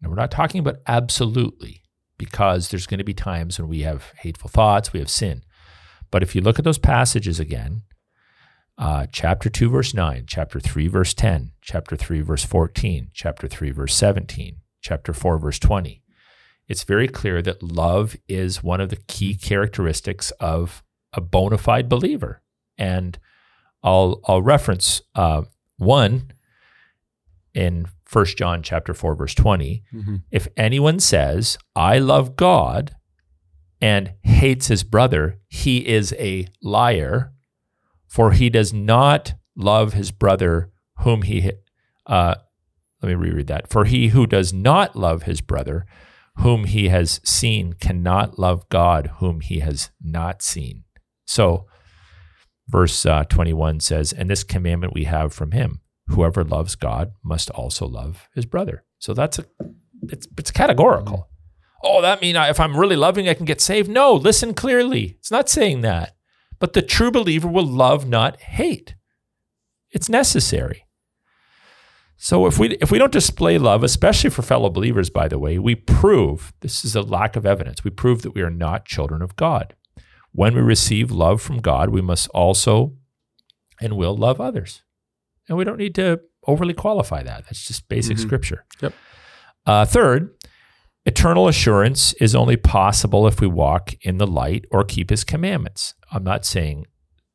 Now, 0.00 0.10
we're 0.10 0.14
not 0.14 0.30
talking 0.30 0.60
about 0.60 0.76
absolutely, 0.86 1.82
because 2.18 2.68
there's 2.68 2.86
going 2.86 2.98
to 2.98 3.04
be 3.04 3.14
times 3.14 3.58
when 3.58 3.68
we 3.68 3.80
have 3.80 4.12
hateful 4.18 4.48
thoughts, 4.48 4.92
we 4.92 5.00
have 5.00 5.10
sin. 5.10 5.42
But 6.12 6.22
if 6.22 6.36
you 6.36 6.40
look 6.42 6.60
at 6.60 6.64
those 6.64 6.78
passages 6.78 7.40
again, 7.40 7.82
uh, 8.78 9.06
chapter 9.12 9.48
2, 9.50 9.68
verse 9.70 9.94
9, 9.94 10.24
chapter 10.26 10.58
3, 10.60 10.88
verse 10.88 11.14
10, 11.14 11.52
chapter 11.60 11.96
3, 11.96 12.20
verse 12.22 12.44
14, 12.44 13.10
chapter 13.12 13.46
3, 13.46 13.70
verse 13.70 13.94
17, 13.94 14.56
chapter 14.80 15.12
4, 15.12 15.38
verse 15.38 15.58
20, 15.58 16.02
it's 16.68 16.84
very 16.84 17.08
clear 17.08 17.42
that 17.42 17.62
love 17.62 18.16
is 18.28 18.62
one 18.62 18.80
of 18.80 18.88
the 18.88 18.96
key 19.08 19.34
characteristics 19.34 20.30
of 20.40 20.82
a 21.12 21.20
bona 21.20 21.58
fide 21.58 21.88
believer. 21.88 22.40
And 22.78 23.18
I'll 23.82 24.20
I'll 24.26 24.42
reference 24.42 25.02
uh, 25.14 25.42
one 25.76 26.32
in 27.52 27.86
1 28.10 28.24
John 28.38 28.62
chapter 28.62 28.94
4 28.94 29.14
verse 29.16 29.34
20 29.34 29.82
Mm-hmm. 29.92 30.16
if 30.30 30.48
anyone 30.56 31.00
says 31.00 31.58
I 31.76 31.98
love 31.98 32.36
God 32.36 32.94
and 33.80 34.12
hates 34.22 34.68
his 34.68 34.84
brother 34.84 35.38
he 35.48 35.86
is 35.86 36.14
a 36.18 36.46
liar 36.62 37.31
for 38.12 38.32
he 38.32 38.50
does 38.50 38.72
not 38.72 39.34
love 39.56 39.92
his 39.92 40.10
brother 40.10 40.70
whom 40.98 41.22
he 41.22 41.52
uh, 42.06 42.34
let 43.00 43.08
me 43.08 43.14
reread 43.14 43.46
that 43.46 43.68
for 43.68 43.84
he 43.84 44.08
who 44.08 44.26
does 44.26 44.52
not 44.52 44.96
love 44.96 45.22
his 45.24 45.40
brother 45.40 45.86
whom 46.36 46.64
he 46.64 46.88
has 46.88 47.20
seen 47.24 47.72
cannot 47.74 48.38
love 48.38 48.68
God 48.68 49.12
whom 49.18 49.40
he 49.40 49.60
has 49.60 49.90
not 50.02 50.42
seen 50.42 50.84
so 51.26 51.66
verse 52.68 53.04
uh, 53.06 53.24
21 53.24 53.80
says 53.80 54.12
and 54.12 54.30
this 54.30 54.44
commandment 54.44 54.94
we 54.94 55.04
have 55.04 55.32
from 55.32 55.52
him 55.52 55.82
whoever 56.08 56.44
loves 56.44 56.74
God 56.74 57.12
must 57.22 57.50
also 57.50 57.86
love 57.86 58.28
his 58.34 58.46
brother. 58.46 58.84
So 58.98 59.14
that's 59.14 59.38
a 59.38 59.44
it's 60.04 60.26
it's 60.38 60.50
categorical. 60.50 61.28
Oh, 61.84 62.02
that 62.02 62.22
mean 62.22 62.36
I, 62.36 62.48
if 62.48 62.60
I'm 62.60 62.76
really 62.76 62.96
loving, 62.96 63.28
I 63.28 63.34
can 63.34 63.44
get 63.44 63.60
saved? 63.60 63.88
No, 63.88 64.14
listen 64.14 64.54
clearly. 64.54 65.16
It's 65.18 65.30
not 65.30 65.48
saying 65.48 65.80
that. 65.80 66.16
But 66.62 66.74
the 66.74 66.80
true 66.80 67.10
believer 67.10 67.48
will 67.48 67.66
love, 67.66 68.08
not 68.08 68.40
hate. 68.40 68.94
It's 69.90 70.08
necessary. 70.08 70.86
So 72.16 72.46
if 72.46 72.56
we 72.56 72.76
if 72.76 72.92
we 72.92 72.98
don't 72.98 73.10
display 73.10 73.58
love, 73.58 73.82
especially 73.82 74.30
for 74.30 74.42
fellow 74.42 74.70
believers, 74.70 75.10
by 75.10 75.26
the 75.26 75.40
way, 75.40 75.58
we 75.58 75.74
prove 75.74 76.52
this 76.60 76.84
is 76.84 76.94
a 76.94 77.02
lack 77.02 77.34
of 77.34 77.44
evidence. 77.44 77.82
We 77.82 77.90
prove 77.90 78.22
that 78.22 78.36
we 78.36 78.42
are 78.42 78.48
not 78.66 78.84
children 78.84 79.22
of 79.22 79.34
God. 79.34 79.74
When 80.30 80.54
we 80.54 80.60
receive 80.60 81.10
love 81.10 81.42
from 81.42 81.58
God, 81.58 81.88
we 81.88 82.00
must 82.00 82.28
also 82.28 82.94
and 83.80 83.96
will 83.96 84.16
love 84.16 84.40
others. 84.40 84.82
And 85.48 85.58
we 85.58 85.64
don't 85.64 85.78
need 85.78 85.96
to 85.96 86.20
overly 86.46 86.74
qualify 86.74 87.24
that. 87.24 87.46
That's 87.46 87.66
just 87.66 87.88
basic 87.88 88.18
Mhm. 88.18 88.20
scripture. 88.20 88.64
Yep. 88.80 88.94
Uh, 89.66 89.84
third, 89.84 90.30
eternal 91.04 91.48
assurance 91.48 92.12
is 92.14 92.34
only 92.34 92.56
possible 92.56 93.26
if 93.26 93.40
we 93.40 93.46
walk 93.46 93.94
in 94.02 94.18
the 94.18 94.26
light 94.26 94.64
or 94.70 94.84
keep 94.84 95.10
his 95.10 95.24
commandments. 95.24 95.94
I'm 96.10 96.24
not 96.24 96.44
saying 96.44 96.86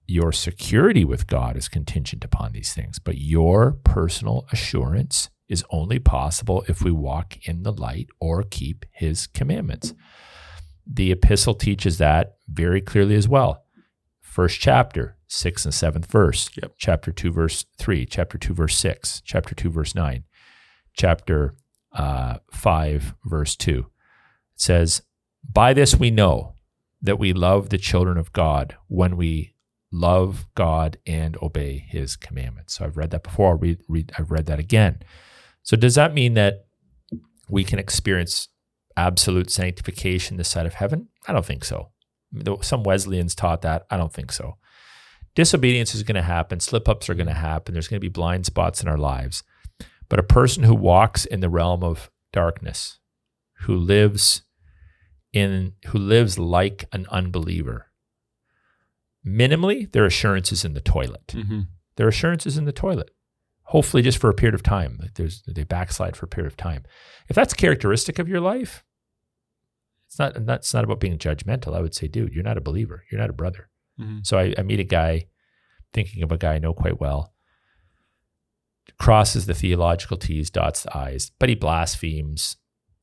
your 0.05 0.31
security 0.31 1.03
with 1.03 1.27
God 1.27 1.57
is 1.57 1.67
contingent 1.67 2.23
upon 2.23 2.53
these 2.53 2.73
things, 2.73 2.99
but 2.99 3.17
your 3.17 3.73
personal 3.83 4.47
assurance 4.51 5.29
is 5.49 5.65
only 5.69 5.99
possible 5.99 6.63
if 6.67 6.81
we 6.81 6.91
walk 6.91 7.37
in 7.47 7.63
the 7.63 7.73
light 7.73 8.07
or 8.19 8.43
keep 8.43 8.85
his 8.91 9.27
commandments. 9.27 9.93
The 10.85 11.11
epistle 11.11 11.53
teaches 11.53 11.97
that 11.97 12.35
very 12.47 12.81
clearly 12.81 13.15
as 13.15 13.27
well. 13.27 13.63
First 14.21 14.59
chapter, 14.59 15.17
sixth 15.27 15.65
and 15.65 15.73
seventh 15.73 16.05
verse. 16.09 16.49
Yep. 16.61 16.73
Chapter 16.77 17.11
two, 17.11 17.31
verse 17.31 17.65
three. 17.77 18.05
Chapter 18.05 18.37
two, 18.37 18.53
verse 18.53 18.77
six. 18.77 19.21
Chapter 19.25 19.55
two, 19.55 19.69
verse 19.69 19.95
nine. 19.95 20.23
Chapter 20.93 21.55
uh, 21.97 22.37
five, 22.51 23.13
verse 23.25 23.55
two. 23.55 23.87
It 24.55 24.61
says, 24.61 25.01
"By 25.43 25.73
this 25.73 25.95
we 25.95 26.11
know 26.11 26.53
that 27.01 27.19
we 27.19 27.33
love 27.33 27.69
the 27.69 27.77
children 27.77 28.17
of 28.17 28.31
God 28.31 28.75
when 28.87 29.17
we 29.17 29.53
love 29.91 30.47
God 30.55 30.97
and 31.05 31.37
obey 31.41 31.85
His 31.89 32.15
commandments." 32.15 32.75
So 32.75 32.85
I've 32.85 32.97
read 32.97 33.11
that 33.11 33.23
before. 33.23 33.49
I'll 33.49 33.57
read, 33.57 33.79
read, 33.89 34.11
I've 34.17 34.31
read 34.31 34.45
that 34.45 34.59
again. 34.59 35.01
So 35.63 35.75
does 35.75 35.95
that 35.95 36.13
mean 36.13 36.35
that 36.35 36.67
we 37.49 37.63
can 37.63 37.79
experience 37.79 38.47
absolute 38.95 39.49
sanctification 39.49 40.37
this 40.37 40.49
side 40.49 40.65
of 40.65 40.75
heaven? 40.75 41.09
I 41.27 41.33
don't 41.33 41.45
think 41.45 41.65
so. 41.65 41.89
Some 42.61 42.83
Wesleyans 42.83 43.35
taught 43.35 43.61
that. 43.61 43.85
I 43.89 43.97
don't 43.97 44.13
think 44.13 44.31
so. 44.31 44.57
Disobedience 45.35 45.93
is 45.93 46.03
going 46.03 46.15
to 46.15 46.21
happen. 46.21 46.59
Slip 46.59 46.89
ups 46.89 47.09
are 47.09 47.15
going 47.15 47.27
to 47.27 47.33
happen. 47.33 47.73
There's 47.73 47.87
going 47.87 47.99
to 47.99 48.05
be 48.05 48.09
blind 48.09 48.45
spots 48.45 48.81
in 48.81 48.87
our 48.87 48.97
lives. 48.97 49.43
But 50.09 50.19
a 50.19 50.23
person 50.23 50.63
who 50.63 50.75
walks 50.75 51.25
in 51.25 51.41
the 51.41 51.49
realm 51.49 51.83
of 51.83 52.09
darkness, 52.31 52.99
who 53.61 53.75
lives 53.75 54.43
in 55.33 55.73
who 55.87 55.97
lives 55.97 56.39
like 56.39 56.85
an 56.91 57.05
unbeliever, 57.11 57.91
minimally 59.25 59.91
their 59.91 60.05
assurance 60.05 60.51
is 60.51 60.63
in 60.63 60.73
the 60.73 60.81
toilet. 60.81 61.27
Mm-hmm. 61.27 61.61
Their 61.97 62.07
assurance 62.07 62.45
is 62.45 62.57
in 62.57 62.65
the 62.65 62.71
toilet. 62.71 63.11
Hopefully, 63.63 64.01
just 64.01 64.17
for 64.17 64.29
a 64.29 64.33
period 64.33 64.55
of 64.55 64.63
time. 64.63 64.99
There's 65.15 65.43
they 65.45 65.63
backslide 65.63 66.15
for 66.15 66.25
a 66.25 66.29
period 66.29 66.51
of 66.51 66.55
time. 66.55 66.85
If 67.27 67.35
that's 67.35 67.53
characteristic 67.53 68.17
of 68.17 68.29
your 68.29 68.39
life, 68.39 68.85
it's 70.07 70.17
not. 70.17 70.45
That's 70.45 70.73
not 70.73 70.85
about 70.85 71.01
being 71.01 71.17
judgmental. 71.17 71.75
I 71.75 71.81
would 71.81 71.93
say, 71.93 72.07
dude, 72.07 72.33
you're 72.33 72.43
not 72.43 72.57
a 72.57 72.61
believer. 72.61 73.03
You're 73.11 73.19
not 73.19 73.29
a 73.29 73.33
brother. 73.33 73.69
Mm-hmm. 73.99 74.19
So 74.23 74.37
I, 74.37 74.53
I 74.57 74.61
meet 74.61 74.79
a 74.79 74.85
guy, 74.85 75.25
thinking 75.93 76.23
of 76.23 76.31
a 76.31 76.37
guy 76.37 76.53
I 76.53 76.59
know 76.59 76.73
quite 76.73 77.01
well, 77.01 77.33
crosses 78.99 79.45
the 79.45 79.53
theological 79.53 80.17
T's, 80.17 80.49
dots 80.49 80.83
the 80.83 80.97
I's, 80.97 81.31
but 81.39 81.49
he 81.49 81.55
blasphemes. 81.55 82.57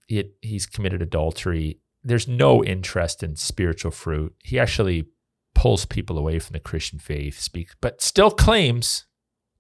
He, 0.07 0.31
he's 0.43 0.67
committed 0.67 1.03
adultery. 1.03 1.81
There's 2.03 2.29
no 2.29 2.63
interest 2.65 3.23
in 3.23 3.37
spiritual 3.37 3.91
fruit. 3.91 4.35
He 4.43 4.59
actually 4.59 5.07
pulls 5.55 5.87
people 5.87 6.19
away 6.19 6.39
from 6.39 6.55
the 6.55 6.61
Christian 6.61 6.99
faith, 6.99 7.39
speaks, 7.39 7.75
but 7.81 8.03
still 8.03 8.31
claims 8.31 9.07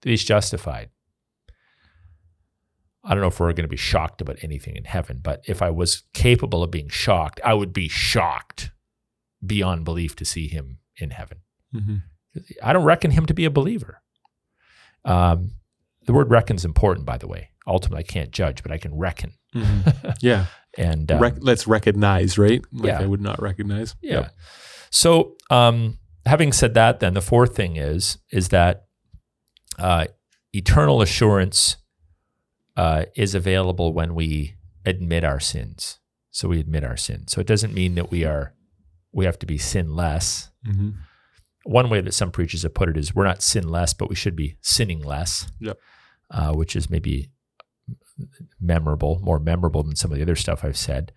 that 0.02 0.10
he's 0.10 0.24
justified. 0.24 0.90
I 3.04 3.10
don't 3.10 3.20
know 3.20 3.28
if 3.28 3.38
we're 3.38 3.52
going 3.52 3.64
to 3.64 3.68
be 3.68 3.76
shocked 3.76 4.20
about 4.20 4.38
anything 4.42 4.76
in 4.76 4.84
heaven, 4.84 5.20
but 5.22 5.42
if 5.46 5.60
I 5.60 5.70
was 5.70 6.02
capable 6.14 6.62
of 6.62 6.70
being 6.70 6.88
shocked, 6.88 7.40
I 7.44 7.54
would 7.54 7.72
be 7.72 7.88
shocked 7.88 8.70
beyond 9.44 9.84
belief 9.84 10.16
to 10.16 10.24
see 10.24 10.48
him 10.48 10.78
in 10.96 11.10
heaven. 11.10 11.38
Mm-hmm. 11.74 11.96
I 12.62 12.72
don't 12.72 12.84
reckon 12.84 13.10
him 13.10 13.26
to 13.26 13.34
be 13.34 13.44
a 13.44 13.50
believer. 13.50 14.02
Um, 15.04 15.52
the 16.06 16.12
word 16.12 16.30
reckon 16.30 16.56
is 16.56 16.64
important, 16.64 17.06
by 17.06 17.18
the 17.18 17.26
way. 17.28 17.50
Ultimately, 17.66 18.00
I 18.00 18.06
can't 18.06 18.30
judge, 18.30 18.62
but 18.62 18.70
I 18.72 18.78
can 18.78 18.94
reckon. 18.96 19.32
Mm-hmm. 19.54 20.10
Yeah. 20.20 20.46
And 20.76 21.12
um, 21.12 21.20
Rec- 21.20 21.36
let's 21.38 21.68
recognize, 21.68 22.36
right? 22.36 22.60
Like 22.72 22.88
Yeah. 22.88 23.00
I 23.00 23.06
would 23.06 23.20
not 23.20 23.40
recognize. 23.40 23.94
yeah. 24.02 24.12
Yep. 24.22 24.34
So, 24.90 25.36
um, 25.48 25.98
having 26.26 26.52
said 26.52 26.74
that, 26.74 26.98
then 26.98 27.14
the 27.14 27.20
fourth 27.20 27.54
thing 27.54 27.76
is 27.76 28.18
is 28.32 28.48
that 28.48 28.86
uh, 29.78 30.06
eternal 30.52 31.00
assurance 31.00 31.76
uh, 32.76 33.04
is 33.14 33.36
available 33.36 33.92
when 33.92 34.16
we 34.16 34.56
admit 34.84 35.22
our 35.22 35.38
sins. 35.38 36.00
So 36.32 36.48
we 36.48 36.58
admit 36.58 36.82
our 36.82 36.96
sins. 36.96 37.30
So 37.30 37.40
it 37.40 37.46
doesn't 37.46 37.72
mean 37.72 37.94
that 37.94 38.10
we 38.10 38.24
are 38.24 38.52
we 39.12 39.26
have 39.26 39.38
to 39.38 39.46
be 39.46 39.58
sinless. 39.58 40.50
Mm-hmm. 40.66 40.90
one 41.66 41.88
way 41.88 42.00
that 42.00 42.14
some 42.14 42.32
preachers 42.32 42.64
have 42.64 42.74
put 42.74 42.88
it 42.88 42.96
is 42.96 43.14
we're 43.14 43.24
not 43.26 43.42
sinless, 43.42 43.94
but 43.94 44.08
we 44.08 44.16
should 44.16 44.34
be 44.34 44.56
sinning 44.60 45.02
less. 45.04 45.46
Yep. 45.60 45.78
Uh, 46.34 46.52
which 46.52 46.74
is 46.74 46.90
maybe 46.90 47.30
memorable, 48.60 49.20
more 49.22 49.38
memorable 49.38 49.84
than 49.84 49.94
some 49.94 50.10
of 50.10 50.16
the 50.16 50.22
other 50.22 50.34
stuff 50.34 50.64
I've 50.64 50.76
said. 50.76 51.12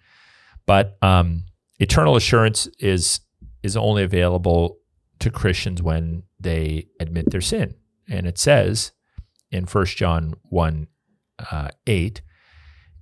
But 0.68 0.96
um, 1.02 1.46
eternal 1.80 2.16
assurance 2.16 2.68
is 2.78 3.22
is 3.64 3.76
only 3.76 4.04
available 4.04 4.78
to 5.18 5.32
Christians 5.32 5.82
when 5.82 6.22
they 6.40 6.86
admit 7.00 7.32
their 7.32 7.42
sin, 7.42 7.74
and 8.08 8.28
it 8.28 8.38
says 8.38 8.92
in 9.50 9.64
1 9.64 9.86
John 9.88 10.36
one 10.44 10.86
uh, 11.52 11.70
eight, 11.88 12.22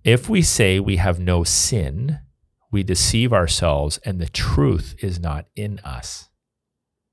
if 0.05 0.29
we 0.29 0.41
say 0.41 0.79
we 0.79 0.95
have 0.95 1.19
no 1.19 1.43
sin, 1.43 2.19
we 2.71 2.81
deceive 2.81 3.33
ourselves, 3.33 3.97
and 4.05 4.21
the 4.21 4.29
truth 4.29 4.95
is 4.99 5.19
not 5.19 5.47
in 5.53 5.79
us. 5.79 6.29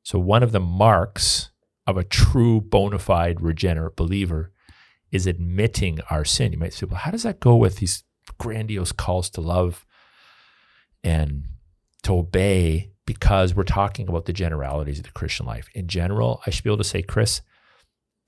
So, 0.04 0.20
one 0.20 0.44
of 0.44 0.52
the 0.52 0.60
marks 0.60 1.50
of 1.88 1.96
a 1.96 2.04
true 2.04 2.60
bona 2.60 3.00
fide 3.00 3.40
regenerate 3.40 3.96
believer 3.96 4.52
is 5.12 5.26
admitting 5.26 6.00
our 6.10 6.24
sin. 6.24 6.52
You 6.52 6.58
might 6.58 6.72
say, 6.72 6.86
well, 6.86 6.98
how 6.98 7.10
does 7.10 7.22
that 7.22 7.38
go 7.38 7.54
with 7.54 7.76
these 7.76 8.02
grandiose 8.38 8.92
calls 8.92 9.30
to 9.30 9.40
love 9.40 9.86
and 11.04 11.44
to 12.02 12.14
obey? 12.14 12.90
Because 13.04 13.54
we're 13.54 13.64
talking 13.64 14.08
about 14.08 14.24
the 14.24 14.32
generalities 14.32 14.98
of 14.98 15.04
the 15.04 15.12
Christian 15.12 15.44
life. 15.44 15.68
In 15.74 15.86
general, 15.86 16.40
I 16.46 16.50
should 16.50 16.64
be 16.64 16.70
able 16.70 16.78
to 16.78 16.84
say, 16.84 17.02
Chris, 17.02 17.42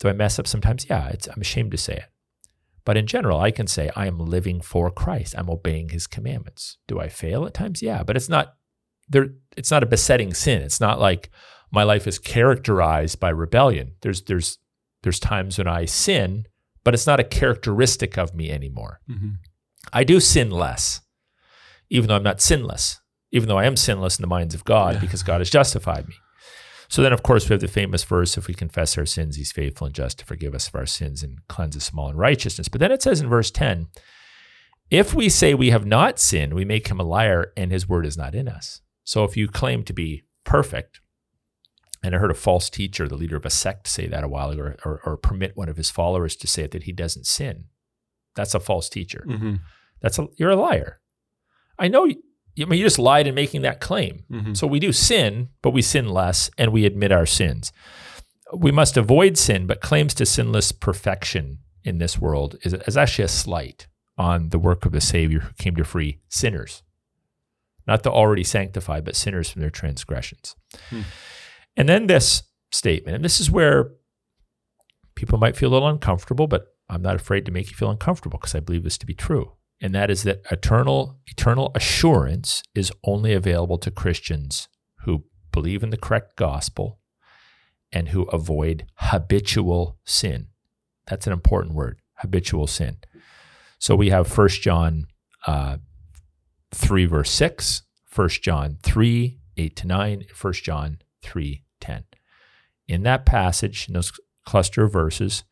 do 0.00 0.08
I 0.08 0.12
mess 0.12 0.38
up 0.38 0.46
sometimes? 0.46 0.86
Yeah, 0.88 1.12
I'm 1.34 1.40
ashamed 1.40 1.70
to 1.70 1.78
say 1.78 1.94
it. 1.94 2.04
But 2.84 2.96
in 2.96 3.06
general, 3.06 3.40
I 3.40 3.50
can 3.50 3.66
say, 3.66 3.90
I 3.96 4.06
am 4.06 4.18
living 4.18 4.60
for 4.60 4.90
Christ. 4.90 5.34
I'm 5.38 5.48
obeying 5.48 5.88
his 5.88 6.06
commandments. 6.06 6.76
Do 6.86 7.00
I 7.00 7.08
fail 7.08 7.46
at 7.46 7.54
times? 7.54 7.80
Yeah, 7.80 8.02
but 8.02 8.16
it's 8.16 8.28
not 8.28 8.56
there. 9.08 9.28
It's 9.56 9.70
not 9.70 9.82
a 9.82 9.86
besetting 9.86 10.34
sin. 10.34 10.60
It's 10.60 10.80
not 10.80 11.00
like 11.00 11.30
my 11.72 11.82
life 11.82 12.06
is 12.06 12.18
characterized 12.18 13.20
by 13.20 13.30
rebellion. 13.30 13.94
There's 14.02 14.22
there's 14.22 14.58
there's 15.02 15.20
times 15.20 15.56
when 15.56 15.68
I 15.68 15.86
sin, 15.86 16.44
but 16.84 16.94
it's 16.94 17.06
not 17.06 17.20
a 17.20 17.24
characteristic 17.24 18.16
of 18.18 18.34
me 18.34 18.50
anymore. 18.50 19.00
Mm-hmm. 19.10 19.30
I 19.92 20.04
do 20.04 20.20
sin 20.20 20.50
less, 20.50 21.00
even 21.90 22.08
though 22.08 22.16
I'm 22.16 22.22
not 22.22 22.40
sinless, 22.40 23.00
even 23.32 23.48
though 23.48 23.58
I 23.58 23.64
am 23.64 23.76
sinless 23.76 24.18
in 24.18 24.22
the 24.22 24.28
minds 24.28 24.54
of 24.54 24.64
God 24.64 24.94
Yeah. 24.94 25.00
because 25.00 25.22
God 25.22 25.40
has 25.40 25.50
justified 25.50 26.08
me. 26.08 26.14
So 26.88 27.02
then, 27.02 27.12
of 27.12 27.22
course, 27.22 27.48
we 27.48 27.54
have 27.54 27.60
the 27.60 27.68
famous 27.68 28.04
verse 28.04 28.36
if 28.36 28.46
we 28.46 28.54
confess 28.54 28.96
our 28.96 29.06
sins, 29.06 29.36
he's 29.36 29.50
faithful 29.52 29.86
and 29.86 29.94
just 29.94 30.18
to 30.20 30.24
forgive 30.24 30.54
us 30.54 30.68
of 30.68 30.74
our 30.74 30.86
sins 30.86 31.22
and 31.22 31.38
cleanse 31.48 31.76
us 31.76 31.88
from 31.88 31.98
all 31.98 32.10
unrighteousness. 32.10 32.68
But 32.68 32.80
then 32.80 32.92
it 32.92 33.02
says 33.02 33.20
in 33.20 33.28
verse 33.28 33.50
10 33.50 33.88
if 34.90 35.14
we 35.14 35.28
say 35.30 35.54
we 35.54 35.70
have 35.70 35.86
not 35.86 36.18
sinned, 36.18 36.52
we 36.52 36.64
make 36.64 36.88
him 36.88 37.00
a 37.00 37.04
liar 37.04 37.52
and 37.56 37.72
his 37.72 37.88
word 37.88 38.04
is 38.06 38.18
not 38.18 38.34
in 38.34 38.46
us. 38.48 38.82
So 39.02 39.24
if 39.24 39.36
you 39.36 39.48
claim 39.48 39.82
to 39.84 39.92
be 39.94 40.22
perfect, 40.44 41.00
and 42.04 42.14
I 42.14 42.18
heard 42.18 42.30
a 42.30 42.34
false 42.34 42.68
teacher, 42.68 43.08
the 43.08 43.16
leader 43.16 43.36
of 43.36 43.46
a 43.46 43.50
sect, 43.50 43.88
say 43.88 44.06
that 44.06 44.22
a 44.22 44.28
while 44.28 44.50
ago, 44.50 44.62
or, 44.62 44.76
or, 44.84 45.00
or 45.06 45.16
permit 45.16 45.56
one 45.56 45.70
of 45.70 45.78
his 45.78 45.90
followers 45.90 46.36
to 46.36 46.46
say 46.46 46.64
it, 46.64 46.72
that 46.72 46.82
he 46.82 46.92
doesn't 46.92 47.26
sin. 47.26 47.64
That's 48.36 48.54
a 48.54 48.60
false 48.60 48.90
teacher. 48.90 49.24
Mm-hmm. 49.26 49.54
That's 50.02 50.18
a 50.18 50.28
you're 50.36 50.50
a 50.50 50.56
liar. 50.56 51.00
I 51.78 51.88
know. 51.88 52.04
You, 52.04 52.16
I 52.60 52.66
mean, 52.66 52.78
you 52.78 52.84
just 52.84 52.98
lied 52.98 53.26
in 53.26 53.34
making 53.34 53.62
that 53.62 53.80
claim. 53.80 54.24
Mm-hmm. 54.30 54.52
So 54.52 54.66
we 54.66 54.80
do 54.80 54.92
sin, 54.92 55.48
but 55.62 55.70
we 55.70 55.80
sin 55.80 56.08
less, 56.08 56.50
and 56.58 56.72
we 56.72 56.84
admit 56.84 57.10
our 57.10 57.26
sins. 57.26 57.72
We 58.54 58.70
must 58.70 58.98
avoid 58.98 59.38
sin, 59.38 59.66
but 59.66 59.80
claims 59.80 60.12
to 60.14 60.26
sinless 60.26 60.72
perfection 60.72 61.60
in 61.84 61.98
this 61.98 62.18
world 62.18 62.56
is, 62.62 62.74
is 62.74 62.98
actually 62.98 63.24
a 63.24 63.28
slight 63.28 63.86
on 64.18 64.50
the 64.50 64.58
work 64.58 64.84
of 64.84 64.92
the 64.92 65.00
Savior 65.00 65.40
who 65.40 65.52
came 65.54 65.74
to 65.76 65.84
free 65.84 66.20
sinners, 66.28 66.82
not 67.86 68.02
the 68.02 68.10
already 68.10 68.44
sanctified, 68.44 69.04
but 69.04 69.16
sinners 69.16 69.48
from 69.48 69.62
their 69.62 69.70
transgressions. 69.70 70.54
Hmm. 70.90 71.02
And 71.76 71.88
then 71.88 72.06
this 72.06 72.42
statement, 72.70 73.16
and 73.16 73.24
this 73.24 73.40
is 73.40 73.50
where 73.50 73.92
people 75.14 75.38
might 75.38 75.56
feel 75.56 75.70
a 75.70 75.74
little 75.74 75.88
uncomfortable, 75.88 76.46
but 76.46 76.74
I'm 76.88 77.02
not 77.02 77.16
afraid 77.16 77.46
to 77.46 77.52
make 77.52 77.70
you 77.70 77.76
feel 77.76 77.90
uncomfortable 77.90 78.38
because 78.38 78.54
I 78.54 78.60
believe 78.60 78.84
this 78.84 78.98
to 78.98 79.06
be 79.06 79.14
true. 79.14 79.52
And 79.80 79.94
that 79.94 80.10
is 80.10 80.22
that 80.22 80.42
eternal 80.50 81.18
eternal 81.26 81.72
assurance 81.74 82.62
is 82.74 82.92
only 83.04 83.32
available 83.32 83.78
to 83.78 83.90
Christians 83.90 84.68
who 85.00 85.24
believe 85.52 85.82
in 85.82 85.90
the 85.90 85.96
correct 85.96 86.36
gospel 86.36 87.00
and 87.92 88.08
who 88.08 88.22
avoid 88.24 88.86
habitual 88.96 89.98
sin. 90.04 90.48
That's 91.06 91.26
an 91.26 91.32
important 91.32 91.74
word, 91.74 92.00
habitual 92.14 92.66
sin. 92.66 92.98
So 93.78 93.94
we 93.94 94.10
have 94.10 94.36
1 94.36 94.48
John 94.48 95.06
uh, 95.46 95.78
3, 96.72 97.06
verse 97.06 97.30
6, 97.30 97.82
1 98.14 98.28
John 98.42 98.78
3, 98.82 99.38
8 99.56 99.76
to 99.76 99.86
9, 99.86 100.24
1 100.40 100.52
John 100.54 100.98
3, 101.22 101.63
10. 101.80 102.04
In 102.88 103.02
that 103.02 103.26
passage, 103.26 103.88
in 103.88 103.94
those 103.94 104.12
cluster 104.44 104.84
of 104.84 104.92
verses, 104.92 105.44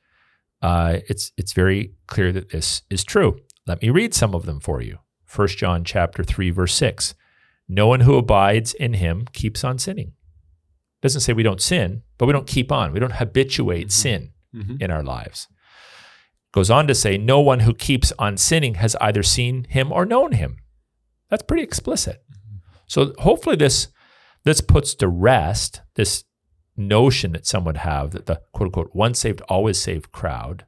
uh, 0.60 0.98
it's, 1.08 1.32
it's 1.36 1.52
very 1.52 1.94
clear 2.06 2.32
that 2.32 2.50
this 2.50 2.82
is 2.90 3.04
true. 3.04 3.38
Let 3.66 3.82
me 3.82 3.90
read 3.90 4.14
some 4.14 4.34
of 4.34 4.46
them 4.46 4.60
for 4.60 4.80
you. 4.80 4.98
1 5.34 5.48
John 5.48 5.84
chapter 5.84 6.22
3, 6.22 6.50
verse 6.50 6.74
6. 6.74 7.14
No 7.68 7.86
one 7.86 8.00
who 8.00 8.16
abides 8.16 8.74
in 8.74 8.94
him 8.94 9.26
keeps 9.32 9.64
on 9.64 9.78
sinning. 9.78 10.12
Doesn't 11.00 11.22
say 11.22 11.32
we 11.32 11.42
don't 11.42 11.60
sin, 11.60 12.02
but 12.18 12.26
we 12.26 12.32
don't 12.32 12.46
keep 12.46 12.70
on. 12.70 12.92
We 12.92 13.00
don't 13.00 13.14
habituate 13.14 13.88
mm-hmm. 13.88 13.90
sin 13.90 14.32
mm-hmm. 14.54 14.76
in 14.80 14.90
our 14.90 15.02
lives. 15.02 15.48
Goes 16.52 16.70
on 16.70 16.86
to 16.86 16.94
say, 16.94 17.16
no 17.16 17.40
one 17.40 17.60
who 17.60 17.74
keeps 17.74 18.12
on 18.18 18.36
sinning 18.36 18.74
has 18.74 18.94
either 19.00 19.22
seen 19.22 19.64
him 19.64 19.90
or 19.90 20.04
known 20.04 20.32
him. 20.32 20.58
That's 21.30 21.42
pretty 21.42 21.62
explicit. 21.62 22.22
Mm-hmm. 22.30 22.56
So 22.86 23.14
hopefully 23.18 23.56
this 23.56 23.88
this 24.44 24.60
puts 24.60 24.94
to 24.96 25.08
rest 25.08 25.82
this 25.94 26.24
notion 26.76 27.32
that 27.32 27.46
some 27.46 27.64
would 27.64 27.76
have 27.78 28.12
that 28.12 28.26
the 28.26 28.40
quote 28.52 28.68
unquote 28.68 28.90
once 28.94 29.18
saved, 29.18 29.40
always 29.42 29.80
saved 29.80 30.12
crowd. 30.12 30.66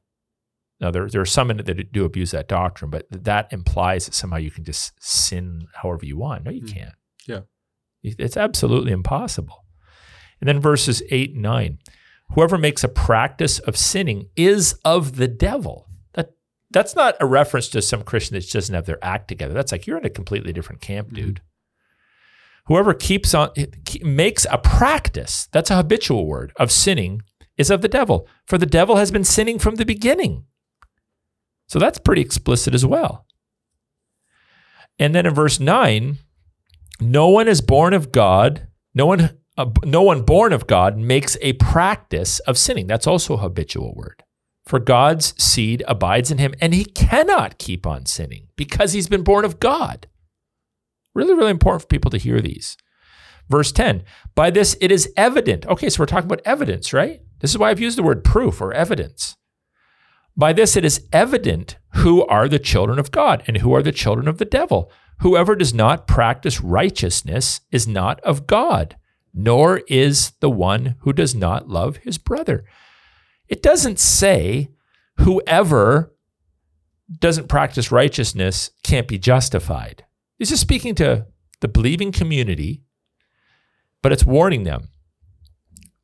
Now 0.80 0.90
there 0.90 1.08
there 1.08 1.20
are 1.20 1.26
some 1.26 1.50
in 1.50 1.60
it 1.60 1.66
that 1.66 1.92
do 1.92 2.04
abuse 2.04 2.30
that 2.32 2.48
doctrine, 2.48 2.90
but 2.90 3.06
that 3.10 3.52
implies 3.52 4.06
that 4.06 4.14
somehow 4.14 4.36
you 4.36 4.50
can 4.50 4.64
just 4.64 4.92
sin 5.00 5.66
however 5.74 6.04
you 6.04 6.16
want. 6.16 6.44
No, 6.44 6.50
you 6.50 6.62
mm-hmm. 6.62 6.78
can't. 6.78 6.94
Yeah. 7.26 7.40
It's 8.02 8.36
absolutely 8.36 8.92
impossible. 8.92 9.64
And 10.40 10.48
then 10.48 10.60
verses 10.60 11.02
eight 11.10 11.32
and 11.32 11.42
nine. 11.42 11.78
Whoever 12.34 12.58
makes 12.58 12.84
a 12.84 12.88
practice 12.88 13.58
of 13.60 13.76
sinning 13.76 14.28
is 14.36 14.74
of 14.84 15.16
the 15.16 15.28
devil. 15.28 15.88
That 16.12 16.32
that's 16.70 16.94
not 16.94 17.16
a 17.20 17.26
reference 17.26 17.68
to 17.68 17.80
some 17.80 18.02
Christian 18.02 18.34
that 18.34 18.50
doesn't 18.50 18.74
have 18.74 18.86
their 18.86 19.02
act 19.02 19.28
together. 19.28 19.54
That's 19.54 19.72
like 19.72 19.86
you're 19.86 19.98
in 19.98 20.04
a 20.04 20.10
completely 20.10 20.52
different 20.52 20.82
camp, 20.82 21.08
mm-hmm. 21.08 21.16
dude. 21.16 21.40
Whoever 22.66 22.94
keeps 22.94 23.34
on 23.34 23.50
makes 24.02 24.46
a 24.50 24.58
practice, 24.58 25.48
that's 25.52 25.70
a 25.70 25.76
habitual 25.76 26.26
word, 26.26 26.52
of 26.56 26.72
sinning 26.72 27.22
is 27.58 27.70
of 27.70 27.82
the 27.82 27.88
devil. 27.88 28.26
For 28.46 28.58
the 28.58 28.66
devil 28.66 28.96
has 28.96 29.10
been 29.10 29.24
sinning 29.24 29.58
from 29.58 29.76
the 29.76 29.84
beginning. 29.84 30.44
So 31.68 31.78
that's 31.78 31.98
pretty 31.98 32.22
explicit 32.22 32.74
as 32.74 32.86
well. 32.86 33.26
And 34.98 35.14
then 35.14 35.26
in 35.26 35.34
verse 35.34 35.60
9, 35.60 36.18
no 37.00 37.28
one 37.28 37.48
is 37.48 37.60
born 37.60 37.92
of 37.92 38.12
God, 38.12 38.68
no 38.94 39.06
one 39.06 39.38
uh, 39.56 39.70
no 39.84 40.02
one 40.02 40.22
born 40.22 40.52
of 40.52 40.66
God 40.66 40.96
makes 40.96 41.36
a 41.40 41.52
practice 41.54 42.40
of 42.40 42.58
sinning. 42.58 42.88
That's 42.88 43.06
also 43.06 43.34
a 43.34 43.38
habitual 43.38 43.94
word. 43.94 44.24
For 44.66 44.80
God's 44.80 45.40
seed 45.40 45.84
abides 45.86 46.30
in 46.32 46.38
him, 46.38 46.54
and 46.60 46.74
he 46.74 46.84
cannot 46.84 47.58
keep 47.58 47.86
on 47.86 48.06
sinning 48.06 48.48
because 48.56 48.94
he's 48.94 49.08
been 49.08 49.22
born 49.22 49.44
of 49.44 49.60
God. 49.60 50.08
Really, 51.14 51.34
really 51.34 51.50
important 51.50 51.82
for 51.82 51.88
people 51.88 52.10
to 52.10 52.18
hear 52.18 52.40
these. 52.40 52.76
Verse 53.48 53.72
10 53.72 54.04
By 54.34 54.50
this 54.50 54.76
it 54.80 54.90
is 54.90 55.12
evident. 55.16 55.66
Okay, 55.66 55.88
so 55.90 56.00
we're 56.00 56.06
talking 56.06 56.26
about 56.26 56.42
evidence, 56.44 56.92
right? 56.92 57.20
This 57.40 57.50
is 57.50 57.58
why 57.58 57.70
I've 57.70 57.80
used 57.80 57.98
the 57.98 58.02
word 58.02 58.24
proof 58.24 58.60
or 58.60 58.72
evidence. 58.72 59.36
By 60.36 60.52
this 60.52 60.76
it 60.76 60.84
is 60.84 61.06
evident 61.12 61.76
who 61.94 62.26
are 62.26 62.48
the 62.48 62.58
children 62.58 62.98
of 62.98 63.12
God 63.12 63.42
and 63.46 63.58
who 63.58 63.74
are 63.74 63.82
the 63.82 63.92
children 63.92 64.26
of 64.26 64.38
the 64.38 64.44
devil. 64.44 64.90
Whoever 65.20 65.54
does 65.54 65.72
not 65.72 66.08
practice 66.08 66.60
righteousness 66.60 67.60
is 67.70 67.86
not 67.86 68.20
of 68.20 68.46
God 68.46 68.96
nor 69.34 69.78
is 69.88 70.30
the 70.40 70.48
one 70.48 70.94
who 71.00 71.12
does 71.12 71.34
not 71.34 71.68
love 71.68 71.96
his 71.98 72.16
brother. 72.16 72.64
It 73.48 73.62
doesn't 73.62 73.98
say 73.98 74.70
whoever 75.18 76.14
doesn't 77.18 77.48
practice 77.48 77.92
righteousness 77.92 78.70
can't 78.84 79.08
be 79.08 79.18
justified. 79.18 80.04
This 80.38 80.52
is 80.52 80.60
speaking 80.60 80.94
to 80.96 81.26
the 81.60 81.68
believing 81.68 82.12
community, 82.12 82.82
but 84.02 84.12
it's 84.12 84.24
warning 84.24 84.64
them. 84.64 84.88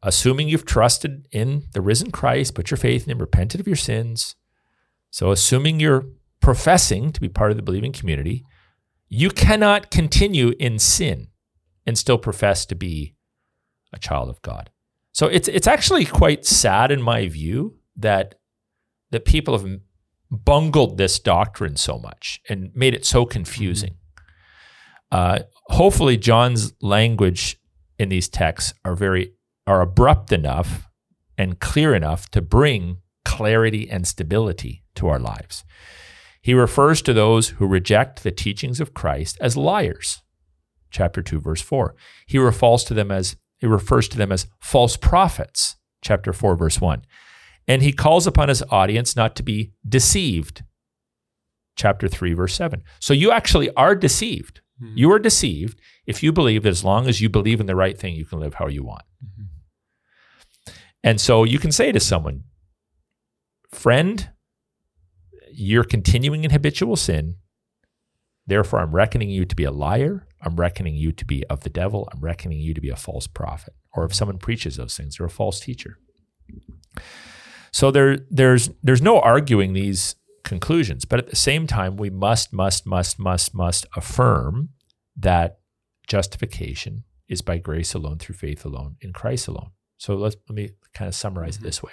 Assuming 0.03 0.49
you've 0.49 0.65
trusted 0.65 1.29
in 1.31 1.65
the 1.75 1.83
risen 1.83 2.11
Christ, 2.11 2.55
put 2.55 2.71
your 2.71 2.79
faith 2.79 3.05
in 3.05 3.11
him, 3.11 3.19
repented 3.19 3.61
of 3.61 3.67
your 3.67 3.77
sins. 3.77 4.35
So, 5.11 5.31
assuming 5.31 5.79
you're 5.79 6.07
professing 6.41 7.13
to 7.13 7.21
be 7.21 7.29
part 7.29 7.51
of 7.51 7.59
the 7.59 7.63
believing 7.63 7.93
community, 7.93 8.47
you 9.09 9.29
cannot 9.31 9.91
continue 9.91 10.55
in 10.59 10.79
sin 10.79 11.29
and 11.87 11.99
still 11.99 12.17
profess 12.17 12.65
to 12.67 12.75
be 12.75 13.15
a 13.93 13.99
child 13.99 14.29
of 14.29 14.41
God. 14.43 14.71
So 15.13 15.27
it's 15.27 15.49
it's 15.49 15.67
actually 15.67 16.05
quite 16.05 16.45
sad 16.47 16.91
in 16.91 17.03
my 17.03 17.29
view 17.29 17.79
that 17.97 18.37
that 19.11 19.25
people 19.25 19.59
have 19.59 19.81
bungled 20.31 20.97
this 20.97 21.19
doctrine 21.19 21.77
so 21.77 21.99
much 21.99 22.41
and 22.49 22.71
made 22.75 22.95
it 22.95 23.05
so 23.05 23.27
confusing. 23.27 23.97
Uh, 25.13 25.41
hopefully, 25.67 26.17
John's 26.17 26.73
language 26.81 27.59
in 27.99 28.09
these 28.09 28.29
texts 28.29 28.75
are 28.85 28.95
very 28.95 29.33
are 29.67 29.81
abrupt 29.81 30.33
enough 30.33 30.89
and 31.37 31.61
clear 31.61 31.95
enough 31.95 32.31
to 32.31 32.43
bring 32.43 32.99
clarity 33.25 33.89
and 33.91 34.07
stability 34.07 34.85
to 34.95 35.09
our 35.09 35.19
lives. 35.19 35.65
He 36.43 36.55
refers 36.55 37.03
to 37.03 37.13
those 37.13 37.51
who 37.51 37.67
reject 37.67 38.23
the 38.23 38.31
teachings 38.31 38.81
of 38.81 38.95
Christ 38.95 39.37
as 39.41 39.57
liars. 39.57 40.23
Chapter 40.91 41.23
2, 41.23 41.39
verse 41.41 41.61
4. 41.61 41.95
He 42.27 42.39
refers 42.39 42.85
to 42.85 42.95
them 42.95 43.11
as 43.11 43.37
he 43.59 43.67
refers 43.67 44.09
to 44.09 44.17
them 44.17 44.33
as 44.33 44.47
false 44.59 44.97
prophets, 44.97 45.77
chapter 46.03 46.33
4, 46.33 46.57
verse 46.57 46.81
1. 46.81 47.03
And 47.69 47.83
he 47.83 47.93
calls 47.93 48.27
upon 48.27 48.49
his 48.49 48.63
audience 48.71 49.15
not 49.15 49.37
to 49.37 49.43
be 49.43 49.73
deceived, 49.87 50.65
chapter 51.77 52.09
3, 52.09 52.33
verse 52.33 52.55
7. 52.55 52.83
So 52.99 53.13
you 53.13 53.31
actually 53.31 53.71
are 53.75 53.95
deceived. 53.95 54.60
Mm-hmm. 54.83 54.97
You 54.97 55.13
are 55.13 55.19
deceived 55.19 55.81
if 56.07 56.23
you 56.23 56.33
believe 56.33 56.63
that 56.63 56.71
as 56.71 56.85
long 56.85 57.09
as 57.09 57.21
you 57.21 57.29
believe 57.29 57.61
in 57.61 57.67
the 57.67 57.77
right 57.77 57.99
thing, 57.99 58.15
you 58.15 58.25
can 58.25 58.41
live 58.41 58.55
how 58.55 58.67
you 58.67 58.83
want. 58.85 59.05
Mm-hmm. 59.25 60.73
And 61.03 61.21
so 61.21 61.45
you 61.45 61.59
can 61.59 61.73
say 61.73 61.93
to 61.93 62.01
someone, 62.01 62.45
friend, 63.71 64.31
you're 65.53 65.85
continuing 65.85 66.45
in 66.45 66.51
habitual 66.51 66.97
sin. 66.97 67.37
Therefore, 68.47 68.81
I'm 68.81 68.95
reckoning 68.95 69.31
you 69.31 69.45
to 69.45 69.57
be 69.57 69.65
a 69.65 69.71
liar 69.71 70.27
I'm 70.43 70.57
reckoning 70.57 70.95
you 70.95 71.13
to 71.13 71.25
be 71.25 71.45
of 71.47 71.61
the 71.61 71.71
devil. 71.71 72.09
I'm 72.13 72.21
reckoning 72.21 72.61
you 72.61 72.75
to 72.75 72.81
be 72.81 72.89
a 72.89 72.97
false 72.97 73.27
prophet. 73.27 73.75
Or 73.93 74.05
if 74.05 74.15
someone 74.15 74.39
preaches 74.39 74.77
those 74.77 74.97
things, 74.97 75.17
they're 75.17 75.27
a 75.27 75.31
false 75.31 75.61
teacher. 75.61 75.99
So 77.73 77.91
there, 77.91 78.19
there's, 78.31 78.71
there's 78.83 79.03
no 79.03 79.21
arguing 79.21 79.75
these 79.75 80.17
conclusions. 80.51 81.07
But 81.07 81.21
at 81.21 81.29
the 81.29 81.37
same 81.37 81.67
time, 81.67 81.97
we 81.97 82.11
must, 82.11 82.53
must, 82.53 82.85
must, 82.85 83.19
must, 83.19 83.55
must 83.55 83.87
affirm 83.97 84.71
that 85.17 85.61
justification 86.07 87.05
is 87.29 87.41
by 87.41 87.57
grace 87.59 87.95
alone, 87.95 88.19
through 88.19 88.35
faith 88.35 88.65
alone, 88.65 88.97
in 89.01 89.13
Christ 89.13 89.49
alone. 89.49 89.71
So 89.97 90.17
let 90.17 90.35
let 90.49 90.57
me 90.57 90.71
kind 90.93 91.09
of 91.09 91.15
summarize 91.15 91.57
mm-hmm. 91.57 91.67
it 91.67 91.69
this 91.69 91.83
way 91.83 91.93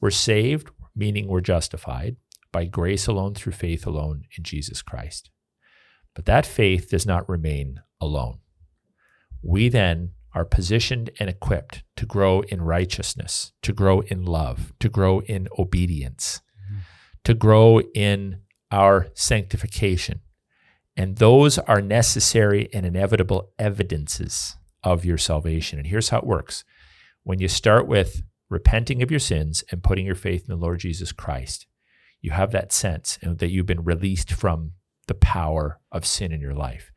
We're 0.00 0.10
saved, 0.10 0.70
meaning 0.94 1.28
we're 1.28 1.40
justified, 1.40 2.16
by 2.52 2.64
grace 2.64 3.06
alone, 3.06 3.34
through 3.34 3.52
faith 3.52 3.86
alone, 3.86 4.24
in 4.36 4.42
Jesus 4.42 4.82
Christ. 4.82 5.30
But 6.14 6.26
that 6.26 6.44
faith 6.44 6.90
does 6.90 7.06
not 7.06 7.28
remain 7.28 7.80
alone. 8.00 8.40
We 9.42 9.68
then 9.68 10.10
are 10.34 10.44
positioned 10.44 11.10
and 11.18 11.30
equipped 11.30 11.82
to 11.96 12.06
grow 12.06 12.40
in 12.42 12.62
righteousness, 12.62 13.52
to 13.62 13.72
grow 13.72 14.00
in 14.00 14.24
love, 14.24 14.72
to 14.80 14.88
grow 14.88 15.20
in 15.20 15.48
obedience, 15.58 16.40
mm-hmm. 16.40 16.49
To 17.24 17.34
grow 17.34 17.80
in 17.94 18.40
our 18.70 19.08
sanctification. 19.14 20.20
And 20.96 21.16
those 21.16 21.58
are 21.58 21.80
necessary 21.80 22.68
and 22.72 22.84
inevitable 22.84 23.52
evidences 23.58 24.56
of 24.82 25.04
your 25.04 25.18
salvation. 25.18 25.78
And 25.78 25.86
here's 25.86 26.08
how 26.10 26.18
it 26.18 26.26
works 26.26 26.64
when 27.22 27.38
you 27.38 27.48
start 27.48 27.86
with 27.86 28.22
repenting 28.48 29.02
of 29.02 29.10
your 29.10 29.20
sins 29.20 29.62
and 29.70 29.82
putting 29.82 30.06
your 30.06 30.14
faith 30.14 30.42
in 30.42 30.48
the 30.48 30.60
Lord 30.60 30.80
Jesus 30.80 31.12
Christ, 31.12 31.66
you 32.20 32.32
have 32.32 32.50
that 32.52 32.72
sense 32.72 33.18
that 33.22 33.50
you've 33.50 33.66
been 33.66 33.84
released 33.84 34.32
from 34.32 34.72
the 35.06 35.14
power 35.14 35.80
of 35.90 36.06
sin 36.06 36.32
in 36.32 36.40
your 36.40 36.54
life. 36.54 36.90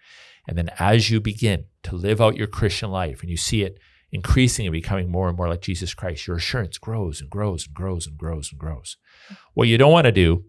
And 0.47 0.57
then 0.57 0.69
as 0.79 1.09
you 1.09 1.19
begin 1.19 1.65
to 1.83 1.95
live 1.95 2.19
out 2.19 2.35
your 2.35 2.47
Christian 2.47 2.91
life 2.91 3.21
and 3.21 3.29
you 3.29 3.37
see 3.37 3.63
it 3.63 3.79
increasing 4.13 4.67
and 4.67 4.71
becoming 4.71 5.09
more 5.11 5.27
and 5.27 5.35
more 5.35 5.49
like 5.49 5.61
Jesus 5.61 5.95
Christ, 5.95 6.27
your 6.27 6.37
assurance 6.37 6.77
grows 6.77 7.19
and 7.19 7.29
grows 7.29 7.65
and 7.65 7.73
grows 7.73 8.05
and 8.05 8.15
grows 8.15 8.51
and 8.51 8.59
grows. 8.59 8.95
What 9.55 9.67
you 9.67 9.77
don't 9.77 9.91
want 9.91 10.05
to 10.05 10.11
do, 10.11 10.45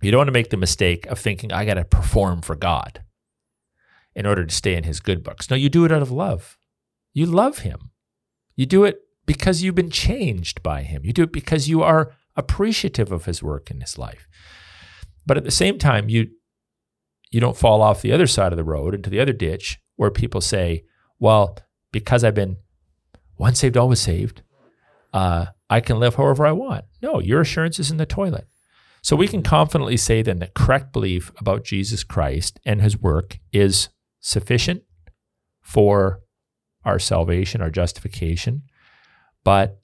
you 0.00 0.10
don't 0.10 0.20
want 0.20 0.28
to 0.28 0.32
make 0.32 0.48
the 0.48 0.56
mistake 0.56 1.04
of 1.06 1.18
thinking, 1.18 1.52
I 1.52 1.66
got 1.66 1.74
to 1.74 1.84
perform 1.84 2.40
for 2.40 2.56
God 2.56 3.04
in 4.14 4.24
order 4.24 4.44
to 4.46 4.54
stay 4.54 4.74
in 4.74 4.84
his 4.84 5.00
good 5.00 5.22
books. 5.22 5.50
No, 5.50 5.56
you 5.56 5.68
do 5.68 5.84
it 5.84 5.92
out 5.92 6.00
of 6.00 6.10
love. 6.10 6.56
You 7.12 7.26
love 7.26 7.58
him. 7.58 7.90
You 8.56 8.64
do 8.64 8.84
it 8.84 9.00
because 9.26 9.62
you've 9.62 9.74
been 9.74 9.90
changed 9.90 10.62
by 10.62 10.82
him. 10.82 11.04
You 11.04 11.12
do 11.12 11.24
it 11.24 11.32
because 11.32 11.68
you 11.68 11.82
are 11.82 12.14
appreciative 12.36 13.12
of 13.12 13.26
his 13.26 13.42
work 13.42 13.70
in 13.70 13.82
his 13.82 13.98
life. 13.98 14.26
But 15.26 15.36
at 15.36 15.44
the 15.44 15.50
same 15.50 15.78
time, 15.78 16.08
you 16.08 16.28
you 17.30 17.40
don't 17.40 17.58
fall 17.58 17.82
off 17.82 18.00
the 18.00 18.12
other 18.12 18.26
side 18.26 18.52
of 18.52 18.56
the 18.56 18.64
road 18.64 18.94
into 18.94 19.10
the 19.10 19.20
other 19.20 19.34
ditch 19.34 19.78
where 19.96 20.10
people 20.10 20.40
say, 20.40 20.84
"Well, 21.18 21.58
because 21.92 22.24
I've 22.24 22.34
been 22.34 22.56
once 23.38 23.60
saved, 23.60 23.76
always 23.76 24.00
saved, 24.00 24.42
uh, 25.12 25.46
I 25.70 25.80
can 25.80 25.98
live 25.98 26.16
however 26.16 26.46
I 26.46 26.52
want." 26.52 26.84
No, 27.00 27.20
your 27.20 27.40
assurance 27.40 27.78
is 27.78 27.90
in 27.90 27.96
the 27.96 28.06
toilet. 28.06 28.46
So 29.02 29.16
we 29.16 29.28
can 29.28 29.42
confidently 29.42 29.96
say 29.96 30.22
then 30.22 30.40
that 30.40 30.54
correct 30.54 30.92
belief 30.92 31.32
about 31.38 31.64
Jesus 31.64 32.04
Christ 32.04 32.60
and 32.64 32.82
his 32.82 32.98
work 32.98 33.38
is 33.52 33.88
sufficient 34.20 34.82
for 35.60 36.20
our 36.84 36.98
salvation, 36.98 37.62
our 37.62 37.70
justification, 37.70 38.62
but 39.44 39.80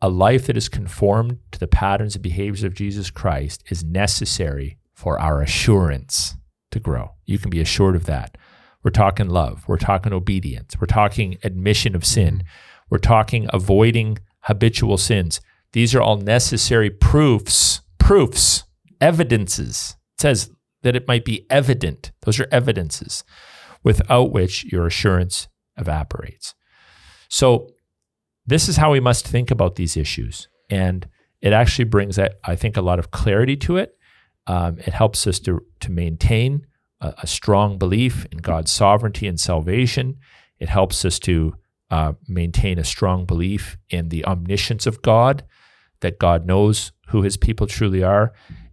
a 0.00 0.08
life 0.08 0.46
that 0.46 0.56
is 0.56 0.68
conformed 0.68 1.38
to 1.52 1.58
the 1.58 1.66
patterns 1.66 2.14
and 2.14 2.22
behaviors 2.22 2.64
of 2.64 2.74
Jesus 2.74 3.10
Christ 3.10 3.62
is 3.70 3.84
necessary 3.84 4.78
for 4.94 5.18
our 5.20 5.42
assurance 5.42 6.36
to 6.70 6.80
grow. 6.80 7.12
You 7.24 7.38
can 7.38 7.50
be 7.50 7.60
assured 7.60 7.94
of 7.94 8.06
that. 8.06 8.38
We're 8.82 8.90
talking 8.90 9.28
love, 9.28 9.64
we're 9.66 9.78
talking 9.78 10.12
obedience, 10.12 10.76
we're 10.80 10.86
talking 10.86 11.38
admission 11.42 11.94
of 11.94 12.04
sin, 12.04 12.44
we're 12.90 12.98
talking 12.98 13.46
avoiding 13.52 14.18
habitual 14.42 14.96
sins. 14.96 15.40
These 15.72 15.94
are 15.94 16.00
all 16.00 16.16
necessary 16.16 16.90
proofs, 16.90 17.80
proofs, 17.98 18.64
evidences. 19.00 19.96
It 20.16 20.20
says 20.20 20.50
that 20.82 20.96
it 20.96 21.08
might 21.08 21.24
be 21.24 21.46
evident. 21.50 22.12
Those 22.22 22.40
are 22.40 22.48
evidences 22.52 23.24
without 23.82 24.32
which 24.32 24.64
your 24.64 24.86
assurance 24.86 25.48
evaporates. 25.76 26.54
So, 27.28 27.70
this 28.48 28.68
is 28.68 28.76
how 28.76 28.92
we 28.92 29.00
must 29.00 29.26
think 29.26 29.50
about 29.50 29.74
these 29.74 29.96
issues. 29.96 30.48
And 30.70 31.08
it 31.40 31.52
actually 31.52 31.86
brings, 31.86 32.18
I 32.18 32.56
think, 32.56 32.76
a 32.76 32.82
lot 32.82 33.00
of 33.00 33.10
clarity 33.10 33.56
to 33.56 33.76
it. 33.76 33.96
Um, 34.46 34.78
it 34.78 34.94
helps 34.94 35.26
us 35.26 35.40
to, 35.40 35.60
to 35.80 35.90
maintain 35.90 36.66
a, 37.00 37.14
a, 37.22 37.26
strong 37.26 37.78
belief 37.78 38.24
in 38.30 38.38
God's 38.38 38.70
sovereignty 38.70 39.26
and 39.26 39.40
salvation. 39.40 40.18
It 40.60 40.68
helps 40.68 41.04
us 41.04 41.18
to 41.20 41.54
uh, 41.90 42.12
maintain 42.28 42.78
a 42.78 42.84
strong 42.84 43.24
belief 43.24 43.76
in 43.90 44.08
the 44.08 44.24
omniscience 44.24 44.86
of 44.86 45.02
God, 45.02 45.44
that 46.00 46.18
God 46.18 46.46
knows 46.46 46.92
who 47.08 47.22
his 47.22 47.36
people 47.36 47.66
truly 47.66 48.02
are. 48.02 48.32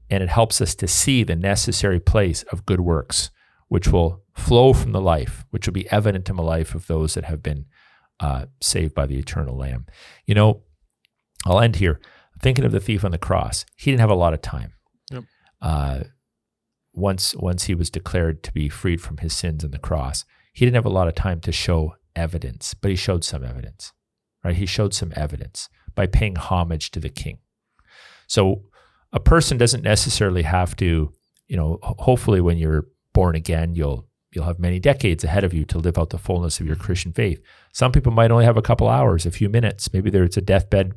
And 0.10 0.22
it 0.22 0.30
helps 0.30 0.62
us 0.62 0.76
to 0.76 0.88
see 0.88 1.24
the 1.24 1.36
necessary 1.36 2.00
place 2.00 2.44
of 2.44 2.66
good 2.66 2.82
works, 2.82 3.32
which 3.68 3.88
will 3.88 4.24
flow 4.36 4.74
from 4.74 4.92
the 4.92 5.02
life, 5.02 5.46
which 5.50 5.66
will 5.66 5.74
be 5.74 5.90
evident 5.92 6.30
in 6.30 6.36
the 6.36 6.44
life 6.44 6.76
of 6.76 6.88
those 6.88 7.14
that 7.14 7.26
have 7.26 7.42
been 7.42 7.66
uh, 8.20 8.46
saved 8.62 8.94
by 8.94 9.06
the 9.06 9.18
eternal 9.18 9.58
Lamb. 9.58 9.86
You 10.26 10.36
know, 10.36 10.62
I'll 11.46 11.60
end 11.60 11.78
here. 11.78 12.00
Thinking 12.42 12.66
of 12.66 12.72
the 12.72 12.80
thief 12.80 13.04
on 13.04 13.12
the 13.12 13.18
cross, 13.18 13.66
he 13.76 13.90
didn't 13.90 14.02
have 14.02 14.10
a 14.10 14.16
lot 14.16 14.34
of 14.34 14.42
time. 14.42 14.74
Yep. 15.12 15.24
Uh, 15.62 16.00
once 16.94 17.36
once 17.36 17.64
he 17.66 17.74
was 17.74 17.90
declared 17.90 18.44
to 18.44 18.52
be 18.52 18.70
freed 18.70 19.02
from 19.02 19.18
his 19.18 19.34
sins 19.34 19.64
on 19.64 19.72
the 19.72 19.80
cross, 19.80 20.26
he 20.54 20.66
didn't 20.66 20.76
have 20.76 20.86
a 20.86 20.90
lot 20.90 21.08
of 21.08 21.16
time 21.16 21.40
to 21.42 21.52
show 21.52 21.96
evidence, 22.16 22.74
but 22.74 22.90
he 22.90 22.96
showed 22.96 23.24
some 23.24 23.44
evidence. 23.44 23.94
Right? 24.44 24.56
He 24.56 24.66
showed 24.66 24.94
some 24.94 25.14
evidence 25.16 25.70
by 25.96 26.08
paying 26.08 26.36
homage 26.36 26.92
to 26.92 27.00
the 27.00 27.10
king. 27.10 27.40
So 28.28 28.64
a 29.12 29.20
person 29.20 29.58
doesn't 29.58 29.84
necessarily 29.84 30.42
have 30.42 30.76
to, 30.78 31.14
you 31.48 31.56
know, 31.56 31.80
hopefully 31.82 32.42
when 32.42 32.58
you're 32.58 32.88
born 33.14 33.36
again, 33.36 33.76
you'll 33.76 34.08
you'll 34.32 34.46
have 34.46 34.60
many 34.60 34.80
decades 34.80 35.24
ahead 35.24 35.44
of 35.44 35.54
you 35.54 35.64
to 35.66 35.78
live 35.78 35.98
out 35.98 36.10
the 36.10 36.18
fullness 36.18 36.60
of 36.60 36.66
your 36.66 36.76
Christian 36.76 37.14
faith. 37.14 37.40
Some 37.72 37.92
people 37.92 38.12
might 38.12 38.32
only 38.32 38.46
have 38.46 38.58
a 38.58 38.64
couple 38.64 38.90
hours, 38.90 39.28
a 39.28 39.32
few 39.32 39.48
minutes. 39.48 39.94
Maybe 39.94 40.10
there's 40.10 40.38
a 40.38 40.42
deathbed 40.42 40.94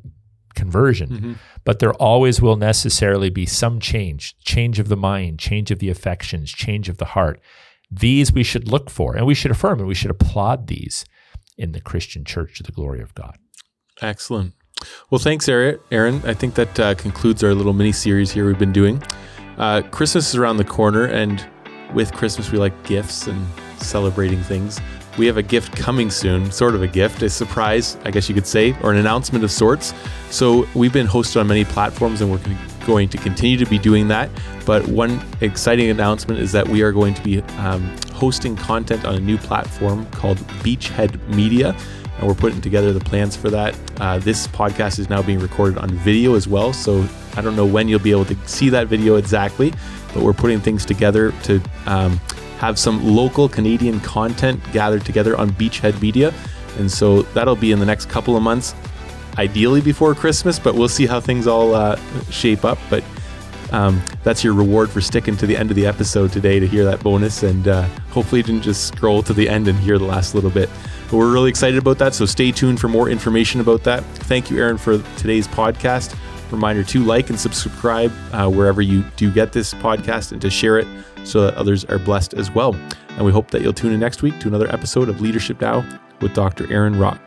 conversion, 0.55 1.09
mm-hmm. 1.09 1.33
but 1.63 1.77
there 1.77 1.93
always 1.93 2.41
will 2.41 2.55
necessarily 2.55 3.29
be 3.29 3.45
some 3.45 3.79
change 3.79 4.35
change 4.39 4.79
of 4.79 4.89
the 4.89 4.97
mind, 4.97 5.39
change 5.39 5.69
of 5.71 5.79
the 5.79 5.89
affections, 5.89 6.51
change 6.51 6.89
of 6.89 6.97
the 6.97 7.05
heart. 7.05 7.39
These 7.89 8.33
we 8.33 8.43
should 8.43 8.67
look 8.67 8.89
for 8.89 9.15
and 9.15 9.25
we 9.25 9.33
should 9.33 9.51
affirm 9.51 9.79
and 9.79 9.87
we 9.87 9.95
should 9.95 10.11
applaud 10.11 10.67
these 10.67 11.05
in 11.57 11.71
the 11.71 11.81
Christian 11.81 12.23
church 12.25 12.57
to 12.57 12.63
the 12.63 12.71
glory 12.71 13.01
of 13.01 13.15
God. 13.15 13.37
Excellent. 14.01 14.53
Well, 15.09 15.19
thanks, 15.19 15.49
Aaron. 15.49 16.21
I 16.23 16.33
think 16.33 16.55
that 16.55 16.79
uh, 16.79 16.95
concludes 16.95 17.43
our 17.43 17.53
little 17.53 17.73
mini 17.73 17.91
series 17.91 18.31
here 18.31 18.45
we've 18.45 18.59
been 18.59 18.73
doing. 18.73 19.01
Uh, 19.57 19.81
Christmas 19.89 20.29
is 20.29 20.35
around 20.35 20.57
the 20.57 20.63
corner, 20.63 21.05
and 21.05 21.43
with 21.93 22.13
Christmas, 22.13 22.51
we 22.51 22.59
like 22.59 22.83
gifts 22.83 23.25
and 23.25 23.47
celebrating 23.79 24.41
things. 24.43 24.79
We 25.17 25.25
have 25.25 25.37
a 25.37 25.43
gift 25.43 25.75
coming 25.75 26.11
soon, 26.11 26.51
sort 26.51 26.75
of 26.75 26.83
a 26.83 26.87
gift, 26.87 27.23
a 27.23 27.29
surprise, 27.29 27.97
I 28.03 28.11
guess 28.11 28.29
you 28.29 28.35
could 28.35 28.45
say, 28.45 28.75
or 28.83 28.91
an 28.91 28.97
announcement 28.97 29.43
of 29.43 29.51
sorts. 29.51 29.95
So 30.29 30.67
we've 30.75 30.93
been 30.93 31.07
hosted 31.07 31.39
on 31.39 31.47
many 31.47 31.65
platforms 31.65 32.21
and 32.21 32.29
we're 32.29 32.37
going 32.87 33.09
to 33.09 33.17
continue 33.19 33.57
to 33.57 33.65
be 33.65 33.77
doing 33.77 34.07
that. 34.07 34.31
But 34.65 34.87
one 34.87 35.21
exciting 35.41 35.91
announcement 35.91 36.39
is 36.39 36.51
that 36.53 36.67
we 36.67 36.81
are 36.81 36.91
going 36.91 37.13
to 37.13 37.21
be 37.21 37.41
um, 37.59 37.95
hosting 38.13 38.55
content 38.55 39.05
on 39.05 39.13
a 39.13 39.19
new 39.19 39.37
platform 39.37 40.07
called 40.07 40.37
Beachhead 40.63 41.11
Media. 41.27 41.77
And 42.17 42.27
we're 42.27 42.33
putting 42.33 42.61
together 42.61 42.93
the 42.93 42.99
plans 42.99 43.35
for 43.35 43.51
that. 43.51 43.77
Uh, 43.99 44.17
this 44.17 44.47
podcast 44.47 44.97
is 44.97 45.07
now 45.07 45.21
being 45.21 45.39
recorded 45.39 45.77
on 45.77 45.89
video 45.89 46.33
as 46.33 46.47
well. 46.47 46.73
So 46.73 47.07
I 47.35 47.41
don't 47.41 47.55
know 47.55 47.65
when 47.65 47.87
you'll 47.87 47.99
be 47.99 48.11
able 48.11 48.25
to 48.25 48.35
see 48.47 48.69
that 48.69 48.87
video 48.87 49.17
exactly, 49.17 49.71
but 50.13 50.23
we're 50.23 50.33
putting 50.33 50.59
things 50.59 50.83
together 50.83 51.31
to 51.43 51.61
um, 51.85 52.17
have 52.57 52.79
some 52.79 53.15
local 53.15 53.47
Canadian 53.47 53.99
content 53.99 54.59
gathered 54.73 55.05
together 55.05 55.37
on 55.37 55.51
Beachhead 55.51 56.01
Media. 56.01 56.33
And 56.79 56.91
so 56.91 57.21
that'll 57.33 57.55
be 57.55 57.71
in 57.71 57.79
the 57.79 57.85
next 57.85 58.09
couple 58.09 58.35
of 58.35 58.41
months, 58.41 58.73
ideally 59.37 59.81
before 59.81 60.15
Christmas, 60.15 60.59
but 60.59 60.75
we'll 60.75 60.89
see 60.89 61.05
how 61.05 61.19
things 61.19 61.47
all 61.47 61.75
uh, 61.75 61.99
shape 62.29 62.65
up. 62.65 62.77
But 62.89 63.03
um, 63.71 64.01
that's 64.23 64.43
your 64.43 64.53
reward 64.53 64.89
for 64.89 65.01
sticking 65.01 65.35
to 65.37 65.47
the 65.47 65.57
end 65.57 65.69
of 65.69 65.75
the 65.75 65.85
episode 65.85 66.31
today 66.31 66.59
to 66.59 66.67
hear 66.67 66.85
that 66.85 67.01
bonus. 67.01 67.43
And 67.43 67.67
uh, 67.67 67.83
hopefully, 68.11 68.39
you 68.39 68.43
didn't 68.43 68.63
just 68.63 68.87
scroll 68.87 69.21
to 69.23 69.33
the 69.33 69.47
end 69.49 69.67
and 69.67 69.77
hear 69.79 69.97
the 69.97 70.05
last 70.05 70.35
little 70.35 70.49
bit. 70.49 70.69
But 71.09 71.17
we're 71.17 71.31
really 71.31 71.49
excited 71.49 71.77
about 71.77 71.97
that. 71.99 72.13
So 72.13 72.25
stay 72.25 72.51
tuned 72.51 72.79
for 72.79 72.87
more 72.87 73.09
information 73.09 73.61
about 73.61 73.83
that. 73.83 74.03
Thank 74.03 74.49
you, 74.49 74.57
Aaron, 74.57 74.77
for 74.77 74.99
today's 75.17 75.47
podcast. 75.47 76.15
Reminder 76.51 76.83
to 76.85 77.03
like 77.03 77.29
and 77.29 77.39
subscribe 77.39 78.11
uh, 78.31 78.49
wherever 78.49 78.81
you 78.81 79.03
do 79.17 79.31
get 79.31 79.51
this 79.51 79.73
podcast 79.73 80.31
and 80.31 80.41
to 80.41 80.49
share 80.49 80.77
it 80.77 80.87
so 81.25 81.41
that 81.41 81.55
others 81.55 81.83
are 81.85 81.99
blessed 81.99 82.33
as 82.33 82.51
well. 82.51 82.73
And 83.09 83.25
we 83.25 83.31
hope 83.31 83.51
that 83.51 83.61
you'll 83.61 83.73
tune 83.73 83.91
in 83.91 83.99
next 83.99 84.21
week 84.21 84.39
to 84.39 84.47
another 84.47 84.71
episode 84.71 85.09
of 85.09 85.19
Leadership 85.19 85.59
Now 85.59 85.85
with 86.21 86.33
Dr. 86.33 86.71
Aaron 86.71 86.97
Rock. 86.97 87.19